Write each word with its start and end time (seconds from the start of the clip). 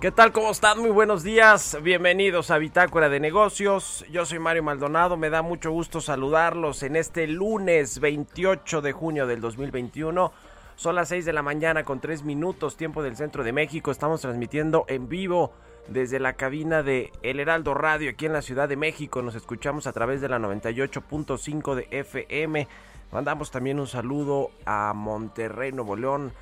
¿Qué 0.00 0.12
tal? 0.12 0.30
¿Cómo 0.30 0.52
están? 0.52 0.78
Muy 0.78 0.90
buenos 0.90 1.24
días. 1.24 1.76
Bienvenidos 1.82 2.52
a 2.52 2.58
Bitácora 2.58 3.08
de 3.08 3.18
Negocios. 3.18 4.04
Yo 4.08 4.24
soy 4.24 4.38
Mario 4.38 4.62
Maldonado. 4.62 5.16
Me 5.16 5.30
da 5.30 5.42
mucho 5.42 5.72
gusto 5.72 6.00
saludarlos 6.00 6.84
en 6.84 6.94
este 6.94 7.26
lunes 7.26 7.98
28 7.98 8.80
de 8.82 8.92
junio 8.92 9.26
del 9.26 9.40
2021. 9.40 10.32
Son 10.76 10.94
las 10.94 11.08
6 11.08 11.24
de 11.24 11.32
la 11.32 11.42
mañana 11.42 11.82
con 11.82 11.98
3 11.98 12.22
minutos, 12.22 12.76
tiempo 12.76 13.02
del 13.02 13.16
centro 13.16 13.42
de 13.42 13.52
México. 13.52 13.90
Estamos 13.90 14.20
transmitiendo 14.20 14.84
en 14.86 15.08
vivo 15.08 15.54
desde 15.88 16.20
la 16.20 16.34
cabina 16.34 16.82
de 16.82 17.12
El 17.22 17.40
Heraldo 17.40 17.74
Radio 17.74 18.10
aquí 18.10 18.26
en 18.26 18.32
la 18.32 18.42
Ciudad 18.42 18.68
de 18.68 18.76
México. 18.76 19.22
Nos 19.22 19.34
escuchamos 19.34 19.86
a 19.86 19.92
través 19.92 20.20
de 20.20 20.28
la 20.28 20.38
98.5 20.38 21.74
de 21.74 21.88
FM. 21.90 22.68
Mandamos 23.10 23.50
también 23.50 23.80
un 23.80 23.86
saludo 23.86 24.50
a 24.66 24.92
Monterrey, 24.94 25.72
Nuevo 25.72 25.96
León. 25.96 26.32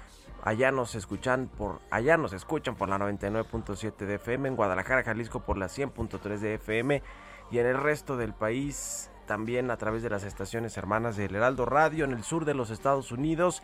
Allá 0.43 0.71
nos 0.71 0.95
escuchan 0.95 1.49
por 1.49 1.81
allá 1.91 2.17
nos 2.17 2.33
escuchan 2.33 2.77
por 2.77 2.89
la 2.89 2.99
99.7 2.99 3.97
de 3.97 4.15
FM, 4.15 4.49
en 4.49 4.57
Guadalajara, 4.57 5.03
Jalisco 5.03 5.41
por 5.41 5.59
la 5.59 5.67
100.3 5.67 6.39
de 6.39 6.55
FM 6.55 7.03
y 7.51 7.59
en 7.59 7.67
el 7.67 7.79
resto 7.79 8.17
del 8.17 8.33
país 8.33 9.11
también 9.27 9.71
a 9.71 9.77
través 9.77 10.03
de 10.03 10.11
las 10.11 10.23
estaciones 10.23 10.77
hermanas 10.77 11.17
del 11.17 11.35
Heraldo 11.35 11.67
Radio 11.67 12.05
en 12.05 12.13
el 12.13 12.23
sur 12.23 12.45
de 12.45 12.55
los 12.55 12.71
Estados 12.71 13.11
Unidos 13.11 13.63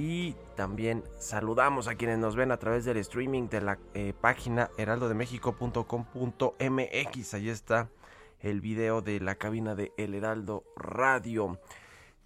y 0.00 0.34
también 0.56 1.04
saludamos 1.18 1.86
a 1.86 1.94
quienes 1.94 2.18
nos 2.18 2.34
ven 2.34 2.50
a 2.52 2.56
través 2.56 2.86
del 2.86 2.96
streaming 2.96 3.50
de 3.50 3.60
la 3.60 3.78
eh, 3.92 4.14
página 4.18 4.70
heraldodemexico.com.mx. 4.78 7.34
Ahí 7.34 7.50
está 7.50 7.90
el 8.40 8.62
video 8.62 9.02
de 9.02 9.20
la 9.20 9.34
cabina 9.34 9.74
de 9.74 9.92
El 9.98 10.14
Heraldo 10.14 10.64
Radio. 10.74 11.60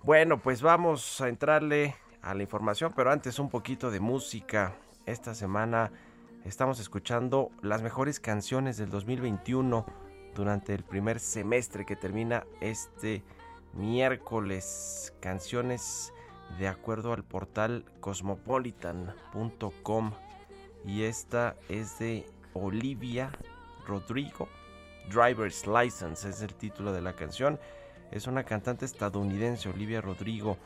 Bueno, 0.05 0.41
pues 0.41 0.62
vamos 0.62 1.21
a 1.21 1.28
entrarle 1.28 1.97
a 2.22 2.32
la 2.34 2.44
información, 2.44 2.93
pero 2.94 3.10
antes 3.10 3.41
un 3.41 3.50
poquito 3.50 3.91
de 3.91 3.98
música. 3.98 4.77
Esta 5.04 5.34
semana 5.34 5.91
estamos 6.44 6.78
escuchando 6.78 7.50
las 7.60 7.82
mejores 7.82 8.21
canciones 8.21 8.77
del 8.77 8.91
2021 8.91 9.84
durante 10.32 10.75
el 10.75 10.84
primer 10.84 11.19
semestre 11.19 11.84
que 11.84 11.97
termina 11.97 12.47
este 12.60 13.25
miércoles. 13.72 15.12
Canciones 15.21 16.13
de 16.59 16.69
acuerdo 16.69 17.12
al 17.12 17.25
portal 17.25 17.84
cosmopolitan.com 18.00 20.12
y 20.87 21.03
esta 21.03 21.56
es 21.69 21.99
de 21.99 22.27
Olivia 22.53 23.32
Rodrigo. 23.87 24.49
Driver's 25.09 25.66
License 25.66 26.28
es 26.28 26.43
el 26.43 26.54
título 26.54 26.93
de 26.93 27.03
la 27.03 27.15
canción. 27.15 27.59
Es 28.10 28.27
una 28.27 28.44
cantante 28.44 28.84
estadounidense, 28.84 29.69
Olivia 29.69 30.00
Rodrigo, 30.00 30.56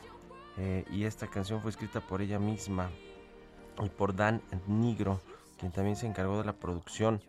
eh, 0.57 0.85
y 0.91 1.05
esta 1.05 1.27
canción 1.27 1.61
fue 1.61 1.71
escrita 1.71 2.01
por 2.01 2.21
ella 2.21 2.37
misma 2.37 2.89
y 3.81 3.89
por 3.89 4.15
Dan 4.15 4.41
Nigro, 4.67 5.21
quien 5.57 5.71
también 5.71 5.95
se 5.95 6.05
encargó 6.05 6.37
de 6.37 6.45
la 6.45 6.53
producción 6.53 7.21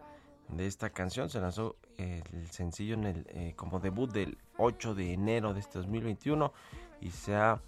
de 0.49 0.67
esta 0.67 0.91
canción. 0.91 1.31
Se 1.31 1.41
lanzó 1.41 1.77
eh, 1.97 2.23
el 2.33 2.51
sencillo 2.51 2.95
en 2.95 3.05
el, 3.05 3.27
eh, 3.31 3.55
como 3.57 3.79
debut 3.79 4.11
del 4.11 4.37
8 4.59 4.95
de 4.95 5.13
enero 5.13 5.55
de 5.55 5.61
este 5.61 5.79
2021 5.79 6.53
y 7.01 7.11
se 7.11 7.37
ha 7.37 7.61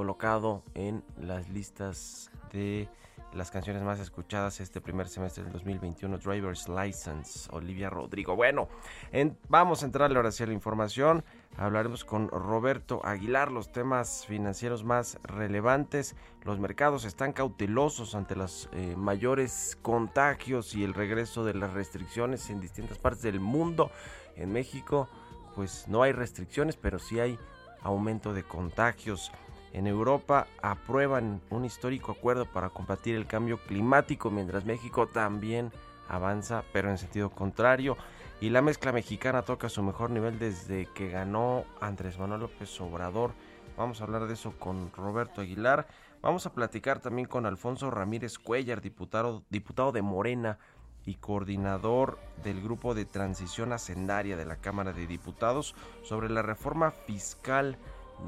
colocado 0.00 0.62
en 0.74 1.02
las 1.18 1.48
listas 1.48 2.30
de 2.52 2.86
las 3.32 3.50
canciones 3.50 3.82
más 3.82 3.98
escuchadas 3.98 4.60
este 4.60 4.82
primer 4.82 5.08
semestre 5.08 5.42
del 5.42 5.54
2021, 5.54 6.18
Driver's 6.18 6.68
License, 6.68 7.48
Olivia 7.50 7.88
Rodrigo. 7.88 8.36
Bueno, 8.36 8.68
en- 9.10 9.38
vamos 9.48 9.82
a 9.82 9.86
entrarle 9.86 10.18
ahora 10.18 10.32
sí 10.32 10.42
a 10.42 10.46
la 10.48 10.52
información. 10.52 11.24
Hablaremos 11.56 12.04
con 12.04 12.28
Roberto 12.28 13.00
Aguilar 13.06 13.50
los 13.50 13.72
temas 13.72 14.26
financieros 14.26 14.84
más 14.84 15.18
relevantes. 15.22 16.14
Los 16.44 16.58
mercados 16.60 17.06
están 17.06 17.32
cautelosos 17.32 18.14
ante 18.14 18.36
los 18.36 18.68
eh, 18.72 18.96
mayores 18.98 19.78
contagios 19.80 20.74
y 20.74 20.84
el 20.84 20.92
regreso 20.92 21.42
de 21.46 21.54
las 21.54 21.72
restricciones 21.72 22.50
en 22.50 22.60
distintas 22.60 22.98
partes 22.98 23.22
del 23.22 23.40
mundo. 23.40 23.90
En 24.36 24.52
México, 24.52 25.08
pues 25.54 25.88
no 25.88 26.02
hay 26.02 26.12
restricciones, 26.12 26.76
pero 26.76 26.98
sí 26.98 27.18
hay 27.18 27.38
aumento 27.80 28.34
de 28.34 28.42
contagios. 28.42 29.32
En 29.76 29.86
Europa 29.86 30.46
aprueban 30.62 31.42
un 31.50 31.66
histórico 31.66 32.12
acuerdo 32.12 32.46
para 32.46 32.70
combatir 32.70 33.14
el 33.14 33.26
cambio 33.26 33.58
climático, 33.58 34.30
mientras 34.30 34.64
México 34.64 35.06
también 35.06 35.70
avanza, 36.08 36.64
pero 36.72 36.88
en 36.88 36.96
sentido 36.96 37.28
contrario. 37.28 37.98
Y 38.40 38.48
la 38.48 38.62
mezcla 38.62 38.90
mexicana 38.90 39.42
toca 39.42 39.68
su 39.68 39.82
mejor 39.82 40.08
nivel 40.08 40.38
desde 40.38 40.86
que 40.94 41.10
ganó 41.10 41.66
Andrés 41.78 42.18
Manuel 42.18 42.40
López 42.40 42.80
Obrador. 42.80 43.32
Vamos 43.76 44.00
a 44.00 44.04
hablar 44.04 44.26
de 44.26 44.32
eso 44.32 44.54
con 44.58 44.90
Roberto 44.94 45.42
Aguilar. 45.42 45.86
Vamos 46.22 46.46
a 46.46 46.54
platicar 46.54 47.00
también 47.00 47.28
con 47.28 47.44
Alfonso 47.44 47.90
Ramírez 47.90 48.38
Cuellar, 48.38 48.80
diputado, 48.80 49.42
diputado 49.50 49.92
de 49.92 50.00
Morena 50.00 50.56
y 51.04 51.16
coordinador 51.16 52.18
del 52.42 52.62
grupo 52.62 52.94
de 52.94 53.04
transición 53.04 53.74
hacendaria 53.74 54.38
de 54.38 54.46
la 54.46 54.56
Cámara 54.56 54.94
de 54.94 55.06
Diputados 55.06 55.74
sobre 56.02 56.30
la 56.30 56.40
reforma 56.40 56.92
fiscal 56.92 57.76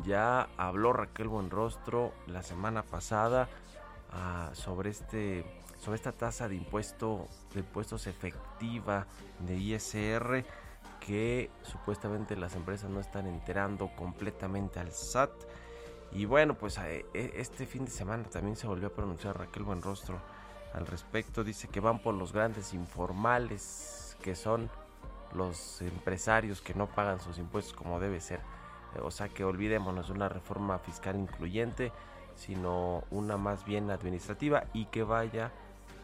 ya 0.05 0.49
habló 0.57 0.93
Raquel 0.93 1.29
Buenrostro 1.29 2.13
la 2.27 2.43
semana 2.43 2.83
pasada 2.83 3.49
ah, 4.13 4.51
sobre 4.53 4.91
este 4.91 5.45
sobre 5.79 5.97
esta 5.97 6.13
tasa 6.13 6.49
de 6.49 6.57
impuesto 6.57 7.29
de 7.55 7.61
impuestos 7.61 8.07
efectiva 8.07 9.07
de 9.41 9.57
ISR 9.57 10.45
que 11.01 11.51
supuestamente 11.63 12.37
las 12.37 12.55
empresas 12.55 12.91
no 12.91 13.01
están 13.01 13.27
enterando 13.27 13.89
completamente 13.97 14.79
al 14.79 14.93
SAT. 14.93 15.31
Y 16.13 16.25
bueno, 16.25 16.55
pues 16.55 16.77
eh, 16.79 17.07
eh, 17.15 17.33
este 17.37 17.67
fin 17.67 17.85
de 17.85 17.91
semana 17.91 18.25
también 18.25 18.57
se 18.57 18.67
volvió 18.67 18.89
a 18.89 18.91
pronunciar 18.91 19.39
Raquel 19.39 19.63
Buenrostro 19.63 20.21
al 20.75 20.87
respecto. 20.87 21.45
Dice 21.45 21.69
que 21.69 21.81
van 21.81 22.01
por 22.01 22.15
los 22.15 22.33
grandes 22.33 22.75
informales, 22.75 24.17
que 24.23 24.35
son 24.35 24.71
los 25.35 25.81
empresarios 25.81 26.61
que 26.61 26.75
no 26.75 26.87
pagan 26.89 27.21
sus 27.21 27.39
impuestos 27.39 27.75
como 27.75 28.01
debe 28.01 28.21
ser. 28.21 28.41
O 29.05 29.11
sea 29.11 29.29
que 29.29 29.45
olvidémonos 29.45 30.09
de 30.09 30.15
una 30.15 30.29
reforma 30.29 30.79
fiscal 30.79 31.17
incluyente, 31.17 31.93
sino 32.35 33.05
una 33.11 33.37
más 33.37 33.65
bien 33.65 33.91
administrativa 33.91 34.65
y 34.73 34.87
que 34.87 35.03
vaya 35.03 35.51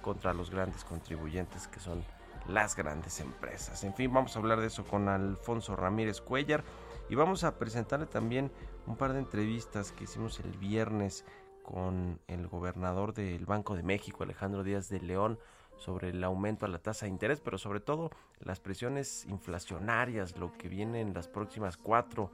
contra 0.02 0.34
los 0.34 0.50
grandes 0.50 0.84
contribuyentes 0.84 1.68
que 1.68 1.80
son 1.80 2.04
las 2.48 2.76
grandes 2.76 3.20
empresas. 3.20 3.84
En 3.84 3.94
fin, 3.94 4.12
vamos 4.12 4.36
a 4.36 4.38
hablar 4.38 4.60
de 4.60 4.66
eso 4.66 4.84
con 4.84 5.08
Alfonso 5.08 5.76
Ramírez 5.76 6.20
Cuellar 6.20 6.62
y 7.08 7.14
vamos 7.14 7.44
a 7.44 7.58
presentarle 7.58 8.06
también 8.06 8.50
un 8.86 8.96
par 8.96 9.12
de 9.12 9.18
entrevistas 9.18 9.92
que 9.92 10.04
hicimos 10.04 10.40
el 10.40 10.56
viernes 10.58 11.24
con 11.62 12.20
el 12.26 12.46
gobernador 12.46 13.14
del 13.14 13.46
Banco 13.46 13.74
de 13.74 13.82
México, 13.82 14.22
Alejandro 14.22 14.62
Díaz 14.62 14.90
de 14.90 15.00
León, 15.00 15.38
sobre 15.76 16.10
el 16.10 16.22
aumento 16.24 16.66
a 16.66 16.68
la 16.68 16.78
tasa 16.78 17.06
de 17.06 17.10
interés, 17.10 17.40
pero 17.40 17.58
sobre 17.58 17.80
todo 17.80 18.10
las 18.40 18.60
presiones 18.60 19.26
inflacionarias, 19.26 20.36
lo 20.38 20.52
que 20.52 20.68
viene 20.68 21.00
en 21.00 21.14
las 21.14 21.28
próximas 21.28 21.76
cuatro 21.76 22.30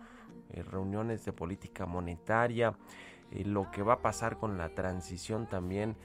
eh, 0.50 0.62
reuniones 0.62 1.24
de 1.24 1.32
política 1.32 1.86
monetaria, 1.86 2.74
eh, 3.32 3.44
lo 3.44 3.70
que 3.70 3.82
va 3.82 3.94
a 3.94 4.02
pasar 4.02 4.38
con 4.38 4.58
la 4.58 4.70
transición 4.74 5.48
también 5.48 5.96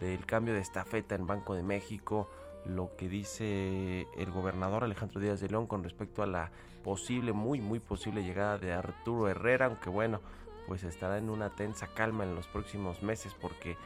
del 0.00 0.24
cambio 0.26 0.54
de 0.54 0.60
estafeta 0.60 1.14
en 1.14 1.26
Banco 1.26 1.54
de 1.54 1.62
México, 1.62 2.28
lo 2.66 2.96
que 2.96 3.08
dice 3.08 4.06
el 4.16 4.30
gobernador 4.30 4.84
Alejandro 4.84 5.20
Díaz 5.20 5.40
de 5.40 5.48
León 5.48 5.66
con 5.66 5.84
respecto 5.84 6.22
a 6.22 6.26
la 6.26 6.50
posible, 6.82 7.32
muy, 7.32 7.60
muy 7.60 7.78
posible 7.78 8.22
llegada 8.22 8.58
de 8.58 8.72
Arturo 8.72 9.28
Herrera, 9.28 9.66
aunque 9.66 9.90
bueno, 9.90 10.20
pues 10.66 10.82
estará 10.84 11.18
en 11.18 11.30
una 11.30 11.50
tensa 11.50 11.88
calma 11.88 12.24
en 12.24 12.34
los 12.34 12.46
próximos 12.46 13.02
meses 13.02 13.34
porque 13.40 13.76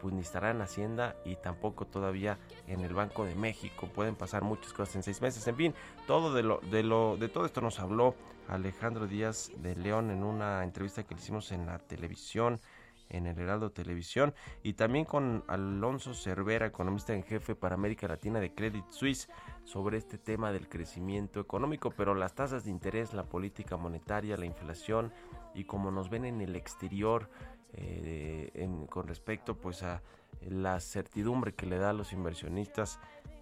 pues 0.00 0.14
ni 0.14 0.20
estará 0.20 0.50
en 0.50 0.60
Hacienda 0.60 1.16
y 1.24 1.36
tampoco 1.36 1.86
todavía 1.86 2.38
en 2.66 2.80
el 2.80 2.94
Banco 2.94 3.24
de 3.24 3.34
México. 3.34 3.88
Pueden 3.94 4.16
pasar 4.16 4.42
muchas 4.42 4.72
cosas 4.72 4.96
en 4.96 5.02
seis 5.02 5.20
meses. 5.20 5.46
En 5.46 5.56
fin, 5.56 5.74
todo 6.06 6.34
de 6.34 6.42
lo, 6.42 6.60
de 6.70 6.82
lo, 6.82 7.16
de 7.16 7.28
todo 7.28 7.46
esto 7.46 7.60
nos 7.60 7.80
habló 7.80 8.14
Alejandro 8.48 9.06
Díaz 9.06 9.52
de 9.58 9.76
León 9.76 10.10
en 10.10 10.24
una 10.24 10.64
entrevista 10.64 11.04
que 11.04 11.14
le 11.14 11.20
hicimos 11.20 11.52
en 11.52 11.66
la 11.66 11.78
televisión, 11.78 12.60
en 13.08 13.26
el 13.26 13.38
Heraldo 13.38 13.70
Televisión, 13.70 14.34
y 14.62 14.74
también 14.74 15.04
con 15.04 15.44
Alonso 15.48 16.14
Cervera, 16.14 16.66
economista 16.66 17.14
en 17.14 17.22
jefe 17.22 17.54
para 17.54 17.74
América 17.74 18.08
Latina 18.08 18.40
de 18.40 18.54
Credit 18.54 18.88
Suisse, 18.90 19.28
sobre 19.64 19.98
este 19.98 20.18
tema 20.18 20.52
del 20.52 20.68
crecimiento 20.68 21.40
económico, 21.40 21.90
pero 21.90 22.14
las 22.14 22.34
tasas 22.34 22.64
de 22.64 22.70
interés, 22.70 23.12
la 23.14 23.24
política 23.24 23.76
monetaria, 23.76 24.36
la 24.36 24.46
inflación 24.46 25.12
y 25.54 25.64
como 25.64 25.90
nos 25.90 26.08
ven 26.08 26.24
en 26.24 26.40
el 26.40 26.56
exterior, 26.56 27.28
eh, 27.72 28.68
con 28.88 29.06
respecto 29.06 29.54
pues 29.56 29.82
a 29.82 30.02
la 30.48 30.80
certidumbre 30.80 31.54
que 31.54 31.66
le 31.66 31.78
da 31.78 31.90
a 31.90 31.92
los 31.92 32.12
inversionistas 32.12 32.98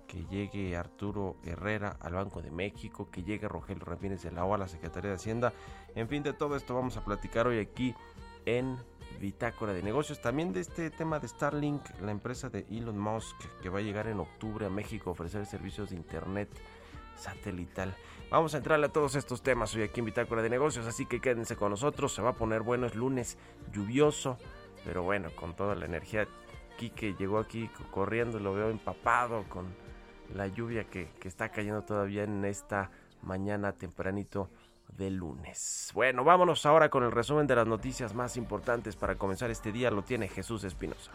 que 0.07 0.25
llegue 0.27 0.77
Arturo 0.77 1.37
Herrera 1.45 1.97
al 2.01 2.15
Banco 2.15 2.41
de 2.41 2.51
México, 2.51 3.11
que 3.11 3.23
llegue 3.23 3.47
Rogelio 3.47 3.85
Ramírez 3.85 4.23
de 4.23 4.33
la 4.33 4.45
O 4.45 4.55
a 4.55 4.59
la 4.59 4.67
Secretaría 4.67 5.11
de 5.11 5.17
Hacienda. 5.17 5.53
En 5.95 6.09
fin, 6.09 6.23
de 6.23 6.33
todo 6.33 6.57
esto 6.57 6.75
vamos 6.75 6.97
a 6.97 7.05
platicar 7.05 7.47
hoy 7.47 7.59
aquí 7.59 7.95
en 8.47 8.79
Bitácora 9.21 9.75
de 9.75 9.83
Negocios. 9.83 10.21
También 10.21 10.53
de 10.53 10.61
este 10.61 10.91
tema 10.91 11.21
de 11.21 11.29
Starlink, 11.29 11.83
la 12.01 12.11
empresa 12.11 12.49
de 12.49 12.67
Elon 12.71 12.99
Musk 12.99 13.37
que 13.63 13.69
va 13.69 13.81
a 13.81 13.83
llegar 13.83 14.09
en 14.09 14.19
octubre 14.19 14.67
a 14.67 14.71
México 14.71 15.11
a 15.11 15.13
ofrecer 15.13 15.45
servicios 15.45 15.91
de 15.91 15.97
Internet 15.97 16.49
satelital. 17.17 17.95
Vamos 18.31 18.55
a 18.55 18.59
entrarle 18.59 18.87
a 18.87 18.89
todos 18.91 19.15
estos 19.15 19.43
temas 19.43 19.75
hoy 19.75 19.83
aquí 19.83 20.01
en 20.01 20.07
Bitácora 20.07 20.43
de 20.43 20.51
Negocios, 20.51 20.87
así 20.87 21.07
que 21.07 21.21
quédense 21.21 21.57
con 21.57 21.71
nosotros. 21.71 22.15
Se 22.15 22.21
va 22.21 22.31
a 22.31 22.35
poner 22.35 22.61
bueno, 22.63 22.87
es 22.87 22.95
lunes 22.95 23.39
lluvioso, 23.73 24.37
pero 24.85 25.03
bueno, 25.03 25.31
con 25.35 25.55
toda 25.57 25.75
la 25.75 25.87
energía. 25.87 26.29
Quique 26.77 27.15
llegó 27.15 27.39
aquí 27.39 27.69
co- 27.69 27.85
corriendo, 27.91 28.39
lo 28.39 28.55
veo 28.55 28.69
empapado 28.71 29.45
con 29.49 29.67
la 30.35 30.47
lluvia 30.47 30.85
que, 30.85 31.09
que 31.19 31.27
está 31.27 31.49
cayendo 31.49 31.83
todavía 31.83 32.23
en 32.23 32.45
esta 32.45 32.91
mañana 33.23 33.73
tempranito 33.73 34.51
de 34.97 35.11
lunes. 35.11 35.91
Bueno, 35.95 36.23
vámonos 36.23 36.65
ahora 36.67 36.89
con 36.91 37.03
el 37.03 37.11
resumen 37.11 37.47
de 37.47 37.57
las 37.57 37.67
noticias 37.67 38.15
más 38.15 38.37
importantes 38.37 38.95
para 38.95 39.17
comenzar 39.17 39.51
este 39.51 39.73
día. 39.73 39.91
Lo 39.91 40.03
tiene 40.03 40.29
Jesús 40.29 40.63
Espinosa. 40.65 41.11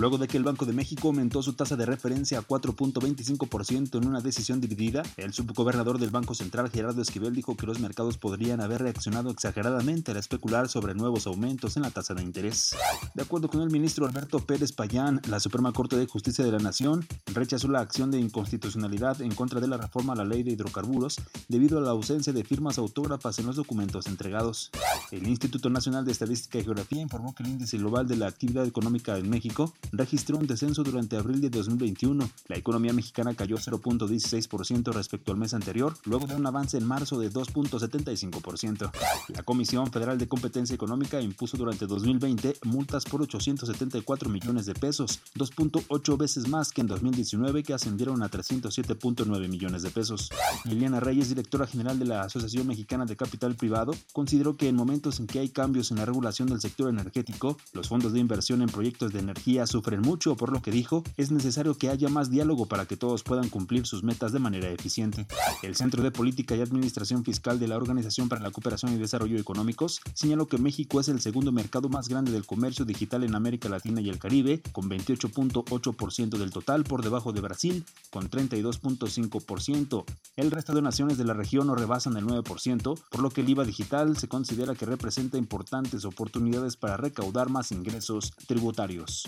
Luego 0.00 0.16
de 0.16 0.28
que 0.28 0.38
el 0.38 0.44
Banco 0.44 0.64
de 0.64 0.72
México 0.72 1.08
aumentó 1.08 1.42
su 1.42 1.52
tasa 1.52 1.76
de 1.76 1.84
referencia 1.84 2.38
a 2.38 2.42
4.25% 2.42 3.98
en 3.98 4.08
una 4.08 4.22
decisión 4.22 4.58
dividida, 4.58 5.02
el 5.18 5.34
subgobernador 5.34 5.98
del 5.98 6.08
Banco 6.08 6.34
Central 6.34 6.70
Gerardo 6.70 7.02
Esquivel 7.02 7.34
dijo 7.34 7.54
que 7.54 7.66
los 7.66 7.80
mercados 7.80 8.16
podrían 8.16 8.62
haber 8.62 8.80
reaccionado 8.80 9.28
exageradamente 9.28 10.12
al 10.12 10.16
especular 10.16 10.70
sobre 10.70 10.94
nuevos 10.94 11.26
aumentos 11.26 11.76
en 11.76 11.82
la 11.82 11.90
tasa 11.90 12.14
de 12.14 12.22
interés. 12.22 12.74
De 13.12 13.22
acuerdo 13.22 13.50
con 13.50 13.60
el 13.60 13.68
ministro 13.68 14.06
Alberto 14.06 14.38
Pérez 14.38 14.72
Payán, 14.72 15.20
la 15.28 15.38
Suprema 15.38 15.70
Corte 15.74 15.98
de 15.98 16.06
Justicia 16.06 16.46
de 16.46 16.52
la 16.52 16.60
Nación 16.60 17.06
rechazó 17.34 17.68
la 17.68 17.80
acción 17.80 18.10
de 18.10 18.20
inconstitucionalidad 18.20 19.20
en 19.20 19.34
contra 19.34 19.60
de 19.60 19.68
la 19.68 19.76
reforma 19.76 20.14
a 20.14 20.16
la 20.16 20.24
ley 20.24 20.42
de 20.42 20.52
hidrocarburos 20.52 21.20
debido 21.48 21.76
a 21.76 21.82
la 21.82 21.90
ausencia 21.90 22.32
de 22.32 22.42
firmas 22.42 22.78
autógrafas 22.78 23.38
en 23.38 23.44
los 23.44 23.56
documentos 23.56 24.06
entregados. 24.06 24.70
El 25.10 25.28
Instituto 25.28 25.68
Nacional 25.68 26.06
de 26.06 26.12
Estadística 26.12 26.58
y 26.58 26.64
Geografía 26.64 27.02
informó 27.02 27.34
que 27.34 27.42
el 27.42 27.50
índice 27.50 27.76
global 27.76 28.08
de 28.08 28.16
la 28.16 28.28
actividad 28.28 28.64
económica 28.64 29.18
en 29.18 29.28
México 29.28 29.74
registró 29.92 30.38
un 30.38 30.46
descenso 30.46 30.82
durante 30.82 31.16
abril 31.16 31.40
de 31.40 31.50
2021. 31.50 32.30
La 32.48 32.56
economía 32.56 32.92
mexicana 32.92 33.34
cayó 33.34 33.56
0.16% 33.56 34.92
respecto 34.92 35.32
al 35.32 35.38
mes 35.38 35.54
anterior, 35.54 35.94
luego 36.04 36.26
de 36.26 36.36
un 36.36 36.46
avance 36.46 36.76
en 36.76 36.86
marzo 36.86 37.18
de 37.18 37.30
2.75%. 37.30 38.90
La 39.28 39.42
Comisión 39.42 39.90
Federal 39.90 40.18
de 40.18 40.28
Competencia 40.28 40.74
Económica 40.74 41.20
impuso 41.20 41.56
durante 41.56 41.86
2020 41.86 42.56
multas 42.64 43.04
por 43.04 43.22
874 43.22 44.28
millones 44.28 44.66
de 44.66 44.74
pesos, 44.74 45.20
2.8 45.34 46.16
veces 46.16 46.48
más 46.48 46.70
que 46.70 46.80
en 46.80 46.86
2019 46.86 47.62
que 47.62 47.74
ascendieron 47.74 48.22
a 48.22 48.30
307.9 48.30 49.48
millones 49.48 49.82
de 49.82 49.90
pesos. 49.90 50.30
Liliana 50.64 51.00
Reyes, 51.00 51.28
directora 51.28 51.66
general 51.66 51.98
de 51.98 52.04
la 52.04 52.22
Asociación 52.22 52.66
Mexicana 52.66 53.04
de 53.06 53.16
Capital 53.16 53.54
Privado, 53.56 53.92
consideró 54.12 54.56
que 54.56 54.68
en 54.68 54.76
momentos 54.76 55.20
en 55.20 55.26
que 55.26 55.40
hay 55.40 55.48
cambios 55.48 55.90
en 55.90 55.98
la 55.98 56.04
regulación 56.04 56.48
del 56.48 56.60
sector 56.60 56.88
energético, 56.88 57.56
los 57.72 57.88
fondos 57.88 58.12
de 58.12 58.20
inversión 58.20 58.62
en 58.62 58.68
proyectos 58.68 59.12
de 59.12 59.20
energía 59.20 59.66
sufren 59.66 59.79
mucho, 60.00 60.36
por 60.36 60.52
lo 60.52 60.62
que 60.62 60.70
dijo, 60.70 61.02
es 61.16 61.30
necesario 61.30 61.74
que 61.74 61.88
haya 61.88 62.08
más 62.08 62.30
diálogo 62.30 62.66
para 62.66 62.86
que 62.86 62.96
todos 62.96 63.22
puedan 63.22 63.48
cumplir 63.48 63.86
sus 63.86 64.02
metas 64.02 64.32
de 64.32 64.38
manera 64.38 64.68
eficiente. 64.70 65.26
El 65.62 65.74
Centro 65.74 66.02
de 66.02 66.10
Política 66.10 66.54
y 66.54 66.60
Administración 66.60 67.24
Fiscal 67.24 67.58
de 67.58 67.68
la 67.68 67.76
Organización 67.76 68.28
para 68.28 68.42
la 68.42 68.50
Cooperación 68.50 68.92
y 68.92 68.98
Desarrollo 68.98 69.38
Económicos 69.38 70.00
señaló 70.14 70.46
que 70.46 70.58
México 70.58 71.00
es 71.00 71.08
el 71.08 71.20
segundo 71.20 71.52
mercado 71.52 71.88
más 71.88 72.08
grande 72.08 72.32
del 72.32 72.46
comercio 72.46 72.84
digital 72.84 73.24
en 73.24 73.34
América 73.34 73.68
Latina 73.68 74.00
y 74.00 74.08
el 74.08 74.18
Caribe, 74.18 74.62
con 74.72 74.88
28.8% 74.88 76.38
del 76.38 76.50
total 76.50 76.84
por 76.84 77.02
debajo 77.02 77.32
de 77.32 77.40
Brasil, 77.40 77.84
con 78.10 78.30
32.5%. 78.30 80.04
El 80.36 80.50
resto 80.50 80.74
de 80.74 80.82
naciones 80.82 81.18
de 81.18 81.24
la 81.24 81.34
región 81.34 81.66
no 81.66 81.74
rebasan 81.74 82.16
el 82.16 82.26
9%, 82.26 83.00
por 83.10 83.20
lo 83.20 83.30
que 83.30 83.40
el 83.40 83.48
IVA 83.48 83.64
digital 83.64 84.16
se 84.16 84.28
considera 84.28 84.74
que 84.74 84.86
representa 84.86 85.38
importantes 85.38 86.04
oportunidades 86.04 86.76
para 86.76 86.96
recaudar 86.96 87.48
más 87.48 87.72
ingresos 87.72 88.32
tributarios. 88.46 89.24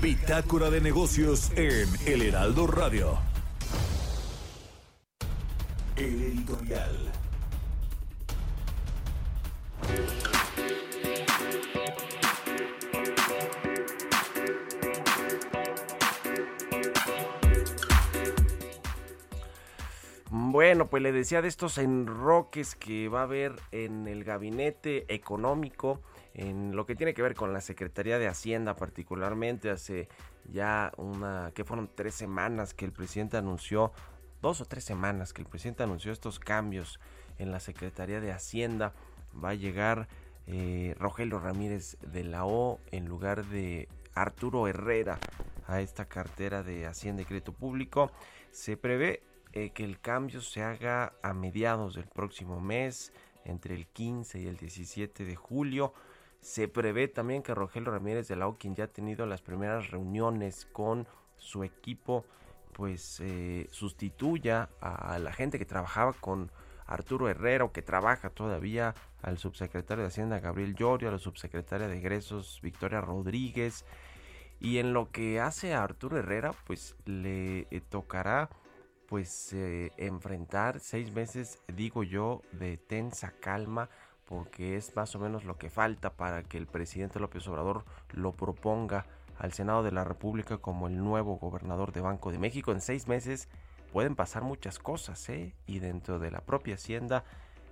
Bitácora 0.00 0.70
de 0.70 0.80
negocios 0.80 1.50
en 1.56 1.88
El 2.06 2.22
Heraldo 2.22 2.66
Radio. 2.66 3.18
El 5.96 6.22
editorial. 6.22 7.12
Bueno, 20.30 20.86
pues 20.86 21.02
le 21.02 21.10
decía 21.10 21.42
de 21.42 21.48
estos 21.48 21.78
enroques 21.78 22.76
que 22.76 23.08
va 23.08 23.20
a 23.20 23.24
haber 23.24 23.56
en 23.72 24.06
el 24.06 24.22
gabinete 24.22 25.04
económico, 25.12 26.00
en 26.34 26.74
lo 26.74 26.84
que 26.84 26.96
tiene 26.96 27.14
que 27.14 27.22
ver 27.22 27.34
con 27.34 27.52
la 27.52 27.60
Secretaría 27.60 28.18
de 28.18 28.26
Hacienda 28.26 28.76
particularmente, 28.76 29.70
hace 29.70 30.08
ya 30.52 30.92
una, 30.96 31.52
que 31.54 31.64
fueron 31.64 31.88
tres 31.94 32.14
semanas 32.14 32.74
que 32.74 32.84
el 32.84 32.92
presidente 32.92 33.36
anunció, 33.36 33.92
dos 34.42 34.60
o 34.60 34.64
tres 34.64 34.84
semanas 34.84 35.32
que 35.32 35.42
el 35.42 35.48
presidente 35.48 35.84
anunció 35.84 36.12
estos 36.12 36.38
cambios 36.38 36.98
en 37.38 37.50
la 37.50 37.60
Secretaría 37.60 38.20
de 38.20 38.32
Hacienda, 38.32 38.92
va 39.42 39.50
a 39.50 39.54
llegar 39.54 40.08
eh, 40.46 40.94
Rogelio 40.98 41.38
Ramírez 41.38 41.96
de 42.00 42.24
la 42.24 42.44
O 42.44 42.80
en 42.90 43.06
lugar 43.06 43.46
de 43.46 43.88
Arturo 44.14 44.68
Herrera 44.68 45.18
a 45.66 45.80
esta 45.80 46.04
cartera 46.04 46.62
de 46.62 46.86
Hacienda 46.86 47.22
y 47.22 47.24
Crédito 47.24 47.52
Público. 47.52 48.10
Se 48.50 48.76
prevé 48.76 49.22
eh, 49.52 49.70
que 49.70 49.84
el 49.84 50.00
cambio 50.00 50.40
se 50.40 50.62
haga 50.62 51.14
a 51.22 51.32
mediados 51.32 51.94
del 51.94 52.06
próximo 52.06 52.60
mes, 52.60 53.12
entre 53.44 53.74
el 53.74 53.86
15 53.86 54.40
y 54.40 54.46
el 54.46 54.56
17 54.56 55.24
de 55.24 55.36
julio. 55.36 55.92
Se 56.44 56.68
prevé 56.68 57.08
también 57.08 57.42
que 57.42 57.54
Rogelio 57.54 57.90
Ramírez 57.90 58.28
de 58.28 58.36
la 58.36 58.46
O, 58.46 58.58
quien 58.58 58.74
ya 58.74 58.84
ha 58.84 58.88
tenido 58.88 59.24
las 59.24 59.40
primeras 59.40 59.90
reuniones 59.90 60.66
con 60.66 61.08
su 61.38 61.64
equipo, 61.64 62.26
pues 62.74 63.18
eh, 63.20 63.66
sustituya 63.70 64.68
a 64.82 65.18
la 65.18 65.32
gente 65.32 65.58
que 65.58 65.64
trabajaba 65.64 66.12
con 66.12 66.52
Arturo 66.84 67.30
Herrera 67.30 67.64
o 67.64 67.72
que 67.72 67.80
trabaja 67.80 68.28
todavía 68.28 68.94
al 69.22 69.38
subsecretario 69.38 70.02
de 70.02 70.08
Hacienda 70.08 70.38
Gabriel 70.38 70.74
Llorio, 70.74 71.08
a 71.08 71.12
la 71.12 71.18
subsecretaria 71.18 71.88
de 71.88 71.96
Egresos 71.96 72.60
Victoria 72.62 73.00
Rodríguez. 73.00 73.86
Y 74.60 74.76
en 74.76 74.92
lo 74.92 75.10
que 75.10 75.40
hace 75.40 75.72
a 75.72 75.82
Arturo 75.82 76.18
Herrera, 76.18 76.52
pues 76.66 76.94
le 77.06 77.60
eh, 77.70 77.80
tocará 77.88 78.50
pues 79.08 79.54
eh, 79.54 79.92
enfrentar 79.96 80.78
seis 80.78 81.10
meses, 81.10 81.58
digo 81.68 82.02
yo, 82.02 82.42
de 82.52 82.76
tensa 82.76 83.32
calma, 83.40 83.88
porque 84.28 84.76
es 84.76 84.94
más 84.96 85.14
o 85.14 85.18
menos 85.18 85.44
lo 85.44 85.56
que 85.56 85.70
falta 85.70 86.10
para 86.10 86.42
que 86.42 86.58
el 86.58 86.66
presidente 86.66 87.20
López 87.20 87.46
Obrador 87.48 87.84
lo 88.12 88.32
proponga 88.32 89.06
al 89.38 89.52
Senado 89.52 89.82
de 89.82 89.92
la 89.92 90.04
República 90.04 90.58
como 90.58 90.86
el 90.86 90.98
nuevo 90.98 91.36
gobernador 91.36 91.92
de 91.92 92.00
Banco 92.00 92.30
de 92.30 92.38
México. 92.38 92.72
En 92.72 92.80
seis 92.80 93.08
meses 93.08 93.48
pueden 93.92 94.14
pasar 94.14 94.42
muchas 94.42 94.78
cosas, 94.78 95.28
¿eh? 95.28 95.54
Y 95.66 95.80
dentro 95.80 96.18
de 96.18 96.30
la 96.30 96.40
propia 96.40 96.74
Hacienda, 96.74 97.24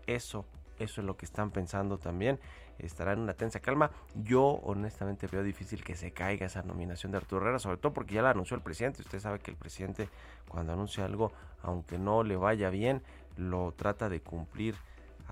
eso, 0.07 0.45
eso 0.79 1.01
es 1.01 1.07
lo 1.07 1.17
que 1.17 1.25
están 1.25 1.51
pensando 1.51 1.99
también. 1.99 2.39
Estará 2.79 3.13
en 3.13 3.21
una 3.21 3.35
tensa 3.35 3.61
calma. 3.61 3.91
Yo 4.15 4.45
honestamente 4.45 5.29
veo 5.29 5.43
difícil 5.43 5.85
que 5.85 5.95
se 5.95 6.13
caiga 6.13 6.47
esa 6.47 6.63
nominación 6.63 7.13
de 7.13 7.19
Arturo 7.19 7.43
Herrera, 7.43 7.59
sobre 7.59 7.77
todo 7.77 7.93
porque 7.93 8.15
ya 8.15 8.23
la 8.23 8.31
anunció 8.31 8.57
el 8.57 8.63
presidente. 8.63 9.03
Usted 9.03 9.21
sabe 9.21 9.39
que 9.39 9.51
el 9.51 9.57
presidente 9.57 10.09
cuando 10.49 10.73
anuncia 10.73 11.05
algo, 11.05 11.33
aunque 11.63 11.99
no 11.99 12.25
le 12.25 12.37
vaya 12.37 12.71
bien, 12.71 13.03
lo 13.37 13.73
trata 13.73 14.09
de 14.09 14.21
cumplir 14.21 14.75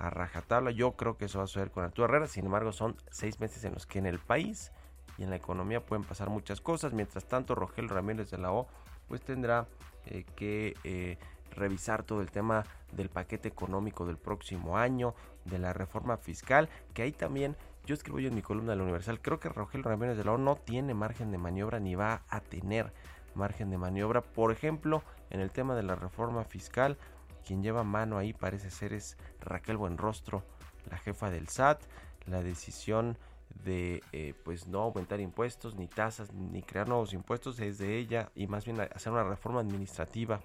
a 0.00 0.10
rajatabla. 0.10 0.70
Yo 0.70 0.92
creo 0.92 1.16
que 1.16 1.26
eso 1.26 1.38
va 1.38 1.44
a 1.44 1.46
suceder 1.46 1.70
con 1.70 1.84
Arturo 1.84 2.06
Herrera. 2.06 2.26
Sin 2.26 2.46
embargo, 2.46 2.72
son 2.72 2.96
seis 3.10 3.38
meses 3.38 3.62
en 3.64 3.74
los 3.74 3.86
que 3.86 3.98
en 3.98 4.06
el 4.06 4.18
país 4.18 4.72
y 5.18 5.22
en 5.22 5.30
la 5.30 5.36
economía 5.36 5.84
pueden 5.84 6.04
pasar 6.04 6.30
muchas 6.30 6.60
cosas. 6.60 6.92
Mientras 6.92 7.26
tanto, 7.26 7.54
Rogelio 7.54 7.92
Ramírez 7.92 8.30
de 8.30 8.38
la 8.38 8.52
O 8.52 8.66
pues 9.06 9.22
tendrá 9.22 9.66
eh, 10.06 10.24
que 10.36 10.74
eh, 10.84 11.18
revisar 11.50 12.04
todo 12.04 12.22
el 12.22 12.30
tema 12.30 12.64
del 12.92 13.08
paquete 13.08 13.48
económico 13.48 14.06
del 14.06 14.16
próximo 14.16 14.78
año, 14.78 15.14
de 15.44 15.58
la 15.58 15.72
reforma 15.72 16.16
fiscal, 16.16 16.68
que 16.94 17.02
ahí 17.02 17.12
también 17.12 17.56
yo 17.86 17.94
escribo 17.94 18.20
yo 18.20 18.28
en 18.28 18.34
mi 18.34 18.42
columna 18.42 18.72
de 18.72 18.76
la 18.76 18.84
Universal, 18.84 19.20
creo 19.20 19.40
que 19.40 19.48
Rogelio 19.48 19.88
Ramírez 19.88 20.16
de 20.16 20.24
la 20.24 20.32
O 20.32 20.38
no 20.38 20.56
tiene 20.56 20.94
margen 20.94 21.32
de 21.32 21.38
maniobra 21.38 21.80
ni 21.80 21.94
va 21.94 22.22
a 22.28 22.40
tener 22.40 22.92
margen 23.34 23.70
de 23.70 23.78
maniobra. 23.78 24.22
Por 24.22 24.52
ejemplo, 24.52 25.02
en 25.30 25.40
el 25.40 25.50
tema 25.50 25.74
de 25.74 25.82
la 25.82 25.96
reforma 25.96 26.44
fiscal, 26.44 26.98
quien 27.46 27.62
lleva 27.62 27.84
mano 27.84 28.18
ahí 28.18 28.32
parece 28.32 28.70
ser 28.70 28.92
es 28.92 29.16
Raquel 29.40 29.76
Buenrostro, 29.76 30.42
la 30.90 30.98
jefa 30.98 31.30
del 31.30 31.48
SAT. 31.48 31.82
La 32.26 32.42
decisión 32.42 33.16
de 33.64 34.02
eh, 34.12 34.34
pues 34.44 34.66
no 34.68 34.82
aumentar 34.82 35.20
impuestos 35.20 35.74
ni 35.74 35.88
tasas 35.88 36.32
ni 36.32 36.62
crear 36.62 36.86
nuevos 36.88 37.12
impuestos 37.12 37.58
es 37.60 37.78
de 37.78 37.96
ella 37.98 38.30
y 38.34 38.46
más 38.46 38.64
bien 38.64 38.80
hacer 38.80 39.12
una 39.12 39.24
reforma 39.24 39.60
administrativa 39.60 40.40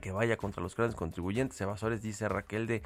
que 0.00 0.12
vaya 0.12 0.38
contra 0.38 0.62
los 0.62 0.74
grandes 0.74 0.96
contribuyentes 0.96 1.60
evasores 1.60 2.00
dice 2.00 2.28
Raquel 2.28 2.66
de 2.66 2.82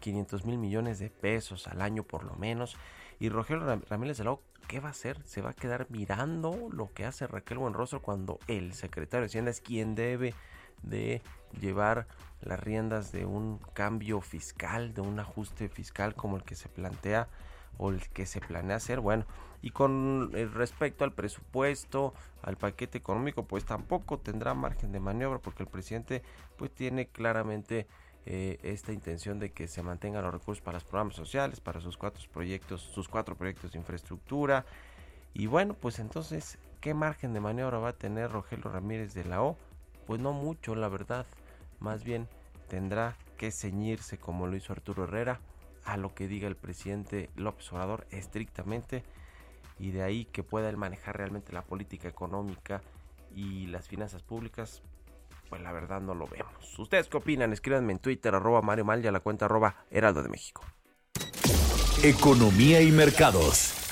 500 0.00 0.44
mil 0.44 0.58
millones 0.58 0.98
de 0.98 1.10
pesos 1.10 1.68
al 1.68 1.80
año 1.80 2.02
por 2.02 2.24
lo 2.24 2.34
menos 2.34 2.76
y 3.20 3.28
Rogelio 3.28 3.64
Ram- 3.64 3.84
Ramírez 3.88 4.18
de 4.18 4.24
la 4.24 4.32
O, 4.32 4.42
¿qué 4.66 4.80
va 4.80 4.88
a 4.88 4.92
hacer? 4.92 5.22
¿Se 5.24 5.42
va 5.42 5.50
a 5.50 5.54
quedar 5.54 5.86
mirando 5.90 6.68
lo 6.72 6.92
que 6.92 7.04
hace 7.04 7.26
Raquel 7.28 7.58
Buenrostro 7.58 8.02
cuando 8.02 8.40
el 8.48 8.74
secretario 8.74 9.22
de 9.22 9.26
Hacienda 9.26 9.50
es 9.52 9.60
quien 9.60 9.94
debe 9.94 10.34
de 10.82 11.22
llevar 11.60 12.06
las 12.40 12.60
riendas 12.60 13.12
de 13.12 13.26
un 13.26 13.58
cambio 13.74 14.20
fiscal, 14.20 14.94
de 14.94 15.00
un 15.00 15.18
ajuste 15.18 15.68
fiscal 15.68 16.14
como 16.14 16.36
el 16.36 16.44
que 16.44 16.54
se 16.54 16.68
plantea 16.68 17.28
o 17.78 17.90
el 17.90 18.08
que 18.08 18.26
se 18.26 18.40
planea 18.40 18.76
hacer. 18.76 19.00
Bueno, 19.00 19.24
y 19.62 19.70
con 19.70 20.30
eh, 20.34 20.46
respecto 20.46 21.04
al 21.04 21.12
presupuesto, 21.12 22.14
al 22.42 22.56
paquete 22.56 22.98
económico, 22.98 23.44
pues 23.44 23.64
tampoco 23.64 24.18
tendrá 24.18 24.54
margen 24.54 24.92
de 24.92 25.00
maniobra 25.00 25.38
porque 25.38 25.62
el 25.62 25.68
presidente 25.68 26.22
pues 26.56 26.72
tiene 26.72 27.06
claramente 27.06 27.86
eh, 28.26 28.58
esta 28.62 28.92
intención 28.92 29.38
de 29.38 29.50
que 29.52 29.68
se 29.68 29.82
mantengan 29.82 30.22
los 30.22 30.32
recursos 30.32 30.62
para 30.62 30.76
los 30.76 30.84
programas 30.84 31.16
sociales, 31.16 31.60
para 31.60 31.80
sus 31.80 31.96
cuatro 31.96 32.22
proyectos, 32.32 32.82
sus 32.82 33.08
cuatro 33.08 33.36
proyectos 33.36 33.72
de 33.72 33.78
infraestructura. 33.78 34.66
Y 35.34 35.46
bueno, 35.46 35.74
pues 35.74 35.98
entonces, 35.98 36.58
¿qué 36.80 36.94
margen 36.94 37.32
de 37.32 37.40
maniobra 37.40 37.78
va 37.78 37.90
a 37.90 37.92
tener 37.92 38.30
Rogelio 38.30 38.70
Ramírez 38.70 39.14
de 39.14 39.24
la 39.24 39.42
O? 39.42 39.56
Pues 40.08 40.22
no 40.22 40.32
mucho, 40.32 40.74
la 40.74 40.88
verdad. 40.88 41.26
Más 41.80 42.02
bien 42.02 42.28
tendrá 42.68 43.14
que 43.36 43.50
ceñirse, 43.50 44.16
como 44.16 44.46
lo 44.46 44.56
hizo 44.56 44.72
Arturo 44.72 45.04
Herrera, 45.04 45.38
a 45.84 45.98
lo 45.98 46.14
que 46.14 46.26
diga 46.26 46.48
el 46.48 46.56
presidente 46.56 47.28
López 47.36 47.70
Obrador 47.74 48.06
estrictamente 48.10 49.04
y 49.78 49.90
de 49.90 50.02
ahí 50.02 50.24
que 50.24 50.42
pueda 50.42 50.70
él 50.70 50.78
manejar 50.78 51.18
realmente 51.18 51.52
la 51.52 51.60
política 51.60 52.08
económica 52.08 52.80
y 53.36 53.66
las 53.66 53.86
finanzas 53.86 54.22
públicas, 54.22 54.80
pues 55.50 55.60
la 55.60 55.72
verdad 55.72 56.00
no 56.00 56.14
lo 56.14 56.26
vemos. 56.26 56.78
¿Ustedes 56.78 57.08
qué 57.08 57.18
opinan? 57.18 57.52
Escríbanme 57.52 57.92
en 57.92 57.98
Twitter, 57.98 58.34
arroba 58.34 58.62
Mario 58.62 58.86
Mal 58.86 59.06
a 59.06 59.12
la 59.12 59.20
cuenta 59.20 59.44
arroba 59.44 59.84
Heraldo 59.90 60.22
de 60.22 60.30
México. 60.30 60.64
Economía 62.02 62.80
y 62.80 62.90
mercados. 62.92 63.87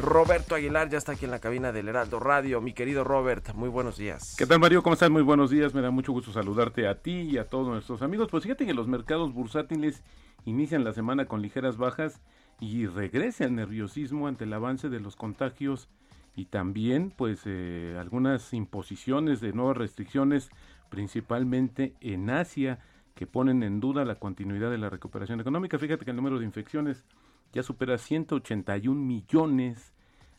Roberto 0.00 0.54
Aguilar 0.54 0.88
ya 0.88 0.96
está 0.96 1.12
aquí 1.12 1.26
en 1.26 1.30
la 1.30 1.40
cabina 1.40 1.72
del 1.72 1.88
Heraldo 1.88 2.20
Radio. 2.20 2.62
Mi 2.62 2.72
querido 2.72 3.04
Robert, 3.04 3.52
muy 3.54 3.68
buenos 3.68 3.98
días. 3.98 4.34
¿Qué 4.38 4.46
tal 4.46 4.58
Mario? 4.58 4.82
¿Cómo 4.82 4.94
estás? 4.94 5.10
Muy 5.10 5.20
buenos 5.20 5.50
días. 5.50 5.74
Me 5.74 5.82
da 5.82 5.90
mucho 5.90 6.12
gusto 6.12 6.32
saludarte 6.32 6.88
a 6.88 7.02
ti 7.02 7.20
y 7.20 7.36
a 7.36 7.44
todos 7.48 7.68
nuestros 7.68 8.00
amigos. 8.00 8.28
Pues 8.30 8.44
fíjate 8.44 8.64
que 8.64 8.72
los 8.72 8.88
mercados 8.88 9.34
bursátiles 9.34 10.02
inician 10.46 10.84
la 10.84 10.94
semana 10.94 11.26
con 11.26 11.42
ligeras 11.42 11.76
bajas 11.76 12.22
y 12.60 12.86
regresa 12.86 13.44
el 13.44 13.54
nerviosismo 13.54 14.26
ante 14.26 14.44
el 14.44 14.52
avance 14.54 14.88
de 14.88 15.00
los 15.00 15.16
contagios 15.16 15.90
y 16.34 16.46
también 16.46 17.12
pues 17.14 17.42
eh, 17.44 17.96
algunas 18.00 18.54
imposiciones 18.54 19.42
de 19.42 19.52
nuevas 19.52 19.76
restricciones 19.76 20.48
principalmente 20.88 21.94
en 22.00 22.30
Asia 22.30 22.78
que 23.14 23.26
ponen 23.26 23.62
en 23.62 23.80
duda 23.80 24.06
la 24.06 24.14
continuidad 24.14 24.70
de 24.70 24.78
la 24.78 24.88
recuperación 24.88 25.40
económica. 25.40 25.78
Fíjate 25.78 26.06
que 26.06 26.10
el 26.10 26.16
número 26.16 26.38
de 26.38 26.46
infecciones 26.46 27.04
ya 27.52 27.62
supera 27.62 27.98
181 27.98 29.00
millones, 29.00 29.92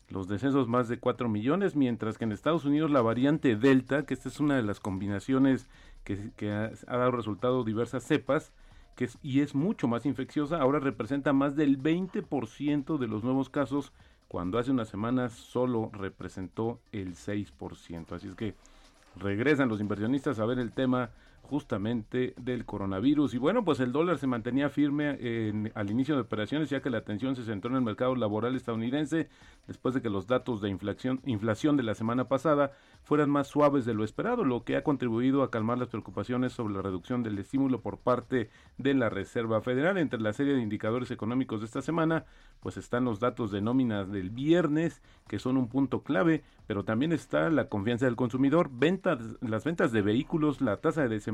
los 0.08 0.28
decesos 0.28 0.68
más 0.68 0.88
de 0.88 0.98
4 0.98 1.28
millones, 1.28 1.76
mientras 1.76 2.18
que 2.18 2.24
en 2.24 2.32
Estados 2.32 2.64
Unidos 2.64 2.90
la 2.90 3.02
variante 3.02 3.56
Delta, 3.56 4.04
que 4.04 4.14
esta 4.14 4.28
es 4.28 4.40
una 4.40 4.56
de 4.56 4.62
las 4.62 4.80
combinaciones 4.80 5.68
que, 6.04 6.50
ha 6.50 6.96
dado 6.96 7.12
resultado 7.12 7.64
diversas 7.64 8.04
cepas, 8.04 8.52
que 8.96 9.04
es, 9.04 9.18
y 9.22 9.40
es 9.40 9.54
mucho 9.54 9.88
más 9.88 10.04
infecciosa, 10.04 10.58
ahora 10.58 10.80
representa 10.80 11.32
más 11.32 11.56
del 11.56 11.82
20% 11.82 12.98
de 12.98 13.06
los 13.06 13.24
nuevos 13.24 13.48
casos, 13.48 13.92
cuando 14.28 14.58
hace 14.58 14.70
unas 14.70 14.88
semanas 14.88 15.32
solo 15.32 15.90
representó 15.92 16.80
el 16.90 17.14
6%. 17.14 18.12
Así 18.12 18.28
es 18.28 18.34
que 18.34 18.54
regresan 19.16 19.68
los 19.68 19.80
inversionistas 19.80 20.38
a 20.38 20.46
ver 20.46 20.58
el 20.58 20.72
tema 20.72 21.10
justamente 21.42 22.34
del 22.40 22.64
coronavirus. 22.64 23.34
Y 23.34 23.38
bueno, 23.38 23.64
pues 23.64 23.80
el 23.80 23.92
dólar 23.92 24.18
se 24.18 24.26
mantenía 24.26 24.70
firme 24.70 25.18
en- 25.20 25.72
al 25.74 25.90
inicio 25.90 26.14
de 26.14 26.22
operaciones, 26.22 26.70
ya 26.70 26.80
que 26.80 26.88
la 26.88 26.98
atención 26.98 27.36
se 27.36 27.44
centró 27.44 27.70
en 27.70 27.76
el 27.76 27.82
mercado 27.82 28.14
laboral 28.16 28.56
estadounidense, 28.56 29.28
después 29.66 29.94
de 29.94 30.00
que 30.02 30.08
los 30.08 30.26
datos 30.26 30.62
de 30.62 30.70
inflación, 30.70 31.20
inflación 31.26 31.76
de 31.76 31.82
la 31.82 31.94
semana 31.94 32.28
pasada 32.28 32.72
fueran 33.02 33.28
más 33.28 33.48
suaves 33.48 33.84
de 33.84 33.94
lo 33.94 34.04
esperado, 34.04 34.44
lo 34.44 34.64
que 34.64 34.76
ha 34.76 34.84
contribuido 34.84 35.42
a 35.42 35.50
calmar 35.50 35.78
las 35.78 35.88
preocupaciones 35.88 36.52
sobre 36.52 36.74
la 36.74 36.82
reducción 36.82 37.22
del 37.22 37.38
estímulo 37.38 37.80
por 37.80 37.98
parte 37.98 38.48
de 38.78 38.94
la 38.94 39.10
Reserva 39.10 39.60
Federal. 39.60 39.98
Entre 39.98 40.20
la 40.20 40.32
serie 40.32 40.54
de 40.54 40.62
indicadores 40.62 41.10
económicos 41.10 41.60
de 41.60 41.66
esta 41.66 41.82
semana, 41.82 42.24
pues 42.60 42.76
están 42.76 43.04
los 43.04 43.18
datos 43.18 43.50
de 43.50 43.60
nóminas 43.60 44.10
del 44.10 44.30
viernes, 44.30 45.02
que 45.28 45.40
son 45.40 45.56
un 45.56 45.68
punto 45.68 46.02
clave, 46.02 46.44
pero 46.68 46.84
también 46.84 47.12
está 47.12 47.50
la 47.50 47.68
confianza 47.68 48.06
del 48.06 48.16
consumidor, 48.16 48.70
ventas, 48.72 49.18
las 49.40 49.64
ventas 49.64 49.90
de 49.90 50.02
vehículos, 50.02 50.60
la 50.60 50.76
tasa 50.76 51.02
de 51.02 51.08
desempleo 51.08 51.31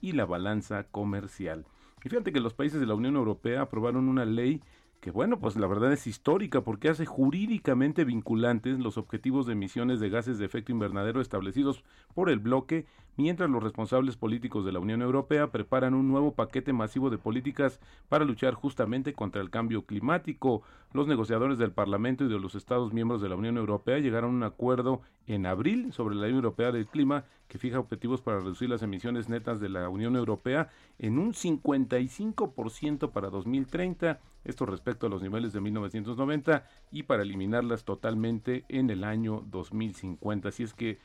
y 0.00 0.12
la 0.12 0.24
balanza 0.24 0.84
comercial. 0.84 1.66
Y 2.04 2.08
fíjate 2.08 2.32
que 2.32 2.40
los 2.40 2.54
países 2.54 2.80
de 2.80 2.86
la 2.86 2.94
Unión 2.94 3.16
Europea 3.16 3.62
aprobaron 3.62 4.08
una 4.08 4.24
ley 4.24 4.60
que 5.02 5.10
bueno, 5.10 5.40
pues 5.40 5.56
la 5.56 5.66
verdad 5.66 5.92
es 5.92 6.06
histórica 6.06 6.60
porque 6.60 6.88
hace 6.88 7.06
jurídicamente 7.06 8.04
vinculantes 8.04 8.78
los 8.78 8.96
objetivos 8.98 9.46
de 9.46 9.54
emisiones 9.54 9.98
de 9.98 10.08
gases 10.08 10.38
de 10.38 10.44
efecto 10.44 10.70
invernadero 10.70 11.20
establecidos 11.20 11.82
por 12.14 12.30
el 12.30 12.38
bloque, 12.38 12.86
mientras 13.16 13.50
los 13.50 13.62
responsables 13.62 14.16
políticos 14.16 14.64
de 14.64 14.72
la 14.72 14.78
Unión 14.78 15.02
Europea 15.02 15.50
preparan 15.50 15.94
un 15.94 16.08
nuevo 16.08 16.34
paquete 16.34 16.72
masivo 16.72 17.10
de 17.10 17.18
políticas 17.18 17.80
para 18.08 18.24
luchar 18.24 18.54
justamente 18.54 19.12
contra 19.12 19.42
el 19.42 19.50
cambio 19.50 19.84
climático. 19.84 20.62
Los 20.92 21.06
negociadores 21.06 21.58
del 21.58 21.72
Parlamento 21.72 22.24
y 22.24 22.28
de 22.28 22.38
los 22.38 22.54
Estados 22.54 22.92
miembros 22.92 23.22
de 23.22 23.28
la 23.28 23.36
Unión 23.36 23.56
Europea 23.56 23.98
llegaron 23.98 24.30
a 24.30 24.36
un 24.36 24.42
acuerdo 24.42 25.02
en 25.26 25.46
abril 25.46 25.92
sobre 25.92 26.14
la 26.14 26.22
Ley 26.22 26.34
Europea 26.34 26.72
del 26.72 26.86
Clima 26.86 27.24
que 27.48 27.58
fija 27.58 27.78
objetivos 27.78 28.22
para 28.22 28.38
reducir 28.38 28.70
las 28.70 28.82
emisiones 28.82 29.28
netas 29.28 29.60
de 29.60 29.68
la 29.68 29.88
Unión 29.90 30.16
Europea 30.16 30.70
en 30.98 31.18
un 31.18 31.34
55% 31.34 33.10
para 33.10 33.28
2030, 33.28 34.20
esto 34.44 34.64
respecto 34.64 35.06
a 35.06 35.10
los 35.10 35.22
niveles 35.22 35.52
de 35.52 35.60
1990 35.60 36.64
y 36.90 37.02
para 37.02 37.22
eliminarlas 37.22 37.84
totalmente 37.84 38.64
en 38.68 38.88
el 38.88 39.04
año 39.04 39.44
2050. 39.50 40.48
Así 40.48 40.62
es 40.62 40.72
que 40.72 40.98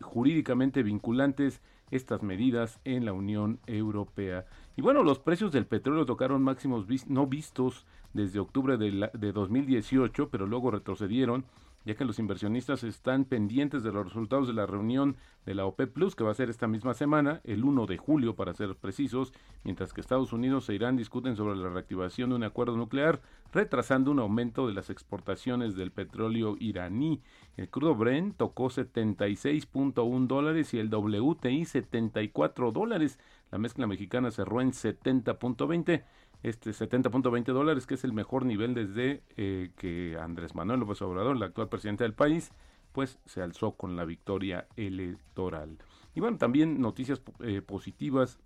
jurídicamente 0.00 0.82
vinculantes 0.82 1.60
estas 1.90 2.22
medidas 2.22 2.80
en 2.84 3.04
la 3.04 3.12
Unión 3.12 3.60
Europea. 3.66 4.46
Y 4.76 4.82
bueno, 4.82 5.02
los 5.02 5.18
precios 5.18 5.52
del 5.52 5.66
petróleo 5.66 6.06
tocaron 6.06 6.42
máximos 6.42 6.86
no 7.08 7.26
vistos 7.26 7.86
desde 8.14 8.40
octubre 8.40 8.78
de, 8.78 9.10
de 9.12 9.32
2018, 9.32 10.30
pero 10.30 10.46
luego 10.46 10.70
retrocedieron 10.70 11.44
ya 11.84 11.94
que 11.94 12.04
los 12.04 12.18
inversionistas 12.18 12.84
están 12.84 13.24
pendientes 13.24 13.82
de 13.82 13.92
los 13.92 14.04
resultados 14.04 14.46
de 14.46 14.54
la 14.54 14.66
reunión 14.66 15.16
de 15.46 15.54
la 15.54 15.66
OPEP 15.66 15.92
Plus, 15.92 16.14
que 16.14 16.24
va 16.24 16.30
a 16.30 16.34
ser 16.34 16.50
esta 16.50 16.68
misma 16.68 16.94
semana, 16.94 17.40
el 17.44 17.64
1 17.64 17.86
de 17.86 17.98
julio 17.98 18.36
para 18.36 18.54
ser 18.54 18.76
precisos, 18.76 19.32
mientras 19.64 19.92
que 19.92 20.00
Estados 20.00 20.32
Unidos 20.32 20.68
e 20.68 20.74
Irán 20.74 20.96
discuten 20.96 21.36
sobre 21.36 21.56
la 21.56 21.68
reactivación 21.68 22.30
de 22.30 22.36
un 22.36 22.44
acuerdo 22.44 22.76
nuclear, 22.76 23.20
retrasando 23.52 24.10
un 24.10 24.20
aumento 24.20 24.66
de 24.66 24.74
las 24.74 24.90
exportaciones 24.90 25.76
del 25.76 25.90
petróleo 25.90 26.56
iraní. 26.58 27.20
El 27.56 27.68
crudo 27.68 27.94
Brent 27.94 28.36
tocó 28.36 28.66
76.1 28.66 30.26
dólares 30.26 30.72
y 30.74 30.78
el 30.78 30.88
WTI 30.92 31.64
74 31.64 32.72
dólares. 32.72 33.18
La 33.50 33.58
mezcla 33.58 33.86
mexicana 33.86 34.30
cerró 34.30 34.60
en 34.60 34.72
70.20 34.72 36.04
este 36.42 36.70
70.20 36.70 37.44
dólares, 37.52 37.86
que 37.86 37.94
es 37.94 38.04
el 38.04 38.12
mejor 38.12 38.44
nivel 38.44 38.74
desde 38.74 39.22
eh, 39.36 39.70
que 39.76 40.16
Andrés 40.20 40.54
Manuel 40.54 40.80
López 40.80 41.00
Obrador, 41.02 41.36
el 41.36 41.42
actual 41.42 41.68
presidente 41.68 42.04
del 42.04 42.14
país, 42.14 42.52
pues 42.92 43.18
se 43.26 43.42
alzó 43.42 43.72
con 43.72 43.96
la 43.96 44.04
victoria 44.04 44.66
electoral. 44.76 45.78
Y 46.14 46.20
bueno, 46.20 46.38
también 46.38 46.80
noticias 46.80 47.22
eh, 47.40 47.62
positivas. 47.62 48.38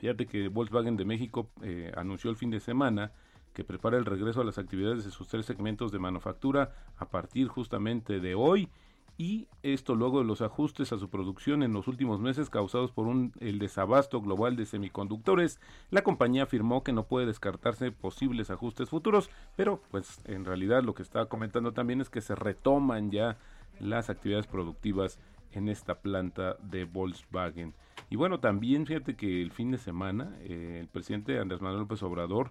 Fíjate 0.00 0.26
que 0.26 0.48
Volkswagen 0.48 0.96
de 0.96 1.04
México 1.04 1.50
eh, 1.62 1.92
anunció 1.96 2.30
el 2.30 2.36
fin 2.36 2.50
de 2.50 2.60
semana 2.60 3.12
que 3.52 3.64
prepara 3.64 3.96
el 3.96 4.04
regreso 4.04 4.40
a 4.40 4.44
las 4.44 4.58
actividades 4.58 5.04
de 5.04 5.10
sus 5.12 5.28
tres 5.28 5.46
segmentos 5.46 5.92
de 5.92 6.00
manufactura 6.00 6.74
a 6.96 7.08
partir 7.08 7.46
justamente 7.46 8.18
de 8.18 8.34
hoy 8.34 8.68
y 9.16 9.46
esto 9.62 9.94
luego 9.94 10.18
de 10.18 10.24
los 10.24 10.42
ajustes 10.42 10.92
a 10.92 10.98
su 10.98 11.08
producción 11.08 11.62
en 11.62 11.72
los 11.72 11.86
últimos 11.86 12.20
meses 12.20 12.50
causados 12.50 12.90
por 12.90 13.06
un, 13.06 13.32
el 13.40 13.58
desabasto 13.58 14.20
global 14.20 14.56
de 14.56 14.66
semiconductores. 14.66 15.60
La 15.90 16.02
compañía 16.02 16.44
afirmó 16.44 16.82
que 16.82 16.92
no 16.92 17.04
puede 17.04 17.26
descartarse 17.26 17.92
posibles 17.92 18.50
ajustes 18.50 18.88
futuros, 18.88 19.30
pero 19.56 19.80
pues 19.90 20.20
en 20.24 20.44
realidad 20.44 20.82
lo 20.82 20.94
que 20.94 21.02
estaba 21.02 21.28
comentando 21.28 21.72
también 21.72 22.00
es 22.00 22.10
que 22.10 22.20
se 22.20 22.34
retoman 22.34 23.10
ya 23.10 23.38
las 23.78 24.10
actividades 24.10 24.46
productivas 24.46 25.18
en 25.52 25.68
esta 25.68 26.00
planta 26.00 26.56
de 26.62 26.84
Volkswagen. 26.84 27.74
Y 28.10 28.16
bueno, 28.16 28.40
también 28.40 28.86
fíjate 28.86 29.16
que 29.16 29.40
el 29.40 29.52
fin 29.52 29.70
de 29.70 29.78
semana 29.78 30.36
eh, 30.40 30.78
el 30.80 30.88
presidente 30.88 31.38
Andrés 31.38 31.60
Manuel 31.60 31.82
López 31.82 32.02
Obrador 32.02 32.50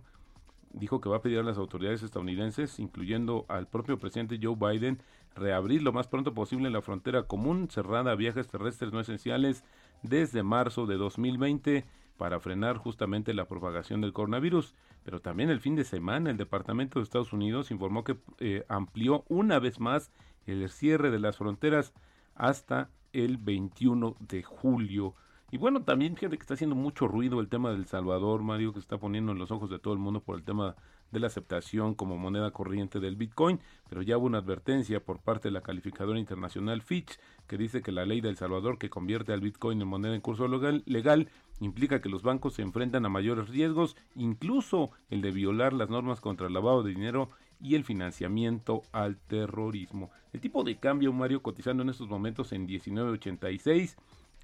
dijo 0.71 0.99
que 0.99 1.09
va 1.09 1.17
a 1.17 1.21
pedir 1.21 1.39
a 1.39 1.43
las 1.43 1.57
autoridades 1.57 2.03
estadounidenses, 2.03 2.79
incluyendo 2.79 3.45
al 3.47 3.67
propio 3.67 3.99
presidente 3.99 4.39
Joe 4.41 4.55
Biden, 4.55 4.99
reabrir 5.35 5.81
lo 5.81 5.93
más 5.93 6.07
pronto 6.07 6.33
posible 6.33 6.69
la 6.69 6.81
frontera 6.81 7.23
común 7.23 7.67
cerrada 7.69 8.11
a 8.11 8.15
viajes 8.15 8.47
terrestres 8.47 8.91
no 8.91 8.99
esenciales 8.99 9.63
desde 10.01 10.43
marzo 10.43 10.85
de 10.85 10.97
2020 10.97 11.85
para 12.17 12.39
frenar 12.39 12.77
justamente 12.77 13.33
la 13.33 13.47
propagación 13.47 14.01
del 14.01 14.13
coronavirus. 14.13 14.75
Pero 15.03 15.21
también 15.21 15.49
el 15.49 15.59
fin 15.59 15.75
de 15.75 15.83
semana 15.83 16.29
el 16.29 16.37
Departamento 16.37 16.99
de 16.99 17.03
Estados 17.03 17.33
Unidos 17.33 17.71
informó 17.71 18.03
que 18.03 18.17
eh, 18.39 18.65
amplió 18.69 19.25
una 19.27 19.59
vez 19.59 19.79
más 19.79 20.11
el 20.45 20.69
cierre 20.69 21.11
de 21.11 21.19
las 21.19 21.37
fronteras 21.37 21.93
hasta 22.35 22.89
el 23.11 23.37
21 23.37 24.15
de 24.19 24.43
julio. 24.43 25.15
Y 25.51 25.57
bueno, 25.57 25.83
también 25.83 26.15
fíjate 26.15 26.37
que 26.37 26.41
está 26.41 26.55
haciendo 26.55 26.75
mucho 26.75 27.07
ruido 27.07 27.39
el 27.39 27.47
tema 27.47 27.71
del 27.71 27.85
Salvador, 27.85 28.41
Mario, 28.41 28.73
que 28.73 28.79
está 28.79 28.97
poniendo 28.97 29.31
en 29.31 29.37
los 29.37 29.51
ojos 29.51 29.69
de 29.69 29.79
todo 29.79 29.93
el 29.93 29.99
mundo 29.99 30.19
por 30.19 30.35
el 30.35 30.43
tema 30.43 30.75
de 31.13 31.19
la 31.19 31.27
aceptación 31.27 31.93
como 31.93 32.17
moneda 32.17 32.51
corriente 32.51 32.99
del 32.99 33.15
Bitcoin, 33.15 33.59
pero 33.87 34.01
ya 34.01 34.17
hubo 34.17 34.25
una 34.25 34.39
advertencia 34.39 34.99
por 34.99 35.19
parte 35.19 35.47
de 35.47 35.53
la 35.53 35.61
calificadora 35.61 36.19
internacional 36.19 36.81
Fitch 36.81 37.19
que 37.47 37.57
dice 37.57 37.81
que 37.81 37.91
la 37.91 38.05
ley 38.05 38.19
de 38.19 38.29
El 38.29 38.37
Salvador 38.37 38.79
que 38.79 38.89
convierte 38.89 39.31
al 39.31 39.41
Bitcoin 39.41 39.79
en 39.79 39.87
moneda 39.87 40.15
en 40.15 40.21
curso 40.21 40.47
legal, 40.47 40.83
legal 40.85 41.29
implica 41.59 42.01
que 42.01 42.09
los 42.09 42.23
bancos 42.23 42.55
se 42.55 42.63
enfrentan 42.63 43.05
a 43.05 43.09
mayores 43.09 43.47
riesgos, 43.47 43.95
incluso 44.15 44.89
el 45.09 45.21
de 45.21 45.31
violar 45.31 45.71
las 45.71 45.89
normas 45.89 46.19
contra 46.19 46.47
el 46.47 46.53
lavado 46.53 46.81
de 46.81 46.93
dinero 46.93 47.29
y 47.61 47.75
el 47.75 47.83
financiamiento 47.83 48.81
al 48.91 49.17
terrorismo. 49.17 50.09
El 50.33 50.41
tipo 50.41 50.63
de 50.63 50.77
cambio, 50.77 51.13
Mario, 51.13 51.43
cotizando 51.43 51.83
en 51.83 51.89
estos 51.89 52.09
momentos 52.09 52.51
en 52.51 52.67
19.86. 52.67 53.95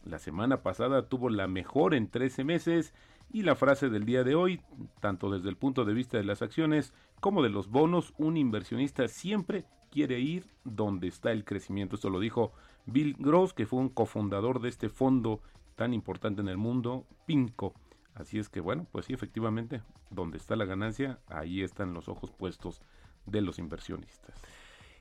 La 0.05 0.19
semana 0.19 0.61
pasada 0.61 1.09
tuvo 1.09 1.29
la 1.29 1.47
mejor 1.47 1.95
en 1.95 2.07
13 2.09 2.43
meses 2.45 2.93
y 3.31 3.43
la 3.43 3.55
frase 3.55 3.89
del 3.89 4.05
día 4.05 4.23
de 4.23 4.35
hoy, 4.35 4.61
tanto 4.99 5.29
desde 5.29 5.49
el 5.49 5.57
punto 5.57 5.85
de 5.85 5.93
vista 5.93 6.17
de 6.17 6.23
las 6.23 6.41
acciones 6.41 6.93
como 7.19 7.43
de 7.43 7.49
los 7.49 7.69
bonos, 7.69 8.13
un 8.17 8.37
inversionista 8.37 9.07
siempre 9.07 9.65
quiere 9.91 10.19
ir 10.19 10.47
donde 10.63 11.07
está 11.07 11.31
el 11.31 11.45
crecimiento. 11.45 11.95
Esto 11.95 12.09
lo 12.09 12.19
dijo 12.19 12.51
Bill 12.85 13.15
Gross, 13.19 13.53
que 13.53 13.65
fue 13.65 13.79
un 13.79 13.89
cofundador 13.89 14.61
de 14.61 14.69
este 14.69 14.89
fondo 14.89 15.41
tan 15.75 15.93
importante 15.93 16.41
en 16.41 16.47
el 16.47 16.57
mundo, 16.57 17.05
Pinco. 17.25 17.73
Así 18.15 18.39
es 18.39 18.49
que 18.49 18.59
bueno, 18.59 18.85
pues 18.91 19.05
sí, 19.05 19.13
efectivamente, 19.13 19.81
donde 20.09 20.37
está 20.37 20.55
la 20.55 20.65
ganancia, 20.65 21.19
ahí 21.27 21.61
están 21.61 21.93
los 21.93 22.09
ojos 22.09 22.31
puestos 22.31 22.81
de 23.25 23.41
los 23.41 23.59
inversionistas. 23.59 24.35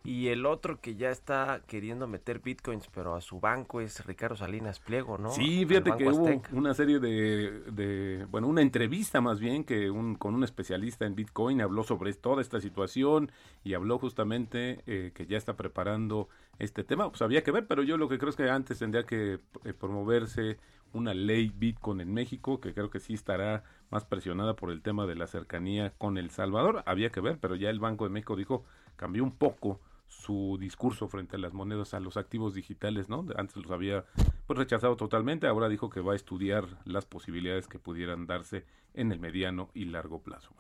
Y 0.09 0.29
el 0.29 0.47
otro 0.47 0.81
que 0.81 0.95
ya 0.97 1.11
está 1.11 1.63
queriendo 1.67 2.07
meter 2.09 2.39
bitcoins, 2.41 2.89
pero 2.95 3.15
a 3.15 3.21
su 3.21 3.41
banco 3.41 3.81
es 3.83 4.07
Ricardo 4.07 4.37
Salinas 4.37 4.81
Pliego, 4.81 5.19
¿no? 5.19 5.31
Sí, 5.31 5.67
fíjate 5.67 5.95
que 5.97 6.09
hubo 6.09 6.43
una 6.53 6.73
serie 6.73 6.99
de, 6.99 7.61
de- 7.73 8.25
bueno, 8.31 8.47
una 8.49 8.63
entrevista 8.63 9.21
más 9.21 9.39
bien 9.39 9.65
que 9.65 9.91
un, 9.91 10.15
con 10.15 10.35
un 10.35 10.45
especialista 10.45 11.05
en 11.05 11.15
Bitcoin 11.15 11.61
habló 11.61 11.83
sobre 11.83 12.15
toda 12.15 12.41
esta 12.41 12.61
situación 12.61 13.31
y 13.65 13.75
habló 13.75 13.99
justamente 13.99 14.81
eh, 14.87 15.13
que 15.15 15.27
ya 15.27 15.37
está 15.37 15.57
preparando 15.57 16.29
este 16.59 16.85
tema. 16.85 17.11
Pues 17.11 17.21
había 17.21 17.43
que 17.43 17.51
ver, 17.51 17.67
pero 17.67 17.83
yo 17.83 17.99
lo 17.99 18.09
que 18.09 18.17
creo 18.19 18.31
es 18.31 18.37
que 18.37 18.49
antes 18.49 18.79
tendría 18.79 19.05
que 19.05 19.41
eh, 19.65 19.73
promoverse 19.75 20.59
una 20.95 21.13
ley 21.13 21.53
Bitcoin 21.55 22.01
en 22.01 22.15
México, 22.15 22.61
que 22.61 22.73
creo 22.73 22.89
que 22.89 22.99
sí 22.99 23.13
estará 23.13 23.63
más 23.91 24.07
presionada 24.07 24.57
por 24.57 24.71
el 24.71 24.81
tema 24.81 25.07
de 25.07 25.17
la 25.17 25.27
cercanía 25.27 25.93
con 25.99 26.17
El 26.17 26.31
Salvador. 26.31 26.83
Había 26.87 27.11
que 27.11 27.21
ver, 27.21 27.39
pero 27.39 27.57
ya 27.57 27.69
el 27.69 27.79
Banco 27.79 28.05
de 28.05 28.11
México 28.11 28.37
dijo, 28.37 28.65
cambió 28.97 29.23
un 29.23 29.33
poco 29.33 29.81
su 30.09 30.57
discurso 30.59 31.07
frente 31.07 31.37
a 31.37 31.39
las 31.39 31.53
monedas, 31.53 31.95
a 31.95 32.01
los 32.01 32.17
activos 32.17 32.55
digitales, 32.55 33.09
¿no? 33.09 33.25
Antes 33.37 33.57
los 33.57 33.71
había 33.71 34.05
pues 34.47 34.59
rechazado 34.59 34.97
totalmente, 34.97 35.47
ahora 35.47 35.69
dijo 35.69 35.91
que 35.91 36.01
va 36.01 36.15
a 36.15 36.17
estudiar 36.17 36.67
las 36.85 37.05
posibilidades 37.07 37.69
que 37.69 37.79
pudieran 37.79 38.27
darse 38.27 38.65
en 38.95 39.13
el 39.13 39.21
mediano 39.21 39.71
y 39.75 39.85
largo 39.85 40.23
plazo. 40.23 40.51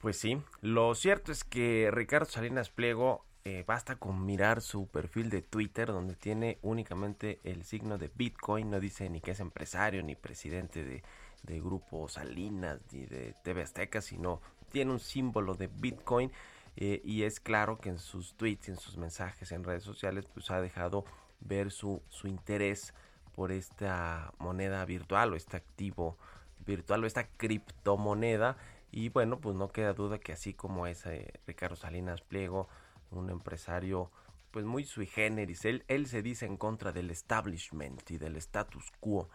Pues 0.00 0.18
sí, 0.18 0.38
lo 0.60 0.94
cierto 0.94 1.32
es 1.32 1.42
que 1.42 1.90
Ricardo 1.90 2.26
Salinas 2.26 2.68
Pliego 2.68 3.24
eh, 3.44 3.64
basta 3.66 3.96
con 3.96 4.26
mirar 4.26 4.60
su 4.60 4.86
perfil 4.86 5.30
de 5.30 5.40
Twitter 5.40 5.88
donde 5.88 6.14
tiene 6.14 6.58
únicamente 6.62 7.40
el 7.44 7.64
signo 7.64 7.96
de 7.96 8.10
Bitcoin, 8.14 8.70
no 8.70 8.80
dice 8.80 9.08
ni 9.08 9.20
que 9.20 9.30
es 9.30 9.40
empresario 9.40 10.02
ni 10.02 10.14
presidente 10.14 10.84
de, 10.84 11.02
de 11.42 11.60
Grupo 11.60 12.08
Salinas 12.08 12.80
ni 12.92 13.06
de 13.06 13.34
TV 13.42 13.62
Azteca, 13.62 14.02
sino 14.02 14.42
tiene 14.70 14.92
un 14.92 15.00
símbolo 15.00 15.54
de 15.54 15.68
Bitcoin 15.68 16.30
eh, 16.76 17.00
y 17.04 17.22
es 17.22 17.40
claro 17.40 17.78
que 17.78 17.88
en 17.88 17.98
sus 17.98 18.34
tweets, 18.34 18.68
en 18.68 18.76
sus 18.76 18.96
mensajes 18.98 19.50
en 19.52 19.64
redes 19.64 19.82
sociales, 19.82 20.26
pues 20.32 20.50
ha 20.50 20.60
dejado 20.60 21.04
ver 21.40 21.70
su, 21.70 22.02
su 22.08 22.28
interés 22.28 22.92
por 23.34 23.52
esta 23.52 24.32
moneda 24.38 24.84
virtual 24.84 25.32
o 25.32 25.36
este 25.36 25.56
activo 25.56 26.18
virtual 26.66 27.04
o 27.04 27.06
esta 27.06 27.28
criptomoneda. 27.28 28.56
Y 28.90 29.08
bueno 29.08 29.40
pues 29.40 29.56
no 29.56 29.68
queda 29.68 29.92
duda 29.92 30.18
que 30.18 30.32
así 30.32 30.54
como 30.54 30.86
es 30.86 31.06
eh, 31.06 31.32
Ricardo 31.46 31.76
Salinas 31.76 32.22
Pliego 32.22 32.68
un 33.10 33.30
empresario 33.30 34.10
pues 34.50 34.64
muy 34.64 34.84
sui 34.84 35.06
generis 35.06 35.64
él, 35.64 35.84
él 35.88 36.06
se 36.06 36.22
dice 36.22 36.46
en 36.46 36.56
contra 36.56 36.92
del 36.92 37.10
establishment 37.10 38.10
y 38.10 38.16
del 38.16 38.36
status 38.36 38.90
quo 39.00 39.28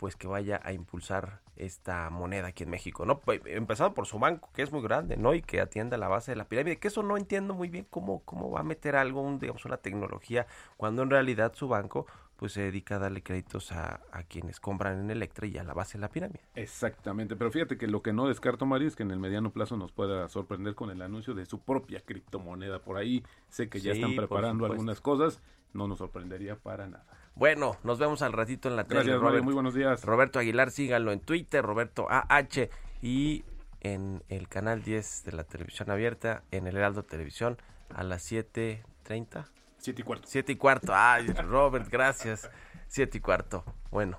pues 0.00 0.16
que 0.16 0.26
vaya 0.26 0.60
a 0.64 0.72
impulsar 0.72 1.42
esta 1.56 2.10
moneda 2.10 2.48
aquí 2.48 2.64
en 2.64 2.70
México, 2.70 3.04
¿no? 3.06 3.20
Pues, 3.20 3.42
Empezando 3.44 3.94
por 3.94 4.06
su 4.06 4.18
banco, 4.18 4.50
que 4.54 4.62
es 4.62 4.72
muy 4.72 4.82
grande, 4.82 5.16
¿no? 5.16 5.34
Y 5.34 5.42
que 5.42 5.60
atiende 5.60 5.96
a 5.96 5.98
la 5.98 6.08
base 6.08 6.32
de 6.32 6.36
la 6.36 6.48
pirámide, 6.48 6.78
que 6.78 6.88
eso 6.88 7.02
no 7.02 7.16
entiendo 7.18 7.54
muy 7.54 7.68
bien 7.68 7.86
cómo, 7.90 8.24
cómo 8.24 8.50
va 8.50 8.60
a 8.60 8.64
meter 8.64 8.96
algo, 8.96 9.20
un, 9.22 9.38
digamos, 9.38 9.64
una 9.66 9.76
tecnología, 9.76 10.46
cuando 10.76 11.02
en 11.02 11.10
realidad 11.10 11.52
su 11.54 11.68
banco 11.68 12.06
pues 12.36 12.52
se 12.54 12.62
dedica 12.62 12.96
a 12.96 12.98
darle 12.98 13.22
créditos 13.22 13.70
a, 13.72 14.00
a 14.12 14.22
quienes 14.24 14.60
compran 14.60 14.98
en 15.00 15.10
Electra 15.10 15.46
y 15.46 15.58
a 15.58 15.64
la 15.64 15.74
base 15.74 15.98
de 15.98 16.02
la 16.02 16.10
pirámide. 16.10 16.40
Exactamente, 16.54 17.36
pero 17.36 17.50
fíjate 17.52 17.78
que 17.78 17.86
lo 17.86 18.02
que 18.02 18.12
no 18.12 18.26
descarto, 18.26 18.66
Mario, 18.66 18.88
es 18.88 18.96
que 18.96 19.04
en 19.04 19.12
el 19.12 19.20
mediano 19.20 19.52
plazo 19.52 19.76
nos 19.76 19.92
pueda 19.92 20.28
sorprender 20.28 20.74
con 20.74 20.90
el 20.90 21.00
anuncio 21.00 21.32
de 21.32 21.46
su 21.46 21.60
propia 21.62 22.00
criptomoneda. 22.04 22.82
Por 22.82 22.96
ahí 22.96 23.24
sé 23.48 23.68
que 23.68 23.80
ya 23.80 23.92
Sí, 23.92 23.92
están 23.92 24.16
preparando 24.16 24.66
algunas 24.66 25.00
cosas, 25.00 25.40
no 25.72 25.86
nos 25.88 25.98
sorprendería 25.98 26.56
para 26.56 26.86
nada. 26.86 27.06
Bueno, 27.34 27.76
nos 27.84 27.98
vemos 27.98 28.22
al 28.22 28.32
ratito 28.32 28.68
en 28.68 28.76
la 28.76 28.84
tele. 28.84 29.02
Gracias, 29.02 29.20
Robert. 29.20 29.44
muy 29.44 29.54
buenos 29.54 29.74
días. 29.74 30.04
Roberto 30.04 30.38
Aguilar, 30.38 30.70
síganlo 30.70 31.12
en 31.12 31.20
Twitter, 31.20 31.64
Roberto 31.64 32.06
AH 32.10 32.68
y 33.02 33.44
en 33.80 34.22
el 34.28 34.48
canal 34.48 34.82
10 34.82 35.24
de 35.24 35.32
la 35.32 35.44
televisión 35.44 35.90
abierta, 35.90 36.42
en 36.50 36.66
el 36.66 36.76
Heraldo 36.76 37.02
Televisión, 37.02 37.56
a 37.94 38.02
las 38.02 38.30
7.30. 38.30 39.46
Siete 39.78 40.02
y 40.02 40.04
cuarto. 40.04 40.28
7 40.28 40.52
y 40.52 40.56
cuarto. 40.56 40.92
Ay, 40.94 41.28
Robert, 41.28 41.88
gracias. 41.88 42.50
7 42.88 43.16
y 43.16 43.20
cuarto. 43.20 43.64
Bueno, 43.90 44.18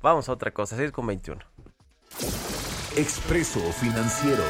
vamos 0.00 0.28
a 0.28 0.32
otra 0.32 0.52
cosa, 0.52 0.76
6 0.76 0.92
con 0.92 1.06
21. 1.06 1.40
Expreso 2.96 3.60
Financiero. 3.72 4.44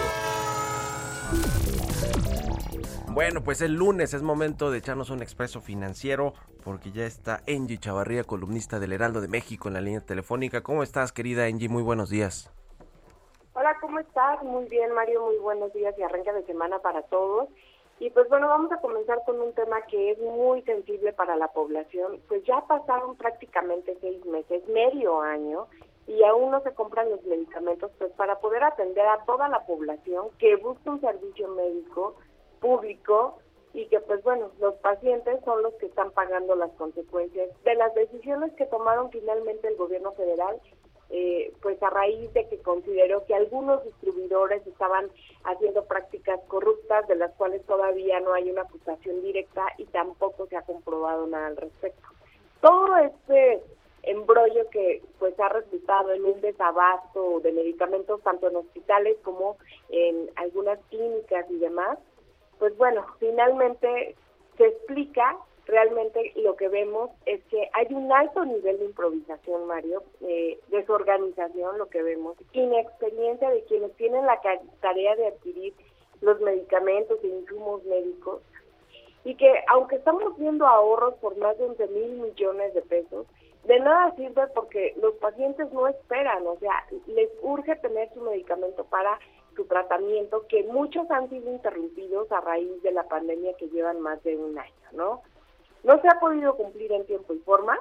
Bueno, 3.13 3.43
pues 3.43 3.61
el 3.61 3.75
lunes 3.75 4.15
es 4.15 4.23
momento 4.23 4.71
de 4.71 4.79
echarnos 4.79 5.11
un 5.11 5.21
expreso 5.21 5.61
financiero 5.61 6.33
porque 6.63 6.93
ya 6.93 7.07
está 7.07 7.41
Angie 7.49 7.77
Chavarría, 7.77 8.23
columnista 8.23 8.79
del 8.79 8.93
Heraldo 8.93 9.21
de 9.21 9.27
México 9.27 9.67
en 9.67 9.75
la 9.75 9.81
línea 9.81 10.01
telefónica. 10.01 10.61
¿Cómo 10.61 10.85
estás, 10.85 11.11
querida 11.11 11.47
Angie? 11.47 11.69
Muy 11.69 11.83
buenos 11.83 12.09
días. 12.09 12.53
Hola, 13.55 13.77
¿cómo 13.81 13.99
estás? 13.99 14.41
Muy 14.45 14.67
bien, 14.67 14.93
Mario, 14.95 15.27
muy 15.27 15.39
buenos 15.39 15.73
días 15.73 15.93
y 15.99 16.03
arranque 16.03 16.33
de 16.33 16.47
semana 16.47 16.79
para 16.79 17.03
todos. 17.03 17.49
Y 17.99 18.11
pues 18.11 18.29
bueno, 18.29 18.47
vamos 18.47 18.71
a 18.71 18.81
comenzar 18.81 19.19
con 19.27 19.41
un 19.41 19.53
tema 19.55 19.83
que 19.91 20.13
es 20.13 20.19
muy 20.21 20.63
sensible 20.63 21.13
para 21.13 21.35
la 21.35 21.49
población. 21.49 22.21
Pues 22.29 22.45
ya 22.45 22.61
pasaron 22.61 23.17
prácticamente 23.17 23.99
seis 24.01 24.25
meses, 24.25 24.63
medio 24.69 25.21
año, 25.21 25.67
y 26.07 26.23
aún 26.23 26.53
no 26.53 26.61
se 26.61 26.73
compran 26.75 27.11
los 27.11 27.25
medicamentos 27.25 27.91
pues 27.99 28.13
para 28.13 28.39
poder 28.39 28.63
atender 28.63 29.05
a 29.05 29.25
toda 29.25 29.49
la 29.49 29.67
población 29.67 30.29
que 30.39 30.55
busca 30.55 30.93
un 30.93 31.01
servicio 31.01 31.49
médico 31.49 32.15
público 32.61 33.39
y 33.73 33.87
que 33.87 34.01
pues 34.01 34.23
bueno, 34.23 34.51
los 34.61 34.75
pacientes 34.77 35.39
son 35.45 35.63
los 35.63 35.75
que 35.75 35.87
están 35.87 36.11
pagando 36.11 36.55
las 36.57 36.71
consecuencias 36.73 37.49
de 37.65 37.75
las 37.75 37.95
decisiones 37.95 38.53
que 38.55 38.67
tomaron 38.67 39.11
finalmente 39.11 39.69
el 39.69 39.77
gobierno 39.77 40.13
federal 40.13 40.61
eh, 41.13 41.53
pues 41.61 41.83
a 41.83 41.91
raíz 41.91 42.33
de 42.35 42.49
que 42.49 42.59
consideró 42.59 43.25
que 43.27 43.35
algunos 43.35 43.83
distribuidores 43.85 44.65
estaban 44.65 45.11
haciendo 45.43 45.85
prácticas 45.85 46.39
corruptas 46.47 47.09
de 47.09 47.17
las 47.17 47.33
cuales 47.33 47.67
todavía 47.67 48.21
no 48.21 48.33
hay 48.33 48.49
una 48.49 48.63
acusación 48.63 49.21
directa 49.21 49.67
y 49.77 49.87
tampoco 49.87 50.47
se 50.47 50.57
ha 50.57 50.63
comprobado 50.63 51.27
nada 51.27 51.49
al 51.49 51.57
respecto. 51.57 52.07
Todo 52.61 52.97
este 52.99 53.61
embrollo 54.05 54.71
que 54.71 55.03
pues 55.19 55.39
ha 55.41 55.49
resultado 55.49 56.13
en 56.13 56.25
un 56.25 56.41
desabasto 56.41 57.41
de 57.41 57.53
medicamentos 57.53 58.23
tanto 58.23 58.49
en 58.49 58.57
hospitales 58.57 59.17
como 59.25 59.57
en 59.89 60.31
algunas 60.37 60.79
clínicas 60.91 61.45
y 61.51 61.57
demás, 61.57 61.99
pues 62.61 62.77
bueno, 62.77 63.05
finalmente 63.19 64.15
se 64.57 64.67
explica 64.67 65.37
realmente 65.67 66.33
lo 66.37 66.57
que 66.57 66.69
vemos 66.69 67.11
es 67.25 67.43
que 67.45 67.71
hay 67.73 67.87
un 67.91 68.13
alto 68.13 68.45
nivel 68.45 68.79
de 68.79 68.85
improvisación, 68.85 69.67
Mario, 69.67 70.03
eh, 70.21 70.59
desorganización, 70.69 71.79
lo 71.79 71.89
que 71.89 72.03
vemos, 72.03 72.37
inexperiencia 72.53 73.51
de 73.51 73.65
quienes 73.65 73.93
tienen 73.97 74.27
la 74.27 74.41
tarea 74.81 75.17
de 75.17 75.29
adquirir 75.29 75.75
los 76.21 76.41
medicamentos 76.41 77.19
e 77.25 77.29
insumos 77.29 77.83
médicos, 77.85 78.43
y 79.25 79.35
que 79.37 79.65
aunque 79.69 79.97
estamos 79.97 80.37
viendo 80.39 80.67
ahorros 80.67 81.15
por 81.15 81.37
más 81.39 81.57
de 81.59 81.65
11 81.65 81.87
mil 81.89 82.11
millones 82.13 82.75
de 82.75 82.83
pesos, 82.83 83.27
de 83.65 83.79
nada 83.81 84.15
sirve 84.17 84.47
porque 84.55 84.95
los 85.01 85.15
pacientes 85.15 85.73
no 85.73 85.87
esperan, 85.89 86.47
o 86.47 86.57
sea, 86.59 86.87
les 87.07 87.31
urge 87.43 87.77
tener 87.77 88.13
su 88.13 88.21
medicamento 88.23 88.85
para 88.85 89.19
su 89.57 89.65
tratamiento, 89.65 90.47
que 90.49 90.65
muchos 90.65 91.11
han 91.11 91.29
sido 91.29 91.51
interrumpidos 91.51 92.31
a 92.33 92.41
raíz 92.41 92.83
de 92.83 92.93
la 92.93 93.05
pandemia 93.05 93.57
que 93.57 93.69
llevan 93.69 94.01
más 94.01 94.23
de 94.23 94.37
un 94.37 94.59
año, 94.59 94.73
¿no? 94.93 95.23
No 95.83 96.01
se 96.01 96.09
ha 96.09 96.21
podido 96.21 96.57
cumplir 96.57 96.93
en 96.93 97.07
tiempo 97.07 97.33
y 97.33 97.39
forma 97.39 97.79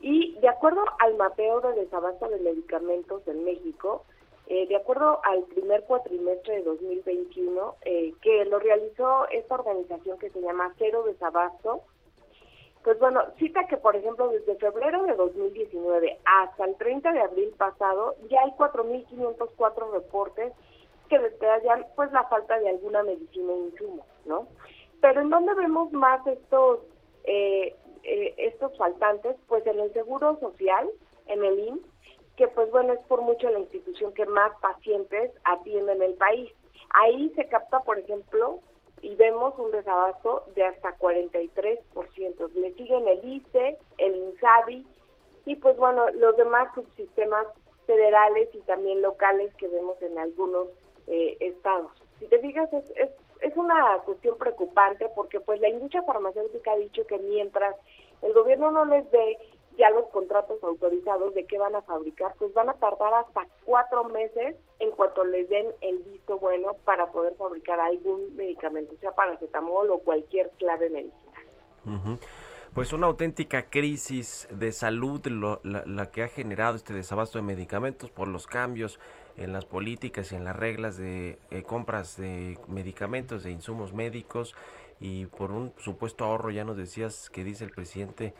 y 0.00 0.38
de 0.40 0.48
acuerdo 0.48 0.84
al 0.98 1.16
mapeo 1.16 1.60
de 1.60 1.72
desabasto 1.74 2.28
de 2.28 2.38
medicamentos 2.40 3.26
en 3.26 3.44
México, 3.44 4.04
eh, 4.46 4.66
de 4.68 4.76
acuerdo 4.76 5.20
al 5.24 5.42
primer 5.44 5.84
cuatrimestre 5.84 6.56
de 6.56 6.62
2021, 6.62 7.76
eh, 7.82 8.14
que 8.22 8.44
lo 8.44 8.58
realizó 8.58 9.26
esta 9.30 9.54
organización 9.56 10.18
que 10.18 10.30
se 10.30 10.40
llama 10.40 10.72
Cero 10.78 11.02
Desabasto, 11.04 11.82
pues 12.84 13.00
bueno, 13.00 13.20
cita 13.38 13.66
que 13.66 13.78
por 13.78 13.96
ejemplo 13.96 14.28
desde 14.28 14.54
febrero 14.54 15.02
de 15.02 15.14
2019 15.14 16.20
hasta 16.24 16.66
el 16.66 16.76
30 16.76 17.12
de 17.12 17.20
abril 17.20 17.52
pasado 17.58 18.14
ya 18.30 18.38
hay 18.42 18.52
4.504 18.52 19.90
reportes 19.90 20.52
que 21.08 21.18
detallan 21.18 21.86
pues 21.96 22.10
la 22.12 22.24
falta 22.24 22.58
de 22.58 22.68
alguna 22.68 23.02
medicina 23.02 23.52
e 23.52 23.56
insumo, 23.56 24.06
¿no? 24.24 24.48
Pero 25.00 25.20
¿en 25.20 25.30
dónde 25.30 25.54
vemos 25.54 25.92
más 25.92 26.26
estos 26.26 26.80
eh, 27.24 27.74
eh, 28.02 28.34
estos 28.38 28.76
faltantes? 28.76 29.36
Pues 29.48 29.66
en 29.66 29.80
el 29.80 29.92
Seguro 29.92 30.38
Social, 30.40 30.88
en 31.26 31.44
el 31.44 31.58
IMSS, 31.58 31.84
que 32.36 32.48
pues 32.48 32.70
bueno, 32.70 32.92
es 32.92 33.00
por 33.06 33.22
mucho 33.22 33.50
la 33.50 33.58
institución 33.58 34.12
que 34.12 34.26
más 34.26 34.52
pacientes 34.60 35.32
atiende 35.44 35.92
en 35.92 36.02
el 36.02 36.14
país. 36.14 36.52
Ahí 36.90 37.32
se 37.34 37.48
capta, 37.48 37.80
por 37.80 37.98
ejemplo, 37.98 38.60
y 39.02 39.14
vemos 39.16 39.54
un 39.58 39.70
desabasto 39.70 40.44
de 40.54 40.64
hasta 40.64 40.96
43%. 40.98 42.52
Le 42.54 42.74
siguen 42.74 43.08
el 43.08 43.24
ICE, 43.24 43.78
el 43.98 44.16
INSABI 44.16 44.86
y 45.46 45.56
pues 45.56 45.76
bueno, 45.76 46.10
los 46.10 46.36
demás 46.36 46.72
subsistemas 46.74 47.46
federales 47.86 48.48
y 48.52 48.60
también 48.62 49.00
locales 49.00 49.54
que 49.54 49.68
vemos 49.68 50.00
en 50.02 50.18
algunos 50.18 50.68
eh, 51.06 51.36
estados. 51.40 51.92
Si 52.18 52.26
te 52.26 52.38
fijas, 52.38 52.72
es, 52.72 52.84
es, 52.96 53.10
es 53.40 53.56
una 53.56 53.98
cuestión 54.04 54.36
preocupante 54.38 55.08
porque 55.14 55.40
pues 55.40 55.60
la 55.60 55.68
industria 55.68 56.02
farmacéutica 56.02 56.72
ha 56.72 56.76
dicho 56.76 57.06
que 57.06 57.18
mientras 57.18 57.76
el 58.22 58.32
gobierno 58.32 58.70
no 58.70 58.84
les 58.86 59.10
dé 59.10 59.38
ya 59.76 59.90
los 59.90 60.06
contratos 60.08 60.62
autorizados 60.64 61.34
de 61.34 61.44
qué 61.44 61.58
van 61.58 61.74
a 61.76 61.82
fabricar, 61.82 62.34
pues 62.38 62.54
van 62.54 62.70
a 62.70 62.74
tardar 62.74 63.12
hasta 63.12 63.46
cuatro 63.66 64.04
meses 64.04 64.56
en 64.78 64.90
cuanto 64.92 65.22
les 65.24 65.50
den 65.50 65.66
el 65.82 65.98
visto 65.98 66.38
bueno 66.38 66.72
para 66.86 67.12
poder 67.12 67.34
fabricar 67.34 67.78
algún 67.80 68.34
medicamento, 68.36 68.94
sea 69.00 69.12
paracetamol 69.12 69.90
o 69.90 69.98
cualquier 69.98 70.48
clave 70.58 70.88
medicinal. 70.88 72.18
Pues 72.74 72.92
una 72.94 73.06
auténtica 73.06 73.68
crisis 73.70 74.48
de 74.50 74.72
salud 74.72 75.24
lo- 75.26 75.60
la, 75.62 75.82
la 75.86 76.10
que 76.10 76.22
ha 76.22 76.28
generado 76.28 76.76
este 76.76 76.94
desabasto 76.94 77.38
de 77.38 77.42
medicamentos 77.44 78.10
por 78.10 78.28
los 78.28 78.46
cambios 78.46 78.98
en 79.36 79.52
las 79.52 79.64
políticas 79.64 80.32
y 80.32 80.36
en 80.36 80.44
las 80.44 80.56
reglas 80.56 80.96
de 80.96 81.38
eh, 81.50 81.62
compras 81.62 82.16
de 82.16 82.58
medicamentos, 82.68 83.42
de 83.42 83.50
insumos 83.50 83.92
médicos 83.92 84.54
y 85.00 85.26
por 85.26 85.50
un 85.50 85.72
supuesto 85.78 86.24
ahorro, 86.24 86.50
ya 86.50 86.64
nos 86.64 86.76
decías 86.76 87.30
que 87.30 87.44
dice 87.44 87.64
el 87.64 87.70
presidente 87.70 88.34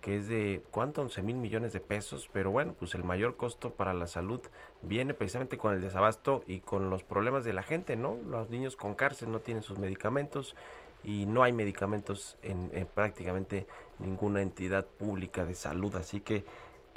que 0.00 0.16
es 0.16 0.28
de 0.28 0.62
cuánto 0.70 1.02
11 1.02 1.22
mil 1.22 1.36
millones 1.36 1.72
de 1.72 1.80
pesos, 1.80 2.30
pero 2.32 2.50
bueno, 2.50 2.74
pues 2.78 2.94
el 2.94 3.04
mayor 3.04 3.36
costo 3.36 3.72
para 3.72 3.94
la 3.94 4.06
salud 4.06 4.40
viene 4.82 5.12
precisamente 5.12 5.58
con 5.58 5.74
el 5.74 5.80
desabasto 5.80 6.44
y 6.46 6.60
con 6.60 6.88
los 6.88 7.02
problemas 7.02 7.44
de 7.44 7.52
la 7.52 7.62
gente, 7.62 7.96
¿no? 7.96 8.16
Los 8.28 8.48
niños 8.48 8.76
con 8.76 8.94
cárcel 8.94 9.32
no 9.32 9.40
tienen 9.40 9.62
sus 9.62 9.78
medicamentos 9.78 10.54
y 11.02 11.26
no 11.26 11.42
hay 11.42 11.52
medicamentos 11.52 12.38
en, 12.42 12.70
en 12.72 12.86
prácticamente 12.86 13.66
ninguna 13.98 14.40
entidad 14.40 14.86
pública 14.86 15.44
de 15.44 15.54
salud, 15.54 15.94
así 15.96 16.20
que 16.20 16.44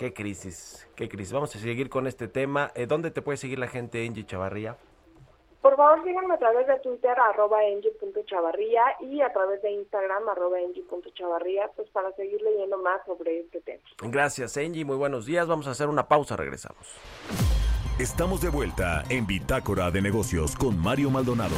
qué 0.02 0.14
crisis, 0.14 0.88
qué 0.96 1.08
crisis. 1.08 1.32
Vamos 1.32 1.56
a 1.56 1.60
seguir 1.60 1.88
con 1.88 2.08
este 2.08 2.28
tema. 2.28 2.72
Eh, 2.74 2.88
¿Dónde 2.88 3.12
te 3.12 3.22
puede 3.22 3.38
seguir 3.38 3.60
la 3.60 3.68
gente, 3.68 4.04
Angie 4.04 4.26
Chavarría? 4.26 4.76
Por 5.62 5.76
favor, 5.76 6.04
síganme 6.04 6.34
a 6.34 6.40
través 6.40 6.66
de 6.66 6.80
Twitter, 6.80 7.12
arroba 7.20 7.64
engie.chavarría 7.66 8.82
y 9.02 9.22
a 9.22 9.32
través 9.32 9.62
de 9.62 9.70
Instagram, 9.74 10.28
arroba 10.28 10.60
engie.chavarría, 10.60 11.70
pues 11.76 11.88
para 11.92 12.12
seguir 12.14 12.42
leyendo 12.42 12.80
más 12.80 13.06
sobre 13.06 13.42
este 13.42 13.62
tema. 13.62 13.84
Gracias, 14.02 14.58
Angie. 14.58 14.84
Muy 14.84 14.98
buenos 14.98 15.28
días. 15.28 15.48
Vamos 15.48 15.68
a 15.68 15.72
hacer 15.72 15.88
una 15.88 16.08
pausa. 16.08 16.36
Regresamos. 16.36 16.98
Estamos 18.00 18.42
de 18.42 18.50
vuelta 18.50 19.04
en 19.10 19.28
Bitácora 19.28 19.92
de 19.92 20.02
Negocios 20.02 20.56
con 20.56 20.80
Mario 20.80 21.12
Maldonado. 21.12 21.56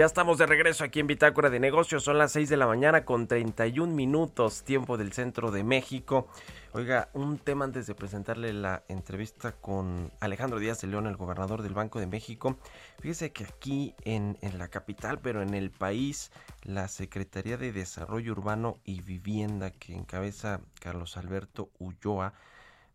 Ya 0.00 0.06
estamos 0.06 0.38
de 0.38 0.46
regreso 0.46 0.82
aquí 0.82 0.98
en 1.00 1.06
Bitácora 1.06 1.50
de 1.50 1.60
Negocios. 1.60 2.04
Son 2.04 2.16
las 2.16 2.32
6 2.32 2.48
de 2.48 2.56
la 2.56 2.66
mañana 2.66 3.04
con 3.04 3.26
31 3.26 3.94
minutos, 3.94 4.64
tiempo 4.64 4.96
del 4.96 5.12
centro 5.12 5.50
de 5.50 5.62
México. 5.62 6.26
Oiga, 6.72 7.10
un 7.12 7.36
tema 7.36 7.66
antes 7.66 7.86
de 7.86 7.94
presentarle 7.94 8.54
la 8.54 8.82
entrevista 8.88 9.52
con 9.52 10.10
Alejandro 10.20 10.58
Díaz 10.58 10.80
de 10.80 10.88
León, 10.88 11.06
el 11.06 11.18
gobernador 11.18 11.60
del 11.60 11.74
Banco 11.74 12.00
de 12.00 12.06
México. 12.06 12.56
Fíjese 13.00 13.32
que 13.32 13.44
aquí 13.44 13.94
en, 14.06 14.38
en 14.40 14.56
la 14.56 14.68
capital, 14.68 15.18
pero 15.18 15.42
en 15.42 15.52
el 15.52 15.70
país, 15.70 16.32
la 16.62 16.88
Secretaría 16.88 17.58
de 17.58 17.70
Desarrollo 17.70 18.32
Urbano 18.32 18.78
y 18.84 19.02
Vivienda 19.02 19.70
que 19.70 19.94
encabeza 19.94 20.62
Carlos 20.80 21.18
Alberto 21.18 21.68
Ulloa, 21.78 22.32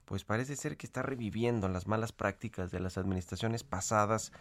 pues 0.06 0.24
parece 0.24 0.56
ser 0.56 0.76
que 0.76 0.88
está 0.88 1.04
reviviendo 1.04 1.70
las 1.70 1.86
malas 1.86 2.14
prácticas 2.14 2.72
de 2.72 2.80
las 2.80 2.98
administraciones 2.98 3.64
pasadas 3.64 4.32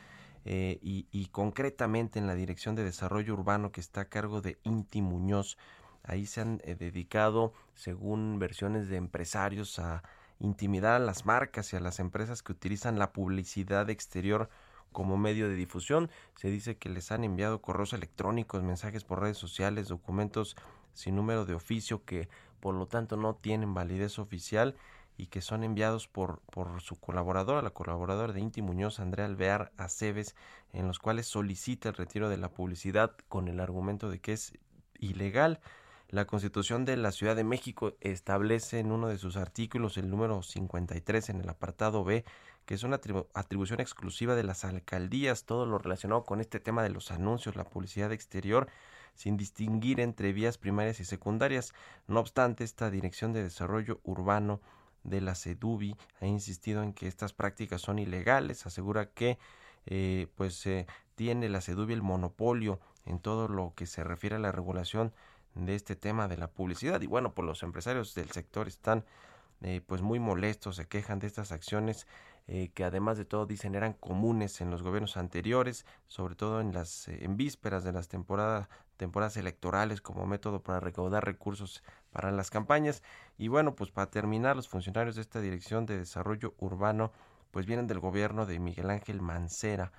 eh, 0.44 0.78
y, 0.83 1.26
concretamente 1.26 2.18
en 2.18 2.26
la 2.26 2.35
Dirección 2.35 2.74
de 2.74 2.85
Desarrollo 2.85 3.33
Urbano 3.33 3.72
que 3.72 3.80
está 3.80 4.02
a 4.02 4.09
cargo 4.09 4.40
de 4.42 4.59
Inti 4.62 5.00
Muñoz. 5.00 5.57
Ahí 6.02 6.26
se 6.26 6.42
han 6.42 6.61
eh, 6.64 6.74
dedicado, 6.74 7.54
según 7.74 8.38
versiones 8.38 8.88
de 8.88 8.96
empresarios, 8.96 9.78
a 9.78 10.02
intimidar 10.38 10.94
a 10.94 11.04
las 11.04 11.24
marcas 11.24 11.72
y 11.72 11.76
a 11.76 11.80
las 11.80 11.98
empresas 11.98 12.42
que 12.42 12.52
utilizan 12.52 12.98
la 12.98 13.12
publicidad 13.12 13.88
exterior 13.88 14.50
como 14.92 15.16
medio 15.16 15.48
de 15.48 15.54
difusión. 15.54 16.11
Se 16.37 16.50
dice 16.50 16.76
que 16.76 16.90
les 16.90 17.11
han 17.11 17.24
enviado 17.24 17.62
correos 17.62 17.94
electrónicos, 17.94 18.62
mensajes 18.62 19.02
por 19.04 19.20
redes 19.20 19.38
sociales, 19.38 19.88
documentos 19.88 20.57
sin 20.92 21.16
número 21.16 21.46
de 21.46 21.54
oficio 21.54 22.04
que 22.04 22.28
por 22.61 22.74
lo 22.74 22.87
tanto 22.87 23.16
no 23.16 23.35
tienen 23.35 23.74
validez 23.74 24.18
oficial 24.18 24.76
y 25.16 25.27
que 25.27 25.40
son 25.40 25.62
enviados 25.64 26.09
por, 26.09 26.40
por 26.50 26.81
su 26.81 26.96
colaboradora, 26.96 27.62
la 27.62 27.70
colaboradora 27.70 28.33
de 28.33 28.40
Inti 28.40 28.62
Muñoz, 28.62 28.98
Andrea 28.98 29.27
Alvear 29.27 29.72
Aceves, 29.77 30.35
en 30.72 30.87
los 30.87 30.98
cuales 30.98 31.27
solicita 31.27 31.88
el 31.88 31.94
retiro 31.94 32.29
de 32.29 32.37
la 32.37 32.50
publicidad 32.50 33.12
con 33.29 33.48
el 33.48 33.61
argumento 33.61 34.11
de 34.11 34.20
que 34.20 34.33
es 34.33 34.53
ilegal. 34.98 35.61
La 36.09 36.27
Constitución 36.27 36.85
de 36.85 36.96
la 36.96 37.12
Ciudad 37.12 37.37
de 37.37 37.44
México 37.44 37.94
establece 38.00 38.79
en 38.79 38.92
uno 38.92 39.09
de 39.09 39.18
sus 39.18 39.37
artículos, 39.37 39.96
el 39.96 40.11
número 40.11 40.42
53, 40.42 41.31
en 41.31 41.40
el 41.40 41.48
apartado 41.48 42.05
B, 42.05 42.24
que 42.66 42.74
es 42.74 42.83
una 42.83 42.96
atribu 42.96 43.27
atribución 43.35 43.81
exclusiva 43.81 44.35
de 44.35 44.44
las 44.44 44.64
alcaldías, 44.64 45.44
todo 45.44 45.66
lo 45.66 45.79
relacionado 45.79 46.24
con 46.24 46.40
este 46.40 46.61
tema 46.61 46.83
de 46.83 46.90
los 46.90 47.11
anuncios, 47.11 47.57
la 47.57 47.64
publicidad 47.64 48.12
exterior, 48.12 48.68
sin 49.14 49.37
distinguir 49.37 50.00
entre 50.00 50.33
vías 50.33 50.59
primarias 50.59 51.00
y 51.00 51.05
secundarias. 51.05 51.72
No 52.07 52.20
obstante, 52.20 52.64
esta 52.64 52.90
Dirección 52.90 53.33
de 53.33 53.42
Desarrollo 53.42 54.00
Urbano 54.05 54.61
de 55.05 55.21
la 55.21 55.35
CEDUBI 55.35 55.97
ha 56.21 56.27
insistido 56.27 56.83
en 56.83 56.93
que 56.93 57.07
estas 57.07 57.33
prácticas 57.33 57.81
son 57.81 57.99
ilegales, 57.99 58.67
asegura 58.67 59.11
que 59.11 59.38
eh, 59.87 60.27
pues 60.35 60.67
eh, 60.67 60.87
tiene 61.14 61.49
la 61.49 61.61
CEDUBI 61.61 61.95
el 61.95 62.03
monopolio 62.03 62.81
en 63.07 63.21
todo 63.21 63.49
lo 63.49 63.75
que 63.77 63.87
se 63.87 64.03
refiere 64.03 64.37
a 64.37 64.40
la 64.40 64.53
regulación 64.53 65.12
de 65.55 65.75
este 65.75 65.95
tema 65.95 66.27
de 66.27 66.38
la 66.38 66.49
publicidad. 66.49 67.01
Y 67.03 67.07
bueno 67.07 67.35
pues 67.35 67.47
los 67.47 67.62
empresarios 67.62 68.14
del 68.14 68.31
sector 68.31 68.67
están 68.67 69.05
eh, 69.67 69.81
pues 69.87 70.03
muy 70.03 70.19
molestos 70.19 70.77
se 70.77 70.87
quejan 70.87 71.21
de 71.21 71.27
estas 71.27 71.51
acciones 71.51 72.07
eh, 72.49 72.71
que 72.75 72.85
además 72.85 73.17
de 73.17 73.25
todo 73.25 73.47
dicen 73.47 73.75
eran 73.75 73.95
comunes 73.95 74.61
en 74.61 74.71
los 74.71 74.83
gobiernos 74.83 75.17
anteriores 75.17 75.87
sobre 76.07 76.35
todo 76.35 76.61
en 76.61 76.75
las 76.75 77.09
eh, 77.09 77.25
en 77.25 77.38
vísperas 77.38 77.83
de 77.83 77.93
las 77.93 78.09
temporadas 78.09 78.69
temporadas 78.96 79.37
electorales 79.37 80.00
como 80.00 80.26
método 80.26 80.62
para 80.62 80.80
recaudar 80.80 81.24
recursos 81.24 81.83
para 82.11 82.30
las 82.33 82.50
campañas. 82.50 83.02
Y 83.38 83.48
bueno 83.48 83.74
pues 83.74 83.90
para 83.90 84.11
terminar 84.11 84.57
los 84.57 84.68
funcionarios 84.68 85.16
de 85.16 85.22
esta 85.22 85.40
dirección 85.40 85.87
de 85.87 85.98
desarrollo 85.98 86.54
urbano 86.59 87.12
pues 87.50 87.66
vienen 87.66 87.87
del 87.87 88.00
gobierno 88.00 88.46
de 88.46 88.59
Miguel 88.59 88.90
Ángel 88.90 89.20
Mancera 89.20 89.92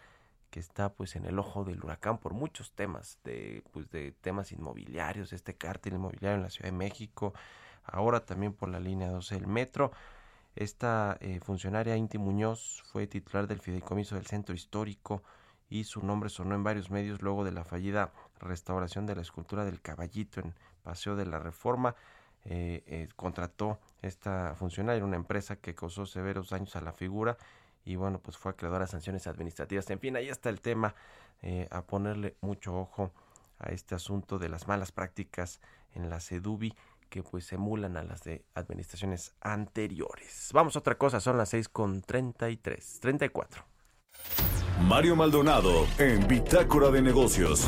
que 0.49 0.59
está 0.59 0.93
pues 0.93 1.15
en 1.15 1.25
el 1.25 1.39
ojo 1.39 1.63
del 1.63 1.83
huracán 1.83 2.17
por 2.17 2.33
muchos 2.33 2.71
temas 2.71 3.19
de 3.23 3.63
pues 3.71 3.89
de 3.89 4.11
temas 4.11 4.51
inmobiliarios 4.51 5.33
este 5.33 5.55
cártel 5.55 5.95
inmobiliario 5.95 6.37
en 6.37 6.43
la 6.43 6.49
Ciudad 6.49 6.69
de 6.71 6.77
México 6.77 7.33
ahora 7.85 8.25
también 8.25 8.53
por 8.53 8.69
la 8.69 8.79
línea 8.79 9.09
12 9.09 9.35
del 9.35 9.47
metro. 9.47 9.91
Esta 10.55 11.17
eh, 11.19 11.39
funcionaria 11.41 11.97
Inti 11.97 12.17
Muñoz 12.17 12.81
fue 12.91 13.07
titular 13.07 13.47
del 13.47 13.59
fideicomiso 13.59 14.15
del 14.15 14.25
centro 14.25 14.55
histórico 14.55 15.21
y 15.69 15.83
su 15.83 16.05
nombre 16.05 16.29
sonó 16.29 16.55
en 16.55 16.63
varios 16.63 16.89
medios 16.89 17.21
luego 17.21 17.43
de 17.43 17.51
la 17.51 17.65
fallida 17.65 18.13
restauración 18.39 19.05
de 19.05 19.15
la 19.15 19.21
escultura 19.21 19.65
del 19.65 19.81
caballito 19.81 20.39
en 20.39 20.53
Paseo 20.83 21.15
de 21.15 21.25
la 21.25 21.39
Reforma 21.39 21.95
eh, 22.47 22.83
eh, 22.85 23.07
contrató 23.15 23.79
esta 24.03 24.53
funcionaria 24.55 25.03
una 25.03 25.15
empresa 25.15 25.55
que 25.55 25.73
causó 25.73 26.05
severos 26.05 26.51
daños 26.51 26.75
a 26.75 26.81
la 26.81 26.93
figura 26.93 27.37
y 27.83 27.95
bueno, 27.95 28.19
pues 28.19 28.37
fue 28.37 28.51
acreedora 28.51 28.85
a 28.85 28.87
sanciones 28.87 29.25
administrativas. 29.25 29.89
En 29.89 29.99
fin, 29.99 30.15
ahí 30.15 30.29
está 30.29 30.49
el 30.49 30.61
tema, 30.61 30.93
eh, 31.41 31.67
a 31.71 31.81
ponerle 31.81 32.35
mucho 32.41 32.77
ojo 32.77 33.11
a 33.57 33.69
este 33.69 33.95
asunto 33.95 34.37
de 34.37 34.49
las 34.49 34.67
malas 34.67 34.91
prácticas 34.91 35.59
en 35.93 36.09
la 36.09 36.19
CEDUBI 36.19 36.75
que 37.09 37.23
pues 37.23 37.51
emulan 37.51 37.97
a 37.97 38.03
las 38.03 38.23
de 38.23 38.45
administraciones 38.53 39.33
anteriores. 39.41 40.51
Vamos 40.53 40.75
a 40.75 40.79
otra 40.79 40.97
cosa, 40.97 41.19
son 41.19 41.37
las 41.37 41.49
6 41.49 41.69
con 41.69 42.01
33, 42.01 42.99
34. 42.99 43.63
Mario 44.81 45.15
Maldonado 45.15 45.87
en 45.97 46.27
Bitácora 46.27 46.91
de 46.91 47.01
Negocios. 47.01 47.65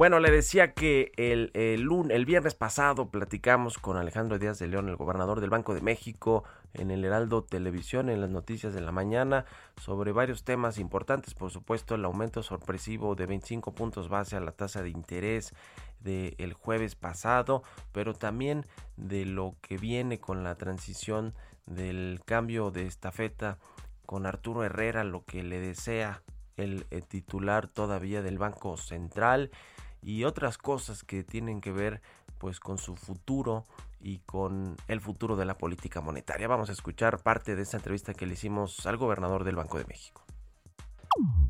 Bueno, 0.00 0.18
le 0.18 0.30
decía 0.30 0.72
que 0.72 1.12
el, 1.18 1.50
el, 1.52 1.86
el, 2.10 2.24
viernes 2.24 2.54
pasado 2.54 3.10
platicamos 3.10 3.76
con 3.76 3.98
Alejandro 3.98 4.38
Díaz 4.38 4.58
de 4.58 4.66
León, 4.66 4.88
el 4.88 4.96
gobernador 4.96 5.42
del 5.42 5.50
Banco 5.50 5.74
de 5.74 5.82
México, 5.82 6.42
en 6.72 6.90
el 6.90 7.04
Heraldo 7.04 7.44
Televisión, 7.44 8.08
en 8.08 8.22
las 8.22 8.30
noticias 8.30 8.72
de 8.72 8.80
la 8.80 8.92
mañana, 8.92 9.44
sobre 9.76 10.12
varios 10.12 10.42
temas 10.42 10.78
importantes, 10.78 11.34
por 11.34 11.50
supuesto 11.50 11.94
el 11.94 12.04
aumento 12.06 12.42
sorpresivo 12.42 13.14
de 13.14 13.26
25 13.26 13.74
puntos 13.74 14.08
base 14.08 14.36
a 14.36 14.40
la 14.40 14.52
tasa 14.52 14.82
de 14.82 14.88
interés 14.88 15.52
del 15.98 16.34
el 16.38 16.54
jueves 16.54 16.94
pasado, 16.94 17.62
pero 17.92 18.14
también 18.14 18.64
de 18.96 19.26
lo 19.26 19.56
que 19.60 19.76
viene 19.76 20.18
con 20.18 20.42
la 20.42 20.54
transición 20.54 21.34
del 21.66 22.22
cambio 22.24 22.70
de 22.70 22.86
estafeta 22.86 23.58
con 24.06 24.24
Arturo 24.24 24.64
Herrera, 24.64 25.04
lo 25.04 25.26
que 25.26 25.42
le 25.42 25.60
desea 25.60 26.22
el, 26.56 26.86
el 26.88 27.04
titular 27.04 27.68
todavía 27.68 28.22
del 28.22 28.38
Banco 28.38 28.78
Central 28.78 29.50
y 30.02 30.24
otras 30.24 30.58
cosas 30.58 31.04
que 31.04 31.22
tienen 31.22 31.60
que 31.60 31.72
ver 31.72 32.00
pues 32.38 32.58
con 32.58 32.78
su 32.78 32.96
futuro 32.96 33.64
y 34.00 34.18
con 34.20 34.76
el 34.88 35.00
futuro 35.00 35.36
de 35.36 35.44
la 35.44 35.58
política 35.58 36.00
monetaria. 36.00 36.48
Vamos 36.48 36.70
a 36.70 36.72
escuchar 36.72 37.22
parte 37.22 37.54
de 37.54 37.62
esta 37.62 37.76
entrevista 37.76 38.14
que 38.14 38.26
le 38.26 38.32
hicimos 38.32 38.86
al 38.86 38.96
gobernador 38.96 39.44
del 39.44 39.56
Banco 39.56 39.78
de 39.78 39.84
México. 39.84 40.22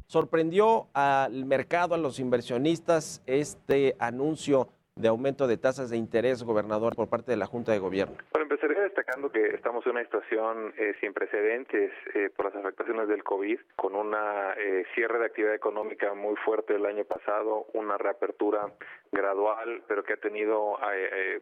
Sorprendió 0.07 0.89
al 0.95 1.45
mercado, 1.45 1.95
a 1.95 1.99
los 1.99 2.19
inversionistas, 2.19 3.23
este 3.27 3.97
anuncio 4.01 4.69
de 5.01 5.09
aumento 5.09 5.47
de 5.47 5.57
tasas 5.57 5.91
de 5.91 5.97
interés, 5.97 6.43
gobernador, 6.43 6.95
por 6.95 7.09
parte 7.09 7.31
de 7.31 7.37
la 7.37 7.47
Junta 7.47 7.73
de 7.73 7.79
Gobierno? 7.79 8.17
Bueno, 8.33 8.45
empezaría 8.51 8.83
destacando 8.83 9.31
que 9.33 9.55
estamos 9.55 9.85
en 9.87 9.93
una 9.93 10.05
situación 10.05 10.75
eh, 10.77 10.95
sin 11.01 11.13
precedentes 11.13 11.93
eh, 12.15 12.31
por 12.37 12.47
las 12.47 12.57
afectaciones 12.57 13.09
del 13.09 13.25
COVID, 13.25 13.59
con 13.77 13.95
una 13.95 14.53
eh, 14.59 14.85
cierre 14.95 15.19
de 15.19 15.27
actividad 15.27 15.55
económica 15.55 16.13
muy 16.15 16.37
fuerte 16.37 16.75
el 16.75 16.85
año 16.85 17.05
pasado, 17.05 17.67
una 17.73 17.97
reapertura 17.97 18.71
gradual, 19.13 19.83
pero 19.89 20.05
que 20.05 20.13
ha 20.13 20.17
tenido 20.19 20.79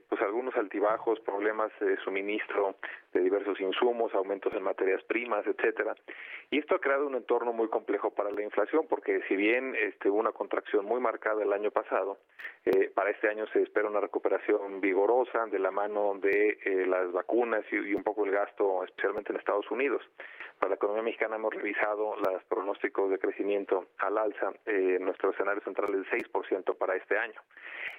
pues 0.09 0.23
algunos 0.23 0.57
altibajos, 0.57 1.21
problemas 1.21 1.71
de 1.81 1.99
suministro 1.99 2.77
de 3.13 3.21
diversos 3.21 3.61
insumos, 3.61 4.15
aumentos 4.15 4.55
en 4.55 4.63
materias 4.63 5.03
primas, 5.03 5.47
etcétera. 5.47 5.95
Y 6.51 6.61
esto 6.61 6.77
ha 6.77 6.81
creado 6.81 7.07
un 7.07 7.15
entorno 7.15 7.53
muy 7.53 7.69
complejo 7.69 8.11
para 8.11 8.31
la 8.31 8.43
inflación, 8.43 8.87
porque 8.89 9.21
si 9.29 9.37
bien 9.37 9.75
este, 9.77 10.09
hubo 10.09 10.19
una 10.19 10.33
contracción 10.33 10.87
muy 10.87 10.99
marcada 10.99 11.43
el 11.43 11.53
año 11.53 11.71
pasado, 11.71 12.17
para 12.95 13.11
este 13.11 13.29
año 13.29 13.47
se 13.53 13.63
espera 13.63 13.89
una 13.89 14.01
recuperación 14.01 14.81
vigorosa 14.81 15.47
de 15.47 15.59
la 15.59 15.71
mano 15.71 16.19
de 16.21 16.59
eh, 16.65 16.87
las 16.87 17.13
vacunas 17.13 17.65
y, 17.71 17.95
un 17.95 18.03
poco 18.03 18.25
el 18.25 18.33
gasto, 18.33 18.85
especialmente 18.85 19.33
en 19.33 19.39
Estados 19.39 19.71
Unidos. 19.71 20.03
Para 20.59 20.71
la 20.71 20.77
economía 20.77 21.03
mexicana 21.03 21.37
hemos 21.37 21.55
revisado 21.55 22.17
los 22.17 22.43
pronósticos 22.45 23.11
de 23.11 23.19
crecimiento 23.19 23.87
al 23.99 24.19
alza. 24.19 24.53
Eh, 24.67 24.99
nuestro 25.01 25.31
escenario 25.31 25.63
central 25.63 25.95
es 25.95 26.11
del 26.11 26.25
6% 26.33 26.77
para 26.77 26.97
este 26.97 27.17
año. 27.17 27.41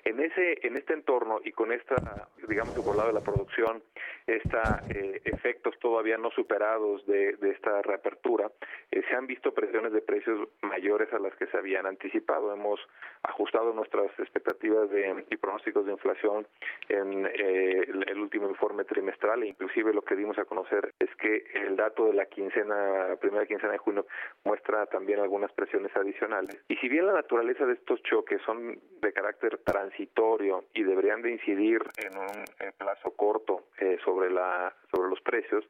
En 0.04 0.20
ese 0.20 0.66
en 0.66 0.78
este 0.78 0.94
entorno 0.94 1.40
y 1.44 1.52
con 1.52 1.72
esta, 1.72 2.30
digamos, 2.48 2.74
por 2.76 2.92
el 2.92 2.98
lado 2.98 3.10
de 3.10 3.20
la 3.20 3.26
producción, 3.26 3.84
esta 4.28 4.84
eh, 4.90 5.22
efectos 5.26 5.78
todavía 5.80 6.18
no 6.18 6.32
superados 6.32 7.06
de, 7.06 7.34
de 7.34 7.52
esta 7.52 7.82
reapertura, 7.82 8.50
eh, 8.92 9.04
se 9.10 9.16
han 9.16 9.28
visto 9.28 9.54
presiones 9.54 9.92
de 9.92 10.02
precios 10.02 10.48
mayores 10.62 11.12
a 11.14 11.20
las 11.20 11.36
que 11.36 11.48
se 11.48 11.58
habían 11.58 11.86
anticipado. 11.86 12.54
Hemos 12.54 12.80
ajustado 13.24 13.74
nuestras 13.74 14.08
expectativas 14.20 14.90
de, 14.90 15.26
y 15.30 15.38
pronósticos 15.38 15.86
de 15.86 15.92
inflación 15.92 16.48
en 16.88 17.26
eh, 17.26 17.86
el, 18.08 18.20
último 18.20 18.50
informe 18.50 18.84
trimestral 18.84 19.44
e 19.44 19.48
inclusive 19.48 19.94
lo 19.94 20.02
que 20.02 20.16
dimos 20.16 20.38
a 20.38 20.46
conocer 20.46 20.94
es 21.00 21.10
que 21.16 21.46
el 21.54 21.76
dato 21.76 22.06
de 22.06 22.14
la 22.14 22.26
quincena, 22.26 23.16
primera 23.20 23.46
quincena 23.46 23.74
de 23.74 23.78
junio 23.78 24.06
muestra 24.44 24.86
también 24.88 25.20
algunas 25.20 25.52
presiones 25.54 25.96
adicionales. 25.96 26.58
Y 26.68 26.76
si 26.78 26.90
bien 26.90 27.06
la 27.06 27.14
naturaleza 27.14 27.66
de 27.66 27.74
estos 27.74 28.02
choques 28.04 28.42
son 28.46 28.80
de 29.02 29.14
carácter 29.14 29.58
transitorio 29.60 30.66
y 30.74 30.84
deberían 30.84 31.22
de 31.22 31.32
incidir 31.32 31.82
en 31.98 32.18
un 32.18 32.46
plazo 32.78 33.12
corto 33.12 33.66
eh, 33.80 33.98
sobre 34.04 34.30
la 34.30 34.74
sobre 34.92 35.10
los 35.10 35.22
precios, 35.22 35.66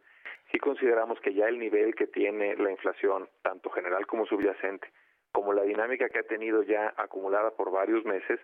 sí 0.52 0.60
consideramos 0.60 1.20
que 1.22 1.34
ya 1.34 1.48
el 1.48 1.60
nivel 1.60 1.96
que 1.96 2.08
tiene 2.08 2.56
la 2.56 2.72
inflación, 2.72 3.30
tanto 3.42 3.70
general 3.70 4.06
como 4.08 4.26
subyacente, 4.26 4.90
como 5.32 5.54
la 5.54 5.64
dinámica 5.64 6.10
que 6.10 6.20
ha 6.20 6.24
tenido 6.24 6.64
ya 6.64 6.94
acumulada 6.98 7.52
por 7.52 7.72
varios 7.72 8.04
meses, 8.06 8.40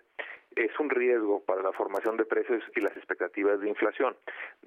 es 0.56 0.70
un 0.80 0.88
riesgo 0.88 1.44
para 1.44 1.62
la 1.62 1.72
formación 1.72 2.16
de 2.16 2.24
precios 2.24 2.62
y 2.74 2.80
las 2.80 2.96
expectativas 2.96 3.60
de 3.60 3.68
inflación. 3.68 4.16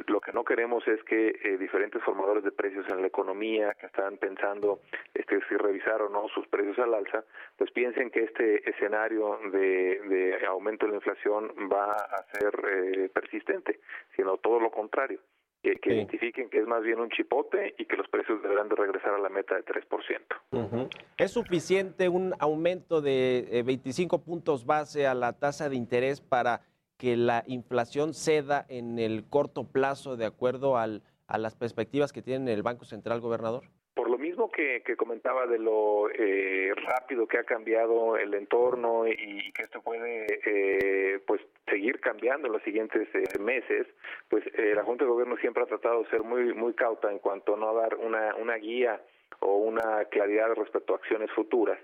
Lo 0.06 0.22
que 0.22 0.32
no 0.32 0.44
queremos 0.44 0.88
es 0.88 1.04
que 1.04 1.30
eh, 1.44 1.58
diferentes 1.58 2.04
formadores 2.04 2.44
de 2.44 2.52
precios 2.52 2.86
en 2.90 3.02
la 3.02 3.08
economía 3.08 3.74
que 3.74 3.88
están 3.88 4.18
pensando 4.18 4.82
este, 5.16 5.40
si 5.50 5.56
revisar 5.56 6.02
o 6.04 6.10
no 6.10 6.28
sus 6.28 6.48
precios 6.48 6.78
al 6.78 6.94
alza, 6.94 7.24
pues 7.58 7.72
piensen 7.72 8.12
que 8.12 8.24
este 8.24 8.70
escenario 8.70 9.40
de, 9.52 10.00
de 10.08 10.46
aumento 10.46 10.86
de 10.86 10.92
la 10.92 10.98
inflación 10.98 11.52
va 11.72 11.94
a 11.94 12.24
ser 12.34 12.54
eh, 12.68 13.10
persistente, 13.10 13.80
sino 14.16 14.38
todo 14.38 14.60
lo 14.60 14.70
contrario 14.70 15.20
que, 15.62 15.76
que 15.76 15.90
Sí. 15.90 15.96
identifiquen 15.96 16.50
que 16.50 16.60
es 16.60 16.68
más 16.68 16.84
bien 16.84 17.00
un 17.00 17.10
chipote 17.10 17.76
y 17.78 17.86
que 17.86 17.98
los 17.98 18.08
precios 18.08 18.42
deberán 18.42 18.70
de 18.70 18.76
regresar 18.76 19.14
a 19.14 19.20
la 19.20 19.30
meta 19.30 19.56
de 19.56 19.64
3%. 19.64 20.36
Ujú. 20.52 20.88
¿Es 21.18 21.32
suficiente 21.32 22.08
un 22.10 22.34
aumento 22.40 23.02
de 23.02 23.48
eh, 23.52 23.64
25 23.64 24.20
puntos 24.24 24.66
base 24.66 25.06
a 25.08 25.14
la 25.14 25.34
tasa 25.34 25.70
de 25.70 25.76
interés 25.76 26.22
para 26.22 26.62
que 26.98 27.16
la 27.18 27.44
inflación 27.48 28.14
ceda 28.14 28.66
en 28.70 29.00
el 29.00 29.26
corto 29.30 29.66
plazo 29.66 30.18
de 30.18 30.26
acuerdo 30.26 30.78
al- 30.78 31.02
a 31.28 31.38
las 31.38 31.56
perspectivas 31.56 32.12
que 32.12 32.22
tiene 32.22 32.52
el 32.54 32.64
Banco 32.64 32.86
Central, 32.86 33.20
gobernador? 33.22 33.64
Por 34.00 34.10
lo 34.10 34.18
mismo 34.18 34.50
que, 34.50 34.82
que 34.86 34.96
comentaba 34.96 35.46
de 35.46 35.60
lo 35.60 36.10
eh, 36.10 36.72
rápido 36.74 37.28
que 37.28 37.38
ha 37.38 37.44
cambiado 37.44 38.16
el 38.16 38.34
entorno 38.34 39.06
y, 39.06 39.52
que 39.52 39.64
esto 39.64 39.82
puede 39.82 40.26
eh, 40.46 41.20
pues 41.28 41.42
seguir 41.70 42.00
cambiando 42.00 42.48
en 42.48 42.54
los 42.54 42.64
siguientes 42.64 43.10
eh, 43.14 43.38
meses, 43.40 43.88
pues 44.30 44.46
eh, 44.54 44.72
la 44.74 44.86
Junta 44.86 45.04
de 45.04 45.12
Gobierno 45.12 45.36
siempre 45.42 45.64
ha 45.64 45.66
tratado 45.66 46.04
de 46.04 46.10
ser 46.12 46.24
muy 46.24 46.54
muy 46.54 46.74
cauta 46.76 47.12
en 47.12 47.20
cuanto 47.20 47.56
a 47.56 47.58
no 47.58 47.74
dar 47.74 47.96
una, 47.96 48.36
una 48.36 48.56
guía 48.56 49.02
o 49.42 49.58
una 49.58 50.06
claridad 50.06 50.54
respecto 50.56 50.94
a 50.94 50.96
acciones 50.96 51.30
futuras. 51.32 51.78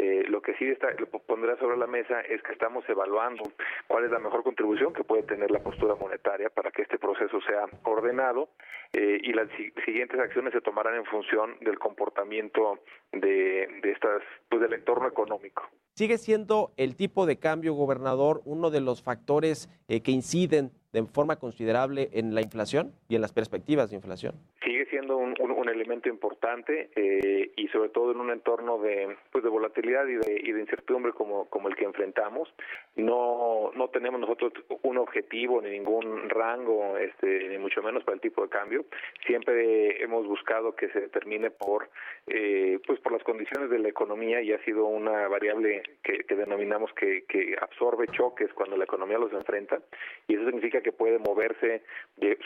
Eh, 0.00 0.24
lo 0.28 0.40
que 0.40 0.54
sí 0.54 0.64
está, 0.68 0.92
lo 0.92 1.06
pondrá 1.08 1.56
sobre 1.58 1.76
la 1.76 1.88
mesa 1.88 2.20
es 2.20 2.40
que 2.42 2.52
estamos 2.52 2.88
evaluando 2.88 3.42
cuál 3.88 4.04
es 4.04 4.10
la 4.12 4.20
mejor 4.20 4.44
contribución 4.44 4.92
que 4.92 5.02
puede 5.02 5.24
tener 5.24 5.50
la 5.50 5.58
postura 5.58 5.96
monetaria 5.96 6.50
para 6.50 6.70
que 6.70 6.82
este 6.82 6.98
proceso 6.98 7.40
sea 7.40 7.66
ordenado 7.82 8.48
eh, 8.92 9.18
y 9.20 9.32
las 9.32 9.48
si- 9.56 9.72
siguientes 9.84 10.20
acciones 10.20 10.52
se 10.52 10.60
tomarán 10.60 10.94
en 10.94 11.04
función 11.04 11.56
del 11.60 11.80
comportamiento 11.80 12.78
de, 13.10 13.66
de 13.82 13.90
estas 13.90 14.22
pues 14.48 14.62
del 14.62 14.72
entorno 14.74 15.08
económico. 15.08 15.68
¿Sigue 15.98 16.16
siendo 16.16 16.70
el 16.76 16.94
tipo 16.94 17.26
de 17.26 17.38
cambio, 17.40 17.74
gobernador, 17.74 18.40
uno 18.44 18.70
de 18.70 18.80
los 18.80 19.02
factores 19.02 19.68
eh, 19.88 20.00
que 20.00 20.12
inciden 20.12 20.70
de 20.92 21.02
forma 21.02 21.40
considerable 21.40 22.08
en 22.12 22.36
la 22.36 22.40
inflación 22.40 22.92
y 23.08 23.16
en 23.16 23.20
las 23.20 23.32
perspectivas 23.32 23.90
de 23.90 23.96
inflación? 23.96 24.36
sigue 24.64 24.86
siendo 24.86 25.16
un, 25.16 25.34
un- 25.40 25.58
elemento 25.68 26.08
importante 26.08 26.90
eh, 26.96 27.52
y 27.56 27.68
sobre 27.68 27.90
todo 27.90 28.10
en 28.12 28.20
un 28.20 28.30
entorno 28.30 28.78
de 28.78 29.16
pues 29.30 29.44
de 29.44 29.50
volatilidad 29.50 30.06
y 30.06 30.14
de, 30.14 30.40
y 30.42 30.52
de 30.52 30.60
incertidumbre 30.60 31.12
como, 31.12 31.44
como 31.50 31.68
el 31.68 31.76
que 31.76 31.84
enfrentamos 31.84 32.48
no 32.96 33.70
no 33.74 33.88
tenemos 33.88 34.18
nosotros 34.20 34.52
un 34.82 34.96
objetivo 34.98 35.60
ni 35.62 35.70
ningún 35.70 36.28
rango 36.30 36.96
este 36.98 37.48
ni 37.50 37.58
mucho 37.58 37.82
menos 37.82 38.02
para 38.02 38.14
el 38.16 38.20
tipo 38.20 38.42
de 38.42 38.48
cambio 38.48 38.84
siempre 39.26 40.02
hemos 40.02 40.26
buscado 40.26 40.74
que 40.74 40.88
se 40.88 41.00
determine 41.00 41.50
por 41.50 41.90
eh, 42.26 42.80
pues 42.86 42.98
por 43.00 43.12
las 43.12 43.22
condiciones 43.22 43.70
de 43.70 43.78
la 43.78 43.88
economía 43.88 44.40
y 44.42 44.52
ha 44.52 44.64
sido 44.64 44.86
una 44.86 45.28
variable 45.28 45.82
que, 46.02 46.18
que 46.24 46.34
denominamos 46.36 46.92
que, 46.94 47.24
que 47.26 47.56
absorbe 47.60 48.06
choques 48.08 48.52
cuando 48.54 48.76
la 48.76 48.84
economía 48.84 49.18
los 49.18 49.32
enfrenta 49.32 49.80
y 50.26 50.34
eso 50.34 50.44
significa 50.44 50.80
que 50.80 50.92
puede 50.92 51.18
moverse 51.18 51.82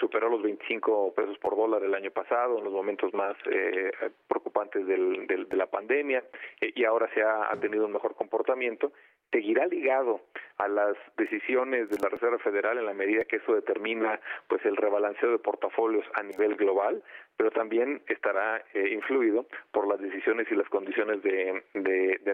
superó 0.01 0.29
los 0.29 0.43
25 0.43 1.15
pesos 1.15 1.39
por 1.39 1.57
dólar 1.57 1.83
el 1.85 1.95
año 1.95 2.11
pasado 2.11 2.59
en 2.59 2.65
los 2.65 2.73
momentos 2.73 3.13
más 3.15 3.37
eh, 3.51 3.91
preocupantes 4.29 4.87
del- 4.87 5.27
del- 5.27 5.49
de 5.49 5.57
la 5.57 5.67
pandemia 5.67 6.23
eh, 6.61 6.73
y 6.75 6.85
ahora 6.85 7.09
se 7.15 7.23
ha, 7.23 7.51
ha 7.53 7.57
tenido 7.61 7.87
un 7.87 7.93
mejor 7.93 8.15
comportamiento 8.15 8.93
seguirá 9.31 9.67
ligado 9.67 10.21
a 10.59 10.69
las 10.69 10.95
decisiones 11.17 11.89
de 11.89 11.97
la 12.03 12.11
Reserva 12.11 12.39
Federal 12.39 12.77
en 12.79 12.85
la 12.87 12.93
medida 12.93 13.25
que 13.25 13.37
eso 13.37 13.55
determina 13.55 14.21
pues 14.47 14.63
el 14.67 14.77
rebalanceo 14.77 15.31
de 15.31 15.39
portafolios 15.39 16.05
a 16.15 16.23
nivel 16.23 16.55
global, 16.57 17.03
pero 17.37 17.51
también 17.51 18.03
estará 18.09 18.59
eh, 18.75 18.90
influido 18.92 19.47
por 19.73 19.88
las 19.88 20.01
decisiones 20.01 20.47
y 20.51 20.55
las 20.55 20.68
condiciones 20.68 21.23
de, 21.23 21.62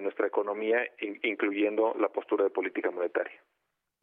nuestra 0.01 0.27
economía, 0.27 0.79
in- 1.01 1.19
incluyendo 1.23 1.95
la 1.99 2.09
postura 2.09 2.45
de 2.45 2.51
política 2.51 2.91
monetaria. 2.91 3.41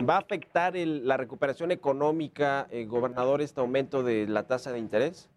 ¿Va 0.08 0.16
a 0.16 0.20
afectar 0.20 0.76
el- 0.76 1.08
la 1.08 1.18
recuperación 1.18 1.72
económica, 1.72 2.68
eh, 2.72 2.86
gobernador, 2.86 3.42
este 3.42 3.62
aumento 3.62 4.04
de 4.04 4.28
la 4.28 4.48
tasa 4.48 4.72
de 4.72 4.80
interés? 4.80 5.30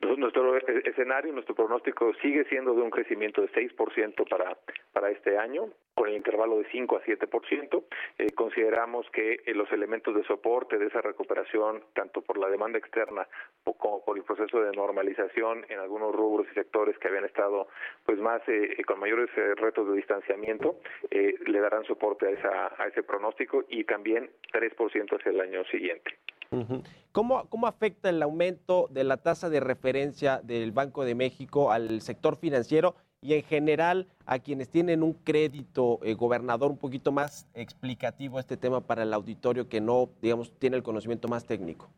Nuestro 0.00 0.56
e- 0.56 0.82
escenario, 0.84 1.32
nuestro 1.32 1.54
pronóstico 1.54 2.12
sigue 2.22 2.44
siendo 2.44 2.74
de 2.74 2.82
un 2.82 2.90
crecimiento 2.90 3.40
de 3.40 3.48
6% 3.48 4.28
para, 4.28 4.56
para 4.92 5.10
este 5.10 5.38
año, 5.38 5.70
con 5.94 6.08
el 6.08 6.16
intervalo 6.16 6.58
de 6.58 6.66
5 6.70 6.96
a 6.96 7.02
7%. 7.02 7.84
Eh, 8.18 8.32
consideramos 8.34 9.08
que 9.10 9.40
eh, 9.44 9.54
los 9.54 9.70
elementos 9.72 10.14
de 10.14 10.24
soporte 10.24 10.78
de 10.78 10.86
esa 10.86 11.00
recuperación, 11.00 11.82
tanto 11.94 12.22
por 12.22 12.38
la 12.38 12.48
demanda 12.48 12.78
externa 12.78 13.26
como 13.78 14.04
por 14.04 14.16
el 14.16 14.24
proceso 14.24 14.60
de 14.60 14.72
normalización 14.72 15.64
en 15.68 15.78
algunos 15.78 16.14
rubros 16.14 16.46
y 16.50 16.54
sectores 16.54 16.98
que 16.98 17.08
habían 17.08 17.24
estado 17.24 17.68
pues 18.04 18.18
más 18.18 18.42
eh, 18.48 18.82
con 18.86 19.00
mayores 19.00 19.30
eh, 19.36 19.54
retos 19.56 19.88
de 19.88 19.96
distanciamiento, 19.96 20.76
eh, 21.10 21.34
le 21.46 21.60
darán 21.60 21.84
soporte 21.84 22.26
a, 22.26 22.30
esa, 22.30 22.82
a 22.82 22.86
ese 22.86 23.02
pronóstico 23.02 23.64
y 23.68 23.84
también 23.84 24.30
3% 24.52 25.18
hacia 25.18 25.30
el 25.30 25.40
año 25.40 25.64
siguiente. 25.64 26.16
¿Cómo, 27.12 27.46
¿Cómo 27.48 27.66
afecta 27.66 28.08
el 28.08 28.22
aumento 28.22 28.88
de 28.90 29.04
la 29.04 29.16
tasa 29.16 29.48
de 29.48 29.60
referencia 29.60 30.40
del 30.42 30.72
Banco 30.72 31.04
de 31.04 31.14
México 31.14 31.72
al 31.72 32.00
sector 32.02 32.36
financiero 32.36 32.94
y 33.20 33.34
en 33.34 33.42
general 33.42 34.06
a 34.26 34.38
quienes 34.38 34.68
tienen 34.68 35.02
un 35.02 35.12
crédito, 35.12 35.98
eh, 36.02 36.14
gobernador, 36.14 36.70
un 36.70 36.78
poquito 36.78 37.12
más 37.12 37.46
explicativo 37.54 38.38
este 38.38 38.56
tema 38.56 38.80
para 38.80 39.02
el 39.02 39.12
auditorio 39.12 39.68
que 39.68 39.80
no, 39.80 40.10
digamos, 40.22 40.52
tiene 40.58 40.76
el 40.76 40.82
conocimiento 40.82 41.26
más 41.26 41.44
técnico? 41.46 41.90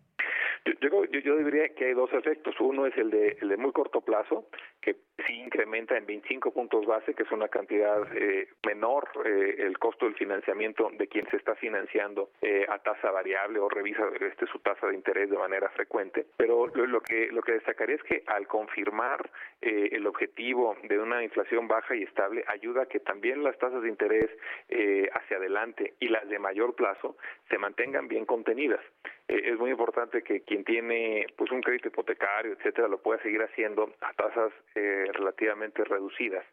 Yo, 0.81 1.05
yo, 1.05 1.37
diría 1.37 1.69
que 1.71 1.87
hay 1.87 1.95
dos 1.95 2.13
efectos. 2.13 2.55
Uno 2.61 2.87
es 2.87 2.97
el 2.97 3.11
de, 3.11 3.39
el 3.41 3.49
de 3.49 3.57
muy 3.57 3.73
corto 3.73 4.01
plazo, 4.01 4.47
que 4.81 4.97
sí 5.27 5.35
incrementa 5.35 5.97
en 5.97 6.07
25 6.07 6.53
puntos 6.53 6.87
base, 6.87 7.15
que 7.15 7.23
es 7.23 7.31
una 7.33 7.49
cantidad 7.49 8.01
eh, 8.15 8.49
menor 8.67 9.09
eh, 9.25 9.57
el 9.59 9.79
costo 9.79 10.07
del 10.07 10.15
financiamiento 10.15 10.91
de 10.97 11.09
quien 11.09 11.29
se 11.31 11.37
está 11.37 11.55
financiando 11.55 12.31
eh, 12.43 12.67
a 12.69 12.79
tasa 12.79 13.11
variable 13.11 13.59
o 13.59 13.69
revisa 13.69 14.05
este, 14.21 14.47
su 14.47 14.59
tasa 14.61 14.87
de 14.87 14.95
interés 14.95 15.31
de 15.31 15.39
manera 15.39 15.69
frecuente. 15.71 16.27
Pero 16.37 16.67
lo, 16.69 16.87
lo 16.87 17.01
que 17.01 17.29
lo 17.33 17.43
que 17.43 17.53
destacaría 17.53 17.97
es 17.97 18.03
que 18.03 18.23
al 18.27 18.47
confirmar 18.47 19.31
eh, 19.61 19.89
el 19.93 20.07
objetivo 20.07 20.77
de 20.85 20.99
una 20.99 21.23
inflación 21.23 21.67
baja 21.67 21.97
y 21.97 22.05
estable, 22.05 22.45
ayuda 22.47 22.83
a 22.83 22.87
que 22.87 23.01
también 23.01 23.43
las 23.43 23.59
tasas 23.59 23.83
de 23.83 23.89
interés 23.89 24.31
eh, 24.69 25.09
hacia 25.13 25.37
adelante 25.37 25.95
y 26.01 26.09
las 26.09 26.29
de 26.29 26.39
mayor 26.39 26.75
plazo 26.75 27.17
se 27.51 27.59
mantengan 27.59 28.07
bien 28.09 28.25
contenidas. 28.25 28.81
Eh, 29.29 29.53
es 29.53 29.59
muy 29.59 29.71
importante 29.71 30.23
que 30.23 30.41
quien 30.41 30.65
tiene 30.65 31.27
pues 31.37 31.51
un 31.51 31.61
crédito 31.61 31.89
hipotecario, 31.89 32.53
etcétera, 32.53 32.89
lo 32.89 32.99
pueda 32.99 33.23
seguir 33.23 33.43
haciendo 33.43 33.93
a 34.01 34.13
tasas 34.15 34.53
eh, 34.75 35.05
relativamente 35.13 35.85
reducidas. 35.85 36.45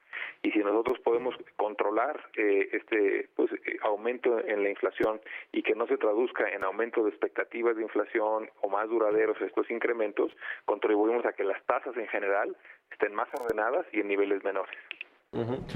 Y 0.42 0.52
si 0.52 0.60
nosotros 0.60 1.00
podemos 1.00 1.36
controlar 1.56 2.22
eh, 2.38 2.70
este 2.74 3.30
pues 3.36 3.52
eh, 3.52 3.78
aumento 3.82 4.40
en 4.46 4.64
la 4.64 4.70
inflación 4.70 5.20
y 5.52 5.64
que 5.64 5.74
no 5.74 5.88
se 5.88 5.98
traduzca 5.98 6.50
en 6.50 6.64
aumento 6.64 7.04
de 7.04 7.10
expectativas 7.10 7.76
de 7.76 7.84
inflación 7.84 8.50
o 8.62 8.70
más 8.70 8.90
duraderos 8.90 9.40
estos 9.42 9.70
incrementos, 9.72 10.32
contribuimos 10.66 11.26
a 11.26 11.34
que 11.34 11.44
las 11.44 11.64
tasas 11.66 11.96
en 11.98 12.08
general 12.08 12.56
estén 12.92 13.16
más 13.16 13.28
ordenadas 13.40 13.86
y 13.92 14.02
en 14.02 14.08
niveles 14.08 14.44
menores. 14.44 14.78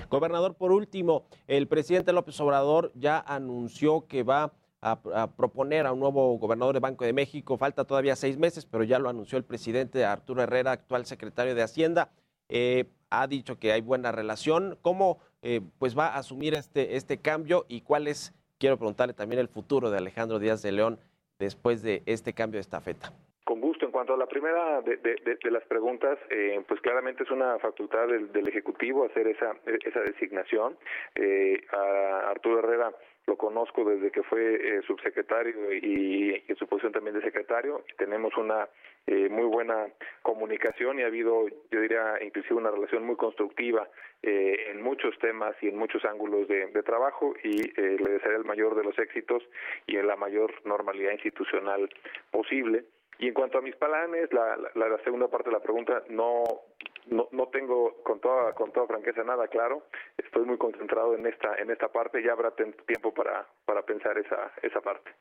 Gobernador, 0.09 0.55
por 0.55 0.71
último, 0.71 1.25
el 1.47 1.67
presidente 1.67 2.13
López 2.13 2.39
Obrador 2.39 2.91
ya 2.95 3.19
anunció 3.19 4.05
que 4.07 4.23
va 4.23 4.53
a, 4.81 5.27
proponer 5.35 5.85
a 5.85 5.93
un 5.93 5.99
nuevo 5.99 6.37
gobernador 6.37 6.73
de 6.73 6.79
Banco 6.79 7.05
de 7.05 7.13
México. 7.13 7.57
Falta 7.57 7.85
todavía 7.85 8.15
seis 8.15 8.37
meses, 8.37 8.65
pero 8.65 8.83
ya 8.83 8.99
lo 8.99 9.09
anunció 9.09 9.37
el 9.37 9.43
presidente 9.43 10.05
Arturo 10.05 10.41
Herrera, 10.41 10.71
actual 10.71 11.05
secretario 11.05 11.55
de 11.55 11.63
Hacienda. 11.63 12.09
Eh, 12.47 12.85
ha 13.09 13.27
dicho 13.27 13.59
que 13.59 13.71
hay 13.71 13.81
buena 13.81 14.11
relación. 14.11 14.77
¿Cómo 14.81 15.19
eh, 15.41 15.61
pues 15.79 15.97
va 15.97 16.07
a 16.07 16.19
asumir 16.19 16.53
este, 16.53 16.95
este 16.95 17.19
cambio 17.19 17.65
y 17.67 17.81
cuál 17.81 18.07
es, 18.07 18.33
quiero 18.57 18.77
preguntarle 18.77 19.13
también, 19.13 19.39
el 19.39 19.49
futuro 19.49 19.89
de 19.89 19.97
Alejandro 19.97 20.39
Díaz 20.39 20.61
de 20.61 20.71
León 20.71 20.99
después 21.39 21.81
de 21.81 22.03
este 22.05 22.33
cambio 22.33 22.57
de 22.57 22.61
estafeta? 22.61 23.11
Con 23.43 23.61
gusto. 23.61 23.85
En 23.85 23.91
cuanto 23.91 24.13
a 24.13 24.17
la 24.17 24.27
primera 24.27 24.81
de, 24.81 25.51
las 25.51 25.63
preguntas, 25.63 26.19
eh, 26.29 26.63
pues 26.67 26.79
claramente 26.81 27.23
es 27.23 27.31
una 27.31 27.57
facultad 27.59 28.07
del, 28.07 28.31
del 28.31 28.47
Ejecutivo 28.47 29.05
hacer 29.05 29.27
esa, 29.27 29.55
esa 29.65 30.01
designación. 30.01 30.77
A 31.73 32.29
Arturo 32.29 32.59
Herrera 32.59 32.93
lo 33.27 33.37
conozco 33.37 33.85
desde 33.85 34.11
que 34.11 34.23
fue 34.23 34.55
eh, 34.55 34.81
subsecretario 34.87 35.73
y, 35.73 36.43
en 36.47 36.55
su 36.55 36.67
posición 36.67 36.91
también 36.91 37.15
de 37.15 37.21
secretario. 37.21 37.83
Tenemos 37.97 38.35
una 38.37 38.67
eh, 39.05 39.29
muy 39.29 39.45
buena 39.45 39.87
comunicación 40.21 40.99
y 40.99 41.03
ha 41.03 41.07
habido, 41.07 41.47
yo 41.71 41.81
diría, 41.81 42.15
inclusive 42.21 42.55
una 42.55 42.71
relación 42.71 43.05
muy 43.05 43.15
constructiva 43.15 43.87
eh, 44.21 44.71
en 44.71 44.81
muchos 44.81 45.17
temas 45.19 45.55
y 45.61 45.69
en 45.69 45.77
muchos 45.77 46.03
ángulos 46.05 46.47
de, 46.47 46.67
trabajo 46.83 47.33
y 47.43 47.61
eh, 47.79 47.97
le 47.99 48.11
desearía 48.11 48.37
el 48.37 48.45
mayor 48.45 48.75
de 48.75 48.83
los 48.83 48.97
éxitos 48.97 49.43
y 49.85 49.97
en 49.97 50.07
la 50.07 50.15
mayor 50.15 50.53
normalidad 50.65 51.11
institucional 51.11 51.89
posible. 52.31 52.85
Y 53.19 53.27
en 53.27 53.33
cuanto 53.33 53.57
a 53.57 53.61
mis 53.61 53.75
planes, 53.75 54.31
la, 54.33 54.57
la, 54.75 54.89
la 54.89 54.97
segunda 55.03 55.27
parte 55.27 55.49
de 55.49 55.55
la 55.55 55.61
pregunta, 55.61 56.03
no 56.09 56.43
no, 57.11 57.47
tengo 57.47 58.01
con 58.03 58.19
toda 58.19 58.53
con 58.53 58.71
toda 58.71 58.87
franqueza 58.87 59.23
nada 59.23 59.47
claro. 59.47 59.83
Estoy 60.17 60.45
muy 60.45 60.57
concentrado 60.57 61.15
en 61.15 61.25
esta 61.25 61.55
en 61.55 61.71
esta 61.71 61.87
parte. 61.89 62.23
Ya 62.23 62.33
habrá 62.33 62.51
tiempo 62.51 63.13
para 63.13 63.47
para 63.65 63.83
pensar 63.83 64.17
esa 64.17 64.51
esa 64.61 64.81
parte. 64.81 65.11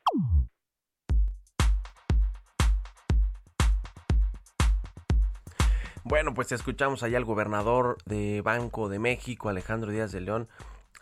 Bueno, 6.03 6.33
pues 6.33 6.51
escuchamos 6.51 7.03
allá 7.03 7.17
al 7.17 7.25
gobernador 7.25 7.97
de 8.05 8.41
Banco 8.41 8.89
de 8.89 8.97
México, 8.97 9.49
Alejandro 9.49 9.91
Díaz 9.91 10.11
de 10.11 10.21
León, 10.21 10.47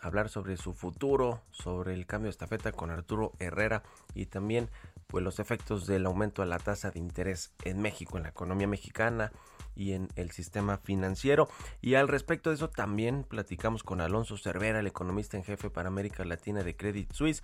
hablar 0.02 0.28
sobre 0.28 0.56
su 0.56 0.74
futuro, 0.74 1.40
sobre 1.50 1.94
el 1.94 2.06
cambio 2.06 2.26
de 2.26 2.32
estafeta 2.32 2.72
con 2.72 2.90
Arturo 2.90 3.32
Herrera 3.38 3.82
y 4.14 4.26
también 4.26 4.68
pues 5.06 5.24
los 5.24 5.38
efectos 5.38 5.86
del 5.86 6.04
aumento 6.04 6.42
de 6.42 6.48
la 6.48 6.58
tasa 6.58 6.90
de 6.90 6.98
interés 6.98 7.54
en 7.64 7.80
México, 7.80 8.18
en 8.18 8.24
la 8.24 8.28
economía 8.30 8.66
mexicana 8.66 9.32
y 9.78 9.92
en 9.92 10.08
el 10.16 10.32
sistema 10.32 10.76
financiero. 10.76 11.48
Y 11.80 11.94
al 11.94 12.08
respecto 12.08 12.50
de 12.50 12.56
eso 12.56 12.68
también 12.68 13.24
platicamos 13.24 13.82
con 13.82 14.00
Alonso 14.00 14.36
Cervera, 14.36 14.80
el 14.80 14.86
economista 14.86 15.36
en 15.36 15.44
jefe 15.44 15.70
para 15.70 15.88
América 15.88 16.24
Latina 16.24 16.62
de 16.62 16.76
Credit 16.76 17.10
Suisse, 17.12 17.42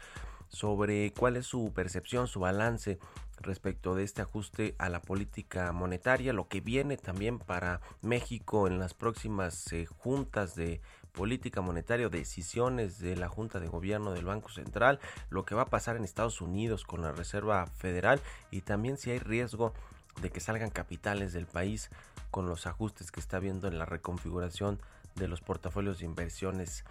sobre 0.49 1.13
cuál 1.13 1.37
es 1.37 1.47
su 1.47 1.73
percepción, 1.73 2.27
su 2.27 2.41
balance 2.41 2.99
respecto 3.41 3.95
de 3.95 4.05
este 4.05 4.23
ajuste 4.23 4.75
a 4.79 4.89
la 4.89 5.01
política 5.01 5.73
monetaria, 5.73 6.33
lo 6.33 6.49
que 6.49 6.61
viene 6.61 6.97
también 6.97 7.39
para 7.39 7.81
México 8.03 8.67
en 8.67 8.79
las 8.79 8.95
próximas 8.95 9.73
eh, 9.73 9.87
juntas 9.87 10.55
de 10.55 10.81
política 11.13 11.61
monetaria 11.61 12.09
decisiones 12.09 12.99
de 12.99 13.17
la 13.17 13.29
Junta 13.29 13.61
de 13.61 13.69
Gobierno 13.69 14.13
del 14.13 14.25
Banco 14.25 14.51
Central, 14.51 14.99
lo 15.31 15.45
que 15.45 15.55
va 15.55 15.63
a 15.63 15.71
pasar 15.71 15.97
en 15.97 16.05
Estados 16.05 16.41
Unidos 16.41 16.85
con 16.85 17.03
la 17.03 17.13
Reserva 17.13 17.67
Federal 17.67 18.21
y 18.51 18.63
también 18.63 18.99
si 18.99 19.11
hay 19.11 19.21
riesgo 19.21 19.73
de 20.21 20.31
que 20.31 20.41
salgan 20.41 20.71
capitales 20.71 21.33
del 21.33 21.47
país 21.47 21.91
con 22.31 22.49
los 22.49 22.67
ajustes 22.67 23.11
que 23.11 23.21
está 23.21 23.39
viendo 23.39 23.69
en 23.69 23.79
la 23.79 23.85
reconfiguración 23.87 24.81
de 25.15 25.29
los 25.29 25.41
portafolios 25.41 25.99
de 25.99 26.07
inversiones 26.07 26.85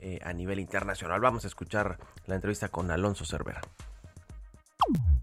eh, 0.00 0.20
a 0.24 0.32
nivel 0.32 0.60
internacional. 0.60 1.20
Vamos 1.20 1.44
a 1.44 1.48
escuchar 1.48 1.98
la 2.26 2.34
entrevista 2.34 2.68
con 2.68 2.90
Alonso 2.90 3.24
Cervera. 3.24 3.60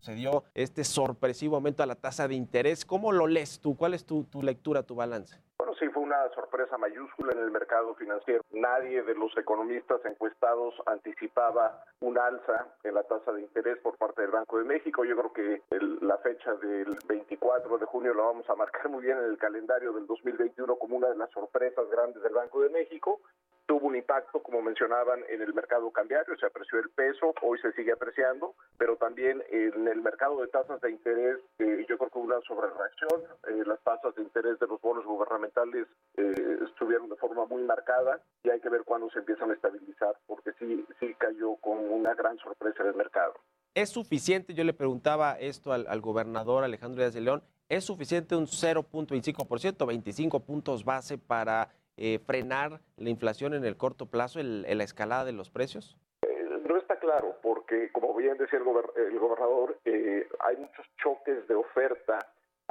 Se 0.02 0.14
dio 0.14 0.44
este 0.54 0.84
sorpresivo 0.84 1.56
aumento 1.56 1.84
a 1.84 1.86
la 1.86 1.96
tasa 1.96 2.28
de 2.28 2.36
interés. 2.36 2.86
¿Cómo 2.86 3.12
lo 3.12 3.28
lees 3.28 3.60
tú? 3.60 3.76
¿Cuál 3.78 3.94
es 3.94 4.06
tu, 4.06 4.26
tu 4.26 4.44
lectura, 4.44 4.84
tu 4.84 4.96
balance? 4.96 5.38
Bueno, 5.58 5.76
sí, 5.76 5.88
fue 5.90 6.04
una 6.04 6.28
sorpresa 6.30 6.78
mayúscula 6.78 7.32
en 7.32 7.40
el 7.40 7.52
mercado 7.52 7.96
financiero. 7.96 8.42
Nadie 8.52 9.04
de 9.04 9.16
los 9.16 9.36
economistas 9.38 10.04
encuestados 10.04 10.74
anticipaba 10.88 11.84
un 12.02 12.18
alza 12.18 12.68
en 12.84 12.96
la 12.96 13.04
tasa 13.04 13.32
de 13.32 13.42
interés 13.42 13.78
por 13.80 13.98
parte 13.98 14.24
del 14.24 14.32
Banco 14.32 14.58
de 14.58 14.66
México. 14.66 15.06
Yo 15.06 15.16
creo 15.16 15.32
que 15.34 15.62
el- 15.70 16.00
la 16.02 16.18
fecha 16.18 16.54
del 16.56 16.98
24 17.08 17.78
de 17.78 17.86
junio 17.86 18.14
la 18.14 18.24
vamos 18.24 18.50
a 18.50 18.56
marcar 18.56 18.90
muy 18.90 19.04
bien 19.04 19.18
en 19.20 19.26
el 19.26 19.38
calendario 19.38 19.94
del 19.94 20.08
2021 20.08 20.76
como 20.76 20.98
una 20.98 21.10
de 21.10 21.16
las 21.16 21.30
sorpresas 21.32 21.88
grandes 21.90 22.22
del 22.24 22.34
Banco 22.34 22.62
de 22.62 22.70
México. 22.70 23.22
Tuvo 23.66 23.88
un 23.88 23.96
impacto, 23.96 24.44
como 24.44 24.62
mencionaban, 24.62 25.24
en 25.30 25.42
el 25.42 25.54
mercado 25.54 25.90
cambiario, 25.92 26.36
se 26.36 26.46
apreció 26.46 26.80
el 26.80 26.90
peso, 26.90 27.34
hoy 27.44 27.58
se 27.60 27.72
sigue 27.72 27.94
apreciando, 27.94 28.56
pero 28.78 28.98
también 28.98 29.42
en 29.48 29.88
el 29.88 30.02
mercado 30.02 30.42
de 30.42 30.48
tasas 30.50 30.82
de 30.82 30.92
interés, 30.92 31.40
eh, 31.60 31.86
yo 31.88 31.98
creo 31.98 32.10
que 32.10 32.20
hubo 32.20 32.26
una 32.26 32.42
sobrereacción. 32.42 33.24
Eh, 33.48 33.64
las 33.66 33.82
tasas 33.84 34.14
de 34.16 34.22
interés 34.24 34.60
de 34.60 34.68
los 34.68 34.82
bonos 34.82 35.06
gubernamentales 35.06 35.43
eh, 35.48 36.58
estuvieron 36.66 37.10
de 37.10 37.16
forma 37.18 37.46
muy 37.46 37.64
marcada 37.64 38.22
y 38.44 38.50
hay 38.50 38.60
que 38.60 38.70
ver 38.70 38.84
cuándo 38.84 39.10
se 39.10 39.20
empiezan 39.20 39.52
a 39.52 39.54
estabilizar, 39.54 40.16
porque 40.28 40.52
sí, 40.60 40.86
sí 41.00 41.14
cayó 41.18 41.56
con 41.58 41.78
una 41.92 42.14
gran 42.14 42.38
sorpresa 42.40 42.84
en 42.84 42.90
el 42.90 42.96
mercado. 42.96 43.34
¿Es 43.76 43.90
suficiente? 43.90 44.54
Yo 44.54 44.64
le 44.64 44.74
preguntaba 44.74 45.34
esto 45.40 45.74
al, 45.74 45.88
al 45.88 46.00
gobernador 46.02 46.64
Alejandro 46.64 47.02
Díaz 47.02 47.14
de 47.16 47.22
León. 47.22 47.44
¿Es 47.70 47.86
suficiente 47.86 48.36
un 48.36 48.46
0.25%, 48.46 49.86
25 49.88 50.40
puntos 50.42 50.86
base 50.86 51.18
para 51.18 51.70
eh, 51.98 52.20
frenar 52.26 52.82
la 52.98 53.10
inflación 53.10 53.54
en 53.54 53.66
el 53.66 53.78
corto 53.78 54.06
plazo, 54.08 54.40
el- 54.40 54.62
la 54.78 54.84
escalada 54.84 55.26
de 55.26 55.32
los 55.34 55.50
precios? 55.50 55.98
Eh, 56.22 56.62
No 56.68 56.78
está 56.78 56.98
claro, 57.00 57.36
porque 57.42 57.92
como 57.92 58.14
bien 58.16 58.38
decía 58.38 58.60
el, 58.60 58.66
gober- 58.66 58.92
el 58.96 59.18
gobernador, 59.20 59.80
eh, 59.86 60.28
hay 60.40 60.58
muchos 60.58 60.86
choques 61.02 61.48
de 61.48 61.56
oferta, 61.56 62.20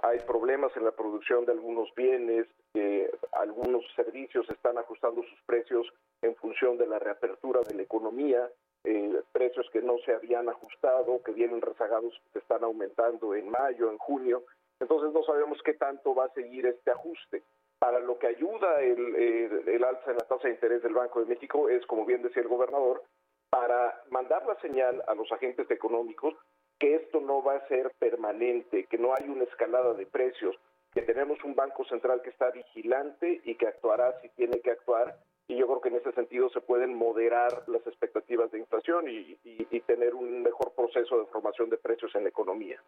hay 0.01 0.19
problemas 0.21 0.75
en 0.77 0.85
la 0.85 0.93
producción 0.93 1.45
de 1.45 1.53
algunos 1.53 1.95
bienes, 1.95 2.47
eh, 2.75 3.11
algunos 3.33 3.85
servicios 3.95 4.49
están 4.51 4.79
ajustando 4.79 5.23
sus 5.23 5.41
precios 5.47 5.87
en 6.23 6.35
función 6.37 6.79
de 6.79 6.87
la 6.87 6.99
reapertura 6.99 7.61
de 7.61 7.75
la 7.75 7.83
economía, 7.83 8.49
eh, 8.85 9.21
precios 9.33 9.69
que 9.73 9.81
no 9.83 9.99
se 10.05 10.13
habían 10.15 10.49
ajustado, 10.49 11.23
que 11.23 11.33
vienen 11.33 11.61
rezagados, 11.61 12.21
que 12.33 12.39
están 12.41 12.65
aumentando 12.65 13.35
en 13.35 13.49
mayo, 13.51 13.91
en 13.91 13.99
junio. 13.99 14.43
Entonces 14.81 15.13
no 15.13 15.23
sabemos 15.25 15.61
qué 15.65 15.75
tanto 15.75 16.15
va 16.15 16.25
a 16.25 16.33
seguir 16.35 16.67
este 16.67 16.91
ajuste. 16.91 17.43
Para 17.79 18.01
lo 18.01 18.19
que 18.19 18.29
ayuda 18.29 18.81
el, 18.81 19.15
el- 19.15 19.69
el 19.69 19.85
alza 19.85 20.11
en 20.11 20.17
la 20.17 20.27
tasa 20.27 20.49
de 20.49 20.55
interés 20.55 20.83
del 20.83 20.95
Banco 20.95 21.21
de 21.21 21.27
México 21.27 21.69
es, 21.69 21.85
como 21.87 22.05
bien 22.05 22.23
decía 22.23 22.43
el 22.43 22.49
gobernador, 22.49 23.03
para 23.51 24.03
mandar 24.11 24.45
la 24.47 24.57
señal 24.61 25.03
a 25.07 25.15
los 25.15 25.31
agentes 25.31 25.71
económicos 25.71 26.35
que 26.79 26.97
esto 26.97 27.21
no 27.21 27.43
va 27.43 27.57
a 27.57 27.69
ser 27.69 27.93
permanente, 27.99 28.87
que 28.87 28.99
no 28.99 29.13
hay 29.15 29.29
una 29.29 29.45
escalada 29.45 29.95
de 29.95 30.07
precios, 30.07 30.57
que 30.93 31.03
tenemos 31.03 31.43
un 31.45 31.55
Banco 31.55 31.85
Central 31.85 32.21
que 32.23 32.31
está 32.31 32.51
vigilante 32.51 33.41
y 33.45 33.55
que 33.55 33.67
actuará 33.67 34.21
si 34.21 34.29
tiene 34.31 34.61
que 34.61 34.71
actuar. 34.73 35.17
Y 35.49 35.57
yo 35.57 35.67
creo 35.67 35.81
que 35.81 35.89
en 35.89 35.97
ese 35.97 36.13
sentido 36.13 36.49
se 36.51 36.61
pueden 36.61 36.95
moderar 36.95 37.65
las 37.67 37.85
expectativas 37.87 38.51
de 38.53 38.59
inflación 38.61 39.07
y, 39.09 39.39
tener 39.87 40.15
un 40.15 40.43
mejor 40.43 40.73
proceso 40.75 41.19
de 41.19 41.27
formación 41.27 41.69
de 41.69 41.77
precios 41.77 42.15
en 42.15 42.23
la 42.23 42.29
economía. 42.31 42.81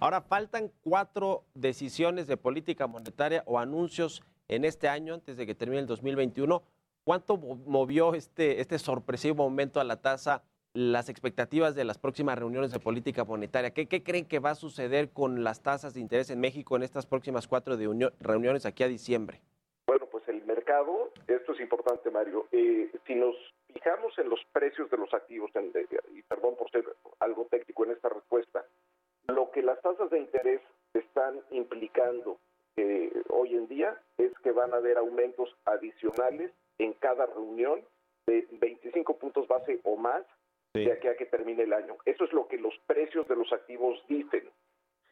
Ahora 0.00 0.22
faltan 0.22 0.70
cuatro 0.82 1.42
decisiones 1.54 2.26
de 2.28 2.36
política 2.36 2.86
monetaria 2.86 3.42
o 3.46 3.58
anuncios 3.58 4.22
en 4.48 4.64
este 4.64 4.88
año 4.88 5.12
antes 5.14 5.36
de 5.36 5.44
que 5.44 5.54
termine 5.54 5.80
el 5.80 5.86
2021. 5.86 6.62
¿Cuánto 7.04 7.36
mo- 7.36 7.56
movió 7.66 8.14
este, 8.14 8.60
este 8.60 8.78
sorpresivo 8.78 9.42
aumento 9.42 9.80
a 9.80 9.84
la 9.84 10.00
tasa 10.00 10.44
las 10.74 11.08
expectativas 11.08 11.74
de 11.76 11.84
las 11.84 11.98
próximas 11.98 12.38
reuniones 12.38 12.72
de 12.72 12.80
política 12.80 13.24
monetaria? 13.24 13.70
¿Qué, 13.72 13.86
creen 14.02 14.26
que 14.26 14.40
va 14.40 14.50
a 14.50 14.54
suceder 14.56 15.10
con 15.10 15.44
las 15.44 15.62
tasas 15.62 15.94
de 15.94 16.00
interés 16.00 16.30
en 16.30 16.40
México 16.40 16.76
en 16.76 16.82
estas 16.82 17.06
próximas 17.06 17.46
cuatro 17.46 17.76
reuniones 18.20 18.66
aquí 18.66 18.82
a 18.82 18.88
diciembre? 18.88 19.40
Bueno, 19.86 20.06
pues 20.10 20.26
el 20.28 20.44
mercado, 20.44 21.12
esto 21.28 21.52
es 21.52 21.60
importante, 21.60 22.10
Mario. 22.10 22.46
Eh, 22.50 22.90
si 23.06 23.14
nos 23.14 23.36
fijamos 23.72 24.18
en 24.18 24.28
los 24.28 24.40
precios 24.52 24.90
de 24.90 24.98
los 24.98 25.14
activos, 25.14 25.50
en- 25.54 25.72
y 26.12 26.22
perdón 26.22 26.56
por 26.56 26.68
ser 26.70 26.84
algo 27.20 27.46
técnico 27.50 27.84
en 27.84 27.92
esta 27.92 28.08
respuesta, 28.08 28.64
lo 29.28 29.50
que 29.52 29.62
las 29.62 29.80
tasas 29.80 30.10
de 30.10 30.18
interés 30.18 30.60
están 30.92 31.40
implicando 31.50 32.38
eh, 32.76 33.12
hoy 33.28 33.54
en 33.54 33.68
día 33.68 33.96
es 34.18 34.32
que 34.42 34.50
van 34.50 34.72
a 34.74 34.78
haber 34.78 34.98
aumentos 34.98 35.48
adicionales 35.64 36.50
en 36.78 36.92
cada 36.94 37.26
reunión 37.26 37.80
de 38.26 38.48
25 38.50 39.16
puntos 39.18 39.46
base 39.46 39.78
o 39.84 39.96
más 39.96 40.24
de 40.74 40.92
aquí 40.92 41.08
a 41.08 41.16
que 41.16 41.26
termine 41.26 41.62
el 41.62 41.72
año. 41.72 41.96
Eso 42.04 42.24
es 42.24 42.32
lo 42.32 42.48
que 42.48 42.58
los 42.58 42.74
precios 42.86 43.28
de 43.28 43.36
los 43.36 43.52
activos 43.52 44.02
dicen. 44.08 44.50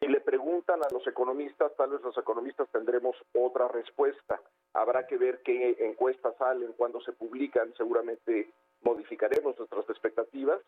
Si 0.00 0.08
le 0.08 0.20
preguntan 0.20 0.80
a 0.82 0.92
los 0.92 1.06
economistas, 1.06 1.76
tal 1.76 1.90
vez 1.90 2.02
los 2.02 2.18
economistas 2.18 2.68
tendremos 2.72 3.16
otra 3.34 3.68
respuesta. 3.68 4.40
Habrá 4.74 5.06
que 5.06 5.16
ver 5.16 5.42
qué 5.44 5.76
encuestas 5.78 6.36
salen, 6.38 6.72
cuándo 6.72 7.00
se 7.02 7.12
publican, 7.12 7.72
seguramente 7.76 8.50
modificaremos 8.82 9.56
nuestras 9.56 9.88
expectativas. 9.88 10.60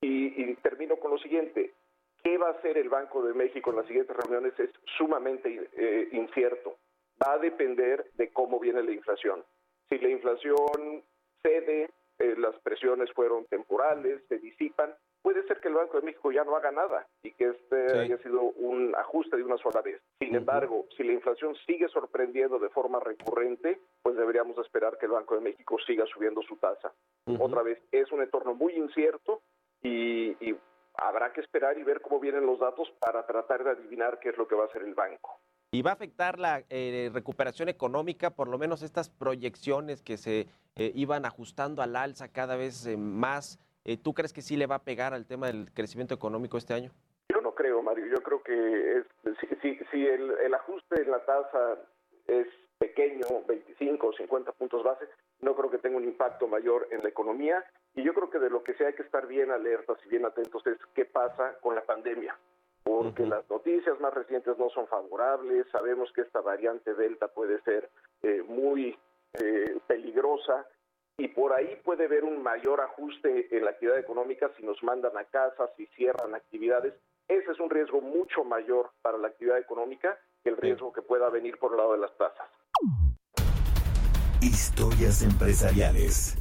Y, 0.00 0.54
termino 0.62 0.96
con 0.96 1.10
lo 1.10 1.18
siguiente. 1.18 1.74
¿Qué 2.22 2.38
va 2.38 2.48
a 2.48 2.52
hacer 2.52 2.78
el 2.78 2.88
Banco 2.88 3.22
de 3.22 3.34
México 3.34 3.70
en 3.70 3.76
las 3.76 3.86
siguientes 3.86 4.16
reuniones? 4.16 4.58
Es 4.58 4.70
sumamente 4.96 5.68
eh, 5.76 6.08
incierto. 6.12 6.76
Va 7.22 7.34
a 7.34 7.38
depender 7.38 8.10
de 8.14 8.30
cómo 8.30 8.58
viene 8.58 8.82
la 8.82 8.92
inflación. 8.92 9.44
Si 9.90 9.98
la 9.98 10.08
inflación 10.08 11.04
cede, 11.42 11.90
eh, 12.20 12.34
las 12.38 12.56
presiones 12.60 13.10
fueron 13.12 13.44
temporales, 13.46 14.22
se 14.28 14.38
disipan, 14.38 14.94
puede 15.22 15.42
ser 15.48 15.58
que 15.60 15.68
el 15.68 15.74
Banco 15.74 15.96
de 15.98 16.06
México 16.06 16.30
ya 16.30 16.44
no 16.44 16.54
haga 16.56 16.70
nada 16.70 17.06
y 17.22 17.32
que 17.32 17.48
este 17.48 17.88
Sí. 17.90 17.98
haya 17.98 18.18
sido 18.18 18.42
un 18.42 18.94
ajuste 18.96 19.36
de 19.36 19.42
una 19.42 19.56
sola 19.58 19.80
vez. 19.82 20.00
Sin 20.20 20.34
embargo, 20.34 20.86
si 20.96 21.02
la 21.02 21.12
inflación 21.12 21.54
sigue 21.66 21.88
sorprendiendo 21.88 22.58
de 22.58 22.68
forma 22.70 23.00
recurrente, 23.00 23.80
pues 24.02 24.16
deberíamos 24.16 24.56
esperar 24.58 24.96
que 24.98 25.06
el 25.06 25.12
Banco 25.12 25.34
de 25.34 25.40
México 25.40 25.76
siga 25.86 26.06
subiendo 26.06 26.40
su 26.42 26.56
tasa. 26.56 26.92
Otra 27.38 27.62
vez, 27.62 27.78
es 27.90 28.10
un 28.12 28.22
entorno 28.22 28.54
muy 28.54 28.74
incierto 28.74 29.42
y, 29.82 30.30
y 30.44 30.56
habrá 30.96 31.32
que 31.32 31.40
esperar 31.40 31.78
y 31.78 31.82
ver 31.84 32.00
cómo 32.00 32.20
vienen 32.20 32.46
los 32.46 32.58
datos 32.58 32.90
para 33.00 33.24
tratar 33.26 33.64
de 33.64 33.70
adivinar 33.70 34.18
qué 34.20 34.30
es 34.30 34.36
lo 34.38 34.46
que 34.46 34.54
va 34.54 34.64
a 34.64 34.66
hacer 34.66 34.82
el 34.82 34.94
banco. 34.94 35.38
¿Y 35.72 35.82
va 35.82 35.90
a 35.90 35.94
afectar 35.94 36.40
la 36.40 36.64
eh, 36.68 37.10
recuperación 37.14 37.68
económica, 37.68 38.30
por 38.30 38.48
lo 38.48 38.58
menos 38.58 38.82
estas 38.82 39.08
proyecciones 39.08 40.02
que 40.02 40.16
se 40.16 40.48
eh, 40.74 40.90
iban 40.96 41.24
ajustando 41.24 41.80
al 41.80 41.94
alza 41.94 42.26
cada 42.26 42.56
vez 42.56 42.86
eh, 42.86 42.96
más? 42.96 43.60
Eh, 43.84 43.96
¿Tú 43.96 44.12
crees 44.12 44.32
que 44.32 44.42
sí 44.42 44.56
le 44.56 44.66
va 44.66 44.76
a 44.76 44.82
pegar 44.82 45.14
al 45.14 45.26
tema 45.26 45.46
del 45.46 45.72
crecimiento 45.72 46.12
económico 46.12 46.58
este 46.58 46.74
año? 46.74 46.90
Yo 47.28 47.40
no 47.40 47.54
creo, 47.54 47.84
Mario. 47.84 48.06
Yo 48.06 48.20
creo 48.20 48.42
que 48.42 48.98
es, 48.98 49.06
si, 49.38 49.46
si, 49.62 49.84
si 49.92 50.06
el, 50.08 50.32
el 50.42 50.54
ajuste 50.54 51.02
en 51.02 51.10
la 51.12 51.24
tasa 51.24 51.78
es 52.26 52.48
pequeño, 52.78 53.26
25 53.46 54.08
o 54.08 54.12
50 54.12 54.50
puntos 54.50 54.82
base, 54.82 55.04
no 55.40 55.54
creo 55.54 55.70
que 55.70 55.78
tenga 55.78 55.98
un 55.98 56.04
impacto 56.04 56.48
mayor 56.48 56.88
en 56.90 57.04
la 57.04 57.10
economía. 57.10 57.64
Y 57.94 58.02
yo 58.02 58.12
creo 58.12 58.28
que 58.28 58.40
de 58.40 58.50
lo 58.50 58.64
que 58.64 58.74
sí 58.74 58.82
hay 58.82 58.94
que 58.94 59.02
estar 59.02 59.28
bien 59.28 59.52
alertas 59.52 59.98
y 60.04 60.08
bien 60.08 60.24
atentos 60.26 60.66
es 60.66 60.78
qué 60.94 61.04
pasa 61.04 61.58
con 61.60 61.76
la 61.76 61.82
pandemia. 61.82 62.36
Porque 62.82 63.26
las 63.26 63.48
noticias 63.48 63.98
más 64.00 64.14
recientes 64.14 64.58
no 64.58 64.70
son 64.70 64.86
favorables, 64.86 65.66
sabemos 65.70 66.10
que 66.12 66.22
esta 66.22 66.40
variante 66.40 66.94
Delta 66.94 67.28
puede 67.28 67.60
ser 67.62 67.90
eh, 68.22 68.42
muy 68.46 68.98
eh, 69.34 69.78
peligrosa 69.86 70.66
y 71.18 71.28
por 71.28 71.52
ahí 71.52 71.78
puede 71.84 72.06
haber 72.06 72.24
un 72.24 72.42
mayor 72.42 72.80
ajuste 72.80 73.54
en 73.54 73.64
la 73.64 73.72
actividad 73.72 73.98
económica 73.98 74.50
si 74.56 74.64
nos 74.64 74.82
mandan 74.82 75.16
a 75.18 75.24
casa, 75.24 75.68
si 75.76 75.86
cierran 75.88 76.34
actividades. 76.34 76.94
Ese 77.28 77.52
es 77.52 77.60
un 77.60 77.70
riesgo 77.70 78.00
mucho 78.00 78.42
mayor 78.42 78.90
para 79.02 79.18
la 79.18 79.28
actividad 79.28 79.58
económica 79.58 80.18
que 80.42 80.50
el 80.50 80.56
riesgo 80.56 80.92
que 80.92 81.02
pueda 81.02 81.28
venir 81.28 81.58
por 81.58 81.72
el 81.72 81.78
lado 81.78 81.92
de 81.92 81.98
las 81.98 82.16
tasas. 82.16 82.48
Historias 84.40 85.22
empresariales. 85.22 86.39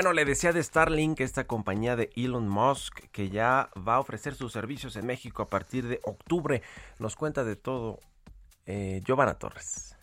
Bueno, 0.00 0.14
le 0.14 0.24
decía 0.24 0.54
de 0.54 0.62
Starlink, 0.62 1.20
esta 1.20 1.46
compañía 1.46 1.94
de 1.94 2.08
Elon 2.16 2.48
Musk, 2.48 3.00
que 3.12 3.28
ya 3.28 3.68
va 3.86 3.96
a 3.96 4.00
ofrecer 4.00 4.34
sus 4.34 4.50
servicios 4.50 4.96
en 4.96 5.04
México 5.04 5.42
a 5.42 5.50
partir 5.50 5.86
de 5.88 6.00
octubre. 6.04 6.62
Nos 6.98 7.16
cuenta 7.16 7.44
de 7.44 7.54
todo 7.54 8.00
eh, 8.64 9.02
Giovanna 9.04 9.34
Torres. 9.34 9.94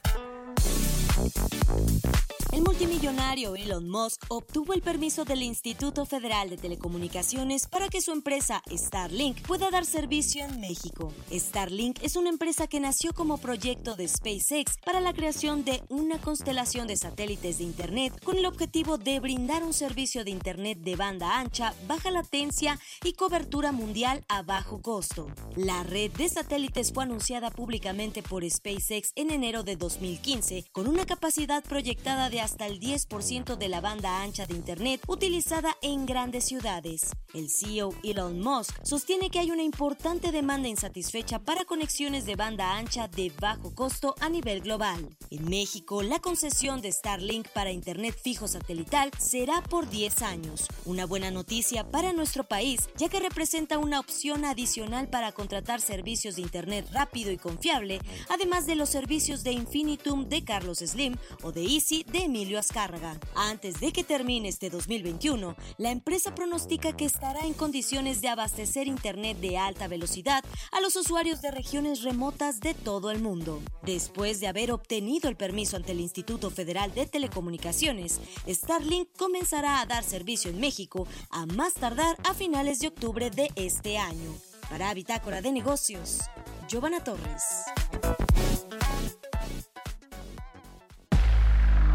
El 2.57 2.63
multimillonario 2.63 3.55
Elon 3.55 3.87
Musk 3.87 4.23
obtuvo 4.29 4.73
el 4.73 4.81
permiso 4.81 5.23
del 5.25 5.43
Instituto 5.43 6.07
Federal 6.07 6.49
de 6.49 6.57
Telecomunicaciones 6.57 7.67
para 7.67 7.87
que 7.87 8.01
su 8.01 8.11
empresa 8.11 8.63
Starlink 8.67 9.45
pueda 9.45 9.69
dar 9.69 9.85
servicio 9.85 10.43
en 10.43 10.59
México. 10.59 11.13
Starlink 11.31 12.01
es 12.01 12.15
una 12.15 12.29
empresa 12.29 12.65
que 12.65 12.79
nació 12.79 13.13
como 13.13 13.37
proyecto 13.37 13.95
de 13.95 14.07
SpaceX 14.07 14.77
para 14.83 14.99
la 15.01 15.13
creación 15.13 15.65
de 15.65 15.83
una 15.89 16.19
constelación 16.19 16.87
de 16.87 16.97
satélites 16.97 17.59
de 17.59 17.65
Internet 17.65 18.19
con 18.23 18.39
el 18.39 18.47
objetivo 18.47 18.97
de 18.97 19.19
brindar 19.19 19.63
un 19.63 19.73
servicio 19.73 20.23
de 20.23 20.31
Internet 20.31 20.79
de 20.79 20.95
banda 20.95 21.37
ancha, 21.37 21.75
baja 21.85 22.09
latencia 22.09 22.79
y 23.03 23.13
cobertura 23.13 23.71
mundial 23.71 24.25
a 24.29 24.41
bajo 24.41 24.81
costo. 24.81 25.27
La 25.55 25.83
red 25.83 26.09
de 26.13 26.27
satélites 26.27 26.91
fue 26.91 27.03
anunciada 27.03 27.51
públicamente 27.51 28.23
por 28.23 28.43
SpaceX 28.49 29.11
en 29.13 29.29
enero 29.29 29.61
de 29.61 29.75
2015 29.75 30.65
con 30.71 30.87
una 30.87 31.05
capacidad 31.05 31.63
proyectada 31.63 32.31
de 32.31 32.46
hasta 32.47 32.65
el 32.65 32.79
10% 32.79 33.57
de 33.57 33.67
la 33.67 33.81
banda 33.81 34.21
ancha 34.21 34.45
de 34.45 34.53
Internet 34.53 35.01
utilizada 35.07 35.75
en 35.81 36.05
grandes 36.05 36.45
ciudades. 36.45 37.11
El 37.33 37.49
CEO 37.49 37.93
Elon 38.03 38.39
Musk 38.39 38.73
sostiene 38.83 39.29
que 39.29 39.39
hay 39.39 39.51
una 39.51 39.63
importante 39.63 40.31
demanda 40.31 40.69
insatisfecha 40.69 41.39
para 41.39 41.65
conexiones 41.65 42.25
de 42.25 42.37
banda 42.37 42.77
ancha 42.77 43.09
de 43.09 43.33
bajo 43.37 43.75
costo 43.75 44.15
a 44.21 44.29
nivel 44.29 44.61
global. 44.61 45.09
En 45.29 45.49
México, 45.49 46.01
la 46.03 46.19
concesión 46.19 46.79
de 46.79 46.89
Starlink 46.89 47.49
para 47.49 47.73
Internet 47.73 48.17
fijo 48.23 48.47
satelital 48.47 49.11
será 49.19 49.61
por 49.61 49.89
10 49.89 50.21
años. 50.21 50.67
Una 50.85 51.05
buena 51.05 51.31
noticia 51.31 51.91
para 51.91 52.13
nuestro 52.13 52.45
país, 52.45 52.87
ya 52.95 53.09
que 53.09 53.19
representa 53.19 53.77
una 53.77 53.99
opción 53.99 54.45
adicional 54.45 55.09
para 55.09 55.33
contratar 55.33 55.81
servicios 55.81 56.37
de 56.37 56.43
Internet 56.43 56.87
rápido 56.93 57.29
y 57.29 57.37
confiable, 57.37 57.99
además 58.29 58.65
de 58.65 58.75
los 58.75 58.87
servicios 58.87 59.43
de 59.43 59.51
Infinitum 59.51 60.29
de 60.29 60.45
Carlos 60.45 60.77
Slim 60.77 61.17
o 61.43 61.51
de 61.51 61.63
Easy 61.65 62.05
de 62.05 62.29
Emilio 62.37 62.59
Azcárraga. 62.59 63.19
Antes 63.33 63.79
de 63.79 63.91
que 63.91 64.03
termine 64.03 64.49
este 64.49 64.69
2021, 64.69 65.55
la 65.79 65.89
empresa 65.89 66.35
pronostica 66.35 66.95
que 66.95 67.05
estará 67.05 67.47
en 67.47 67.55
condiciones 67.55 68.21
de 68.21 68.27
abastecer 68.27 68.85
Internet 68.85 69.39
de 69.39 69.57
alta 69.57 69.87
velocidad 69.87 70.45
a 70.71 70.79
los 70.79 70.95
usuarios 70.95 71.41
de 71.41 71.49
regiones 71.49 72.03
remotas 72.03 72.59
de 72.59 72.75
todo 72.75 73.09
el 73.09 73.21
mundo. 73.21 73.59
Después 73.81 74.39
de 74.39 74.45
haber 74.45 74.71
obtenido 74.71 75.29
el 75.29 75.35
permiso 75.35 75.77
ante 75.77 75.93
el 75.93 75.99
Instituto 75.99 76.51
Federal 76.51 76.93
de 76.93 77.07
Telecomunicaciones, 77.07 78.19
Starlink 78.47 79.09
comenzará 79.17 79.81
a 79.81 79.87
dar 79.87 80.03
servicio 80.03 80.51
en 80.51 80.59
México 80.59 81.07
a 81.31 81.47
más 81.47 81.73
tardar 81.73 82.17
a 82.23 82.35
finales 82.35 82.77
de 82.81 82.89
octubre 82.89 83.31
de 83.31 83.49
este 83.55 83.97
año. 83.97 84.31
Para 84.69 84.93
Bitácora 84.93 85.41
de 85.41 85.51
Negocios, 85.51 86.19
Giovanna 86.67 87.03
Torres. 87.03 87.65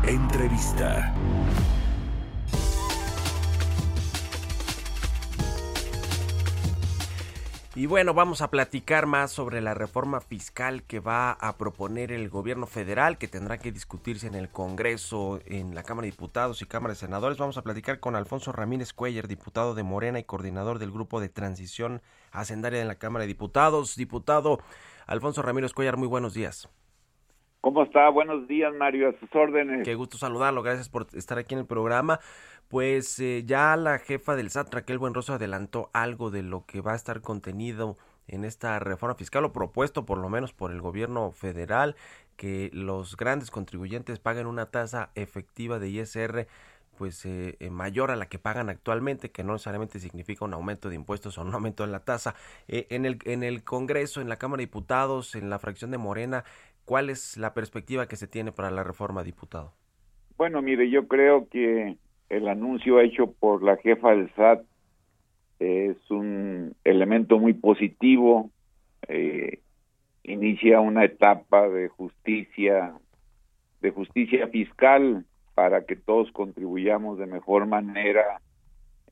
Entrevista. 0.06 1.14
Y 7.76 7.86
bueno, 7.86 8.12
vamos 8.12 8.42
a 8.42 8.50
platicar 8.50 9.06
más 9.06 9.30
sobre 9.30 9.60
la 9.60 9.74
reforma 9.74 10.20
fiscal 10.20 10.82
que 10.82 10.98
va 10.98 11.30
a 11.30 11.56
proponer 11.56 12.10
el 12.10 12.28
gobierno 12.28 12.66
federal, 12.66 13.16
que 13.16 13.28
tendrá 13.28 13.58
que 13.58 13.70
discutirse 13.70 14.26
en 14.26 14.34
el 14.34 14.50
Congreso, 14.50 15.40
en 15.46 15.74
la 15.74 15.84
Cámara 15.84 16.06
de 16.06 16.10
Diputados 16.10 16.60
y 16.62 16.66
Cámara 16.66 16.94
de 16.94 17.00
Senadores. 17.00 17.38
Vamos 17.38 17.56
a 17.56 17.62
platicar 17.62 18.00
con 18.00 18.16
Alfonso 18.16 18.50
Ramírez 18.50 18.92
Cuellar, 18.92 19.28
diputado 19.28 19.74
de 19.74 19.84
Morena 19.84 20.18
y 20.18 20.24
coordinador 20.24 20.80
del 20.80 20.90
Grupo 20.90 21.20
de 21.20 21.28
Transición 21.28 22.02
Hacendaria 22.32 22.82
en 22.82 22.88
la 22.88 22.96
Cámara 22.96 23.22
de 23.22 23.28
Diputados. 23.28 23.94
Diputado 23.94 24.58
Alfonso 25.06 25.42
Ramírez 25.42 25.72
Cuellar, 25.72 25.96
muy 25.96 26.08
buenos 26.08 26.34
días. 26.34 26.68
¿Cómo 27.62 27.84
está? 27.84 28.08
Buenos 28.08 28.48
días, 28.48 28.74
Mario, 28.74 29.08
a 29.08 29.12
sus 29.20 29.32
órdenes. 29.36 29.84
Qué 29.84 29.94
gusto 29.94 30.18
saludarlo, 30.18 30.64
gracias 30.64 30.88
por 30.88 31.06
estar 31.14 31.38
aquí 31.38 31.54
en 31.54 31.60
el 31.60 31.66
programa. 31.66 32.18
Pues 32.66 33.20
eh, 33.20 33.44
ya 33.46 33.76
la 33.76 34.00
jefa 34.00 34.34
del 34.34 34.50
SAT, 34.50 34.74
Raquel 34.74 34.98
Buenroso, 34.98 35.34
adelantó 35.34 35.88
algo 35.92 36.32
de 36.32 36.42
lo 36.42 36.66
que 36.66 36.80
va 36.80 36.94
a 36.94 36.96
estar 36.96 37.20
contenido 37.20 37.96
en 38.26 38.44
esta 38.44 38.80
reforma 38.80 39.14
fiscal 39.14 39.44
o 39.44 39.52
propuesto 39.52 40.04
por 40.04 40.18
lo 40.18 40.28
menos 40.28 40.52
por 40.52 40.72
el 40.72 40.80
gobierno 40.80 41.30
federal, 41.30 41.94
que 42.36 42.68
los 42.72 43.16
grandes 43.16 43.52
contribuyentes 43.52 44.18
paguen 44.18 44.48
una 44.48 44.66
tasa 44.66 45.10
efectiva 45.14 45.78
de 45.78 45.88
ISR 45.88 46.48
pues 47.02 47.24
eh, 47.24 47.56
eh, 47.58 47.70
mayor 47.70 48.10
a 48.10 48.16
la 48.16 48.26
que 48.26 48.38
pagan 48.38 48.68
actualmente, 48.68 49.30
que 49.30 49.42
no 49.42 49.54
necesariamente 49.54 49.98
significa 49.98 50.44
un 50.44 50.54
aumento 50.54 50.88
de 50.88 50.94
impuestos 50.94 51.38
o 51.38 51.42
un 51.42 51.52
aumento 51.52 51.84
en 51.84 51.92
la 51.92 52.00
tasa. 52.00 52.34
Eh, 52.68 52.86
en, 52.90 53.06
el, 53.06 53.18
en 53.24 53.42
el 53.42 53.64
Congreso, 53.64 54.20
en 54.20 54.28
la 54.28 54.36
Cámara 54.36 54.58
de 54.58 54.66
Diputados, 54.66 55.34
en 55.34 55.50
la 55.50 55.58
fracción 55.58 55.90
de 55.90 55.98
Morena, 55.98 56.44
¿cuál 56.84 57.10
es 57.10 57.36
la 57.36 57.54
perspectiva 57.54 58.06
que 58.06 58.16
se 58.16 58.26
tiene 58.26 58.52
para 58.52 58.70
la 58.70 58.84
reforma, 58.84 59.22
diputado? 59.22 59.72
Bueno, 60.36 60.62
mire, 60.62 60.90
yo 60.90 61.06
creo 61.08 61.48
que 61.48 61.96
el 62.28 62.48
anuncio 62.48 63.00
hecho 63.00 63.32
por 63.32 63.62
la 63.62 63.76
jefa 63.76 64.10
del 64.10 64.30
SAT 64.34 64.64
es 65.58 65.96
un 66.10 66.74
elemento 66.84 67.38
muy 67.38 67.52
positivo, 67.52 68.50
eh, 69.08 69.60
inicia 70.24 70.80
una 70.80 71.04
etapa 71.04 71.68
de 71.68 71.88
justicia, 71.88 72.94
de 73.80 73.90
justicia 73.90 74.48
fiscal 74.48 75.24
para 75.54 75.84
que 75.84 75.96
todos 75.96 76.32
contribuyamos 76.32 77.18
de 77.18 77.26
mejor 77.26 77.66
manera 77.66 78.40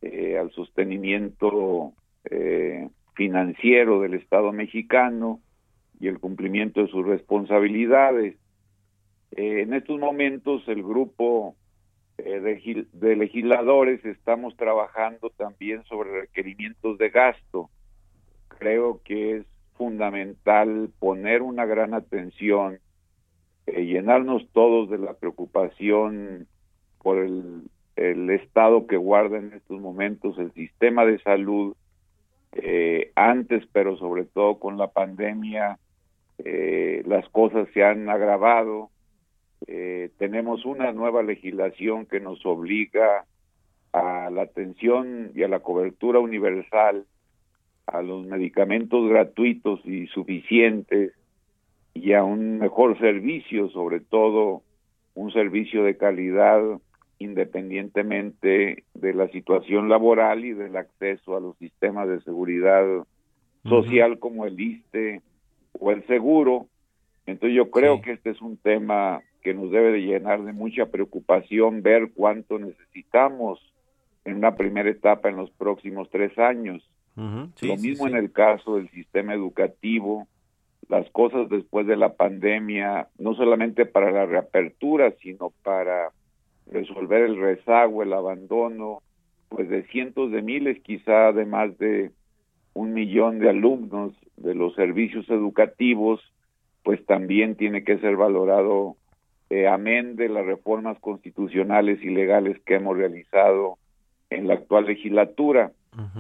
eh, 0.01 0.39
al 0.39 0.51
sostenimiento 0.53 1.93
eh, 2.31 2.89
financiero 3.15 4.01
del 4.01 4.15
Estado 4.15 4.51
mexicano 4.53 5.41
y 6.01 6.09
el 6.09 6.19
cumplimiento 6.19 6.81
de 6.81 6.89
sus 6.89 7.07
responsabilidades. 7.07 8.37
Eh, 9.33 9.61
en 9.63 9.75
estos 9.75 10.01
momentos 10.01 10.67
el 10.67 10.83
grupo 10.83 11.55
eh, 12.19 12.85
de, 12.93 13.17
legisladores 13.17 14.05
estamos 14.05 14.57
trabajando 14.57 15.31
también 15.31 15.85
sobre 15.85 16.23
requerimientos 16.23 16.99
de 16.99 17.11
gasto. 17.11 17.71
Creo 18.49 19.01
que 19.05 19.37
es 19.37 19.47
fundamental 19.75 20.91
poner 20.99 21.43
una 21.43 21.65
gran 21.65 21.95
atención, 21.95 22.79
eh, 23.67 23.85
llenarnos 23.85 24.47
todos 24.53 24.91
de 24.91 24.99
la 24.99 25.15
preocupación 25.15 26.47
por 27.03 27.19
el, 27.19 27.63
el, 27.97 28.29
estado 28.31 28.87
que 28.87 28.97
guarda 28.97 29.39
en 29.39 29.53
estos 29.55 29.81
momentos 29.81 30.39
el 30.39 30.53
sistema 30.53 31.07
de 31.07 31.19
salud, 31.21 31.75
eh, 32.53 33.13
antes, 33.15 33.65
pero 33.73 33.97
sobre 33.97 34.25
todo 34.25 34.59
con 34.59 34.77
la 34.77 34.89
pandemia, 34.89 35.79
eh, 36.45 37.03
las 37.07 37.29
cosas 37.29 37.69
se 37.75 37.85
han 37.85 38.09
agravado. 38.09 38.91
Eh, 39.67 40.11
tenemos 40.19 40.65
una 40.65 40.93
nueva 40.93 41.23
legislación 41.23 42.07
que 42.07 42.21
nos 42.21 42.45
obliga 42.47 43.25
a 43.93 44.31
la 44.31 44.43
atención 44.43 45.33
y 45.35 45.43
a 45.43 45.49
la 45.49 45.61
cobertura 45.61 46.19
universal, 46.21 47.05
a 47.87 48.03
los 48.03 48.27
medicamentos 48.27 49.09
gratuitos 49.09 49.81
y 49.85 50.07
suficientes 50.09 51.13
y 51.93 52.13
a 52.13 52.23
un 52.23 52.59
mejor 52.59 52.99
servicio, 52.99 53.69
sobre 53.71 54.01
todo 54.01 54.63
un 55.15 55.33
servicio 55.33 55.83
de 55.85 55.97
calidad 55.97 56.63
independientemente 57.19 58.85
de 58.95 59.15
la 59.15 59.29
situación 59.29 59.89
laboral 59.89 60.45
y 60.45 60.53
del 60.55 60.77
acceso 60.77 61.37
a 61.37 61.41
los 61.41 61.57
sistemas 61.59 62.09
de 62.09 62.21
seguridad 62.23 63.05
social 63.65 64.13
uh 64.13 64.15
-huh. 64.15 64.19
como 64.19 64.47
el 64.47 64.59
ISTE 64.59 65.21
o 65.79 65.91
el 65.91 66.07
seguro. 66.07 66.67
Entonces 67.27 67.57
yo 67.57 67.71
creo 67.71 67.97
sí. 67.97 68.03
que 68.03 68.13
este 68.13 68.31
es 68.31 68.41
un 68.41 68.57
tema 68.57 69.23
que 69.43 69.55
nos 69.55 69.71
debe 69.71 69.93
de 69.93 70.01
llenar 70.01 70.43
de 70.43 70.53
mucha 70.53 70.87
preocupación 70.87 71.83
ver 71.83 72.11
cuánto 72.15 72.59
necesitamos 72.59 73.61
en 74.25 74.37
una 74.37 74.55
primera 74.55 74.91
etapa 74.91 75.29
en 75.29 75.37
los 75.37 75.51
próximos 75.53 76.09
tres 76.11 76.39
años. 76.39 76.87
Sí, 77.57 77.67
Lo 77.67 77.77
mismo 77.77 78.07
sí. 78.07 78.13
en 78.13 78.17
el 78.19 78.33
caso 78.33 78.77
del 78.77 78.89
sistema 78.91 79.35
educativo, 79.35 80.27
las 80.89 81.09
cosas 81.11 81.49
después 81.49 81.87
de 81.87 81.97
la 81.97 82.15
pandemia, 82.15 83.09
no 83.19 83.35
solamente 83.35 83.85
para 83.85 84.11
la 84.11 84.27
reapertura, 84.27 85.13
sino 85.23 85.53
para 85.63 86.11
resolver 86.71 87.23
el 87.23 87.39
rezago, 87.39 88.03
el 88.03 88.13
abandono, 88.13 89.03
pues 89.49 89.69
de 89.69 89.83
cientos 89.89 90.31
de 90.31 90.43
miles, 90.43 90.81
quizá 90.83 91.33
de 91.33 91.45
más 91.45 91.77
de 91.79 92.11
un 92.75 92.93
millón 92.93 93.39
de 93.39 93.51
alumnos 93.51 94.13
de 94.37 94.55
los 94.55 94.75
servicios 94.75 95.29
educativos, 95.29 96.21
pues 96.83 97.05
también 97.07 97.57
tiene 97.57 97.85
que 97.85 97.99
ser 97.99 98.17
valorado, 98.17 98.97
eh, 99.51 99.67
amén 99.67 100.17
de 100.17 100.29
las 100.29 100.47
reformas 100.47 100.99
constitucionales 101.01 102.03
y 102.03 102.11
legales 102.11 102.61
que 102.65 102.77
hemos 102.77 102.97
realizado 102.97 103.79
en 104.31 104.47
la 104.47 104.55
actual 104.55 104.87
legislatura. 104.87 105.73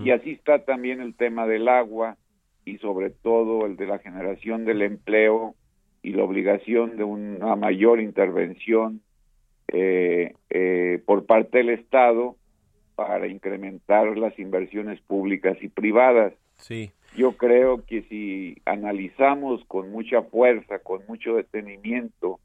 Y 0.04 0.10
así 0.10 0.32
está 0.32 0.64
también 0.64 1.00
el 1.00 1.14
tema 1.14 1.46
del 1.46 1.68
agua 1.68 2.16
y 2.64 2.78
sobre 2.78 3.10
todo 3.10 3.66
el 3.66 3.76
de 3.76 3.86
la 3.86 3.98
generación 3.98 4.64
del 4.64 4.82
empleo 4.82 5.54
y 6.02 6.12
la 6.12 6.24
obligación 6.24 6.96
de 6.96 7.04
una 7.04 7.54
mayor 7.56 8.00
intervención 8.00 9.00
eh, 9.68 10.34
eh, 10.50 11.00
por 11.06 11.26
parte 11.26 11.58
del 11.58 11.70
Estado 11.70 12.36
para 12.96 13.28
incrementar 13.28 14.18
las 14.18 14.36
inversiones 14.38 15.00
públicas 15.02 15.56
y 15.62 15.68
privadas. 15.68 16.32
Sí, 16.60 16.92
Yo 17.16 17.32
creo 17.32 17.84
que 17.84 18.02
si 18.02 18.56
analizamos 18.64 19.64
con 19.66 19.90
mucha 19.90 20.22
fuerza, 20.22 20.78
con 20.78 21.02
mucho 21.08 21.34
detenimiento, 21.34 22.38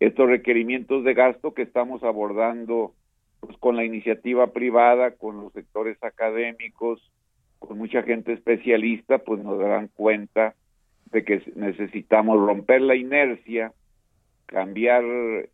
estos 0.00 0.28
requerimientos 0.28 1.04
de 1.04 1.14
gasto 1.14 1.54
que 1.54 1.62
estamos 1.62 2.02
abordando 2.02 2.92
pues, 3.40 3.56
con 3.58 3.76
la 3.76 3.84
iniciativa 3.84 4.48
privada, 4.48 5.12
con 5.12 5.40
los 5.40 5.52
sectores 5.52 6.02
académicos, 6.02 7.10
con 7.58 7.78
mucha 7.78 8.02
gente 8.02 8.32
especialista, 8.32 9.18
pues 9.18 9.42
nos 9.42 9.58
darán 9.58 9.88
cuenta 9.88 10.54
de 11.10 11.24
que 11.24 11.42
necesitamos 11.54 12.38
romper 12.38 12.82
la 12.82 12.96
inercia, 12.96 13.72
cambiar 14.46 15.04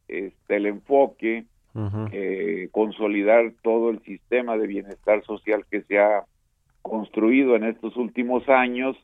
este, 0.08 0.56
el 0.56 0.66
enfoque, 0.66 1.44
eh, 2.12 2.68
consolidar 2.72 3.52
todo 3.62 3.90
el 3.90 4.02
sistema 4.02 4.56
de 4.56 4.66
bienestar 4.66 5.22
social 5.24 5.64
que 5.70 5.82
se 5.82 5.98
ha 5.98 6.24
construido 6.82 7.56
en 7.56 7.64
estos 7.64 7.96
últimos 7.96 8.48
años 8.48 8.96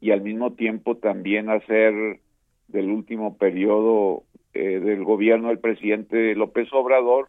y 0.00 0.10
al 0.10 0.20
mismo 0.22 0.52
tiempo 0.52 0.96
también 0.96 1.48
hacer 1.50 2.20
del 2.68 2.90
último 2.90 3.36
periodo 3.36 4.24
eh, 4.52 4.80
del 4.80 5.04
gobierno 5.04 5.48
del 5.48 5.58
presidente 5.58 6.34
López 6.34 6.68
Obrador 6.72 7.28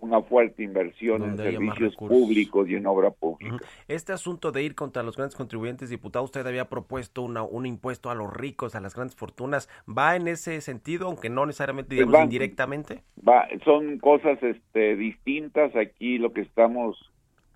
una 0.00 0.20
fuerte 0.22 0.64
inversión 0.64 1.22
en 1.22 1.36
servicios 1.36 1.94
públicos 1.96 2.68
y 2.68 2.74
en 2.74 2.86
obra 2.86 3.10
pública. 3.10 3.64
Este 3.86 4.12
asunto 4.12 4.50
de 4.50 4.62
ir 4.64 4.74
contra 4.74 5.04
los 5.04 5.16
grandes 5.16 5.36
contribuyentes, 5.36 5.90
diputado, 5.90 6.24
usted 6.24 6.44
había 6.44 6.68
propuesto 6.68 7.22
una, 7.22 7.42
un 7.44 7.66
impuesto 7.66 8.10
a 8.10 8.14
los 8.16 8.32
ricos, 8.32 8.74
a 8.74 8.80
las 8.80 8.96
grandes 8.96 9.14
fortunas. 9.14 9.68
¿Va 9.86 10.16
en 10.16 10.26
ese 10.26 10.60
sentido, 10.60 11.06
aunque 11.06 11.30
no 11.30 11.46
necesariamente, 11.46 11.94
digamos, 11.94 12.14
va- 12.16 12.24
indirectamente? 12.24 13.02
Va, 13.28 13.46
son 13.64 13.98
cosas 13.98 14.42
este, 14.42 14.96
distintas. 14.96 15.76
Aquí 15.76 16.18
lo 16.18 16.32
que 16.32 16.40
estamos 16.40 16.98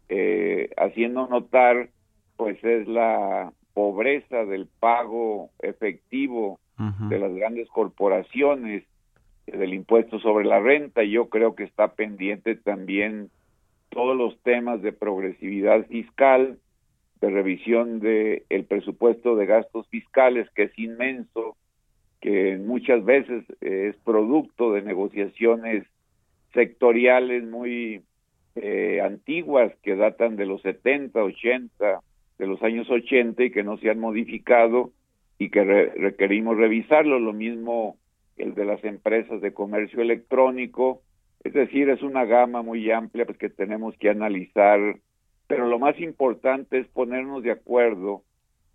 eh, 0.09 0.71
haciendo 0.77 1.27
notar, 1.27 1.91
pues 2.37 2.63
es 2.65 2.87
la 2.87 3.53
pobreza 3.75 4.45
del 4.45 4.67
pago 4.67 5.51
efectivo 5.61 6.59
de 7.09 7.19
las 7.19 7.35
grandes 7.35 7.69
corporaciones, 7.69 8.85
del 9.47 9.73
impuesto 9.73 10.19
sobre 10.19 10.45
la 10.45 10.61
renta. 10.61 11.03
y 11.03 11.13
Yo 11.13 11.29
creo 11.31 11.55
que 11.55 11.65
está 11.65 11.95
pendiente 11.95 12.55
también 12.57 13.31
todos 13.91 14.17
los 14.17 14.39
temas 14.43 14.83
de 14.83 14.93
progresividad 14.93 15.87
fiscal, 15.87 16.59
de 17.21 17.31
revisión 17.31 18.01
de 18.01 18.45
el 18.51 18.65
presupuesto 18.65 19.37
de 19.37 19.47
gastos 19.47 19.89
fiscales, 19.89 20.49
que 20.51 20.65
es 20.65 20.79
inmenso, 20.79 21.57
que 22.21 22.59
muchas 22.59 23.05
veces 23.05 23.45
eh, 23.61 23.93
es 23.95 23.97
producto 24.05 24.73
de 24.73 24.83
negociaciones 24.83 25.87
sectoriales 26.53 27.45
muy 27.45 28.03
eh, 28.57 29.01
antiguas 29.03 29.73
que 29.83 29.97
datan 29.97 30.37
de 30.37 30.47
los 30.47 30.63
70, 30.63 31.23
80, 31.23 32.01
de 32.39 32.47
los 32.47 32.63
años 32.63 32.89
80 32.91 33.45
y 33.45 33.51
que 33.51 33.63
no 33.63 33.77
se 33.79 33.91
han 33.91 34.01
modificado 34.01 34.91
y 35.39 35.51
que 35.51 35.65
re- 35.65 35.93
requerimos 35.97 36.57
revisarlo. 36.57 37.19
Lo 37.19 37.33
mismo 37.33 37.97
el 38.37 38.55
de 38.55 38.65
las 38.65 38.83
empresas 38.85 39.41
de 39.41 39.55
comercio 39.55 40.01
electrónico. 40.03 41.03
Es 41.45 41.53
decir, 41.53 41.89
es 41.89 42.03
una 42.03 42.25
gama 42.25 42.63
muy 42.63 42.91
amplia 42.91 43.25
pues, 43.25 43.39
que 43.39 43.49
tenemos 43.49 43.97
que 43.99 44.11
analizar, 44.11 44.97
pero 45.47 45.67
lo 45.69 45.79
más 45.79 45.99
importante 46.01 46.79
es 46.79 46.89
ponernos 46.89 47.43
de 47.43 47.53
acuerdo 47.53 48.23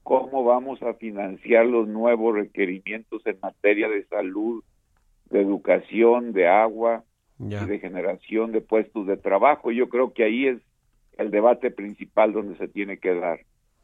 cómo 0.04 0.44
vamos 0.44 0.82
a 0.82 0.94
financiar 0.96 1.66
los 1.66 1.88
nuevos 1.88 2.34
requerimientos 2.34 3.26
en 3.28 3.38
materia 3.42 3.88
de 3.90 4.06
salud, 4.06 4.64
de 5.30 5.42
educación, 5.42 6.34
de 6.34 6.48
agua 6.48 7.04
Y 7.50 7.66
de 7.66 7.80
generación 7.80 8.52
de 8.52 8.62
puestos 8.62 9.08
de 9.08 9.18
trabajo. 9.18 9.72
Yo 9.72 9.90
creo 9.90 10.14
que 10.14 10.24
ahí 10.24 10.48
es 10.48 10.60
el 11.18 11.32
debate 11.32 11.72
principal 11.72 12.34
donde 12.34 12.58
se 12.58 12.68
tiene 12.68 12.98
que 12.98 13.14
dar. 13.16 13.40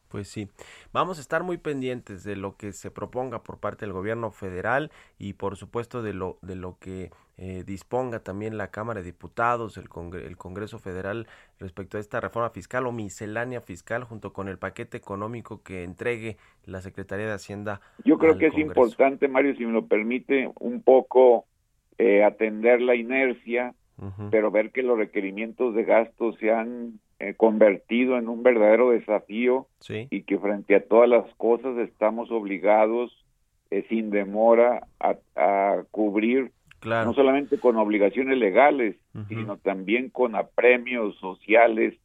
Pues 0.10 0.30
sí, 0.30 0.48
vamos 0.94 1.18
a 1.18 1.22
estar 1.22 1.44
muy 1.44 1.58
pendientes 1.58 2.24
de 2.24 2.38
lo 2.38 2.56
que 2.56 2.72
se 2.72 2.92
proponga 2.92 3.44
por 3.44 3.60
parte 3.60 3.86
del 3.86 3.92
gobierno 3.92 4.32
federal 4.32 4.90
y 5.20 5.34
por 5.34 5.58
supuesto 5.58 6.02
de 6.02 6.14
lo 6.14 6.38
de 6.42 6.56
lo 6.56 6.78
que 6.80 7.12
eh, 7.36 7.64
disponga 7.66 8.22
también 8.22 8.58
la 8.58 8.72
Cámara 8.72 9.02
de 9.02 9.06
Diputados, 9.08 9.76
el, 9.78 9.90
Congre- 9.90 10.26
el 10.26 10.38
Congreso 10.38 10.80
Federal 10.80 11.28
respecto 11.60 11.98
a 11.98 12.00
esta 12.00 12.22
reforma 12.22 12.52
fiscal 12.52 12.88
o 12.88 12.94
miscelánea 12.94 13.60
fiscal 13.60 14.06
junto 14.06 14.32
con 14.32 14.48
el 14.48 14.58
paquete 14.58 14.96
económico 14.96 15.62
que 15.62 15.84
entregue 15.84 16.38
la 16.64 16.80
Secretaría 16.82 17.26
de 17.28 17.34
Hacienda. 17.34 17.82
Yo 18.06 18.18
creo 18.18 18.38
que 18.38 18.46
es 18.48 18.54
Congreso. 18.54 18.70
importante, 18.80 19.28
Mario, 19.28 19.56
si 19.58 19.66
me 19.66 19.74
lo 19.74 19.88
permite, 19.88 20.50
un 20.60 20.82
poco 20.82 21.46
eh, 21.98 22.24
atender 22.24 22.82
la 22.82 22.96
inercia, 22.96 23.74
pero 24.30 24.52
ver 24.52 24.72
que 24.72 24.84
los 24.84 24.96
requerimientos 24.96 25.74
de 25.74 25.84
gasto 25.84 26.32
se 26.34 26.52
han 26.52 27.00
eh, 27.20 27.34
convertido 27.36 28.20
en 28.20 28.30
un 28.30 28.44
verdadero 28.44 28.92
desafío 28.92 29.66
Sí, 29.80 30.08
y 30.12 30.22
que 30.22 30.38
frente 30.38 30.76
a 30.76 30.86
todas 30.86 31.10
las 31.10 31.26
cosas 31.36 31.76
estamos 31.80 32.30
obligados 32.30 33.12
eh, 33.72 33.84
sin 33.90 34.12
demora 34.12 34.86
a, 35.00 35.16
a 35.36 35.84
cubrir 35.90 36.52
claro. 36.80 37.08
no 37.08 37.14
solamente 37.16 37.58
con 37.60 37.76
obligaciones 37.78 38.38
legales, 38.38 38.96
sino 39.28 39.58
también 39.58 40.10
con 40.10 40.36
apremios 40.36 41.16
sociales 41.18 41.96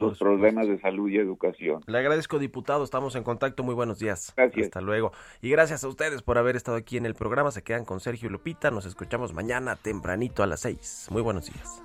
los 0.00 0.18
problemas 0.18 0.66
de 0.66 0.78
salud 0.80 1.08
y 1.08 1.18
educación. 1.18 1.82
Le 1.86 1.98
agradezco, 1.98 2.38
diputado. 2.38 2.84
Estamos 2.84 3.14
en 3.16 3.22
contacto. 3.22 3.62
Muy 3.62 3.74
buenos 3.74 3.98
días. 3.98 4.32
Gracias. 4.36 4.66
Hasta 4.66 4.80
luego. 4.80 5.12
Y 5.42 5.50
gracias 5.50 5.84
a 5.84 5.88
ustedes 5.88 6.22
por 6.22 6.38
haber 6.38 6.56
estado 6.56 6.76
aquí 6.76 6.96
en 6.96 7.06
el 7.06 7.14
programa. 7.14 7.50
Se 7.50 7.62
quedan 7.62 7.84
con 7.84 8.00
Sergio 8.00 8.28
y 8.28 8.32
Lupita. 8.32 8.70
Nos 8.70 8.86
escuchamos 8.86 9.32
mañana 9.32 9.76
tempranito 9.76 10.42
a 10.42 10.46
las 10.46 10.60
6. 10.60 11.08
Muy 11.10 11.22
buenos 11.22 11.46
días. 11.46 11.82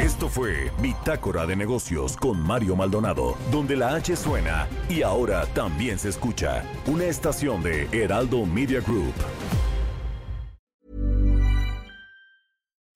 Esto 0.00 0.28
fue 0.28 0.70
Bitácora 0.80 1.46
de 1.46 1.56
Negocios 1.56 2.16
con 2.16 2.40
Mario 2.40 2.76
Maldonado, 2.76 3.36
donde 3.50 3.76
la 3.76 3.94
H 3.94 4.16
suena 4.16 4.66
y 4.88 5.02
ahora 5.02 5.44
también 5.54 5.98
se 5.98 6.08
escucha. 6.08 6.64
Una 6.86 7.04
estación 7.04 7.62
de 7.62 7.88
Heraldo 7.92 8.46
Media 8.46 8.80
Group. 8.80 9.14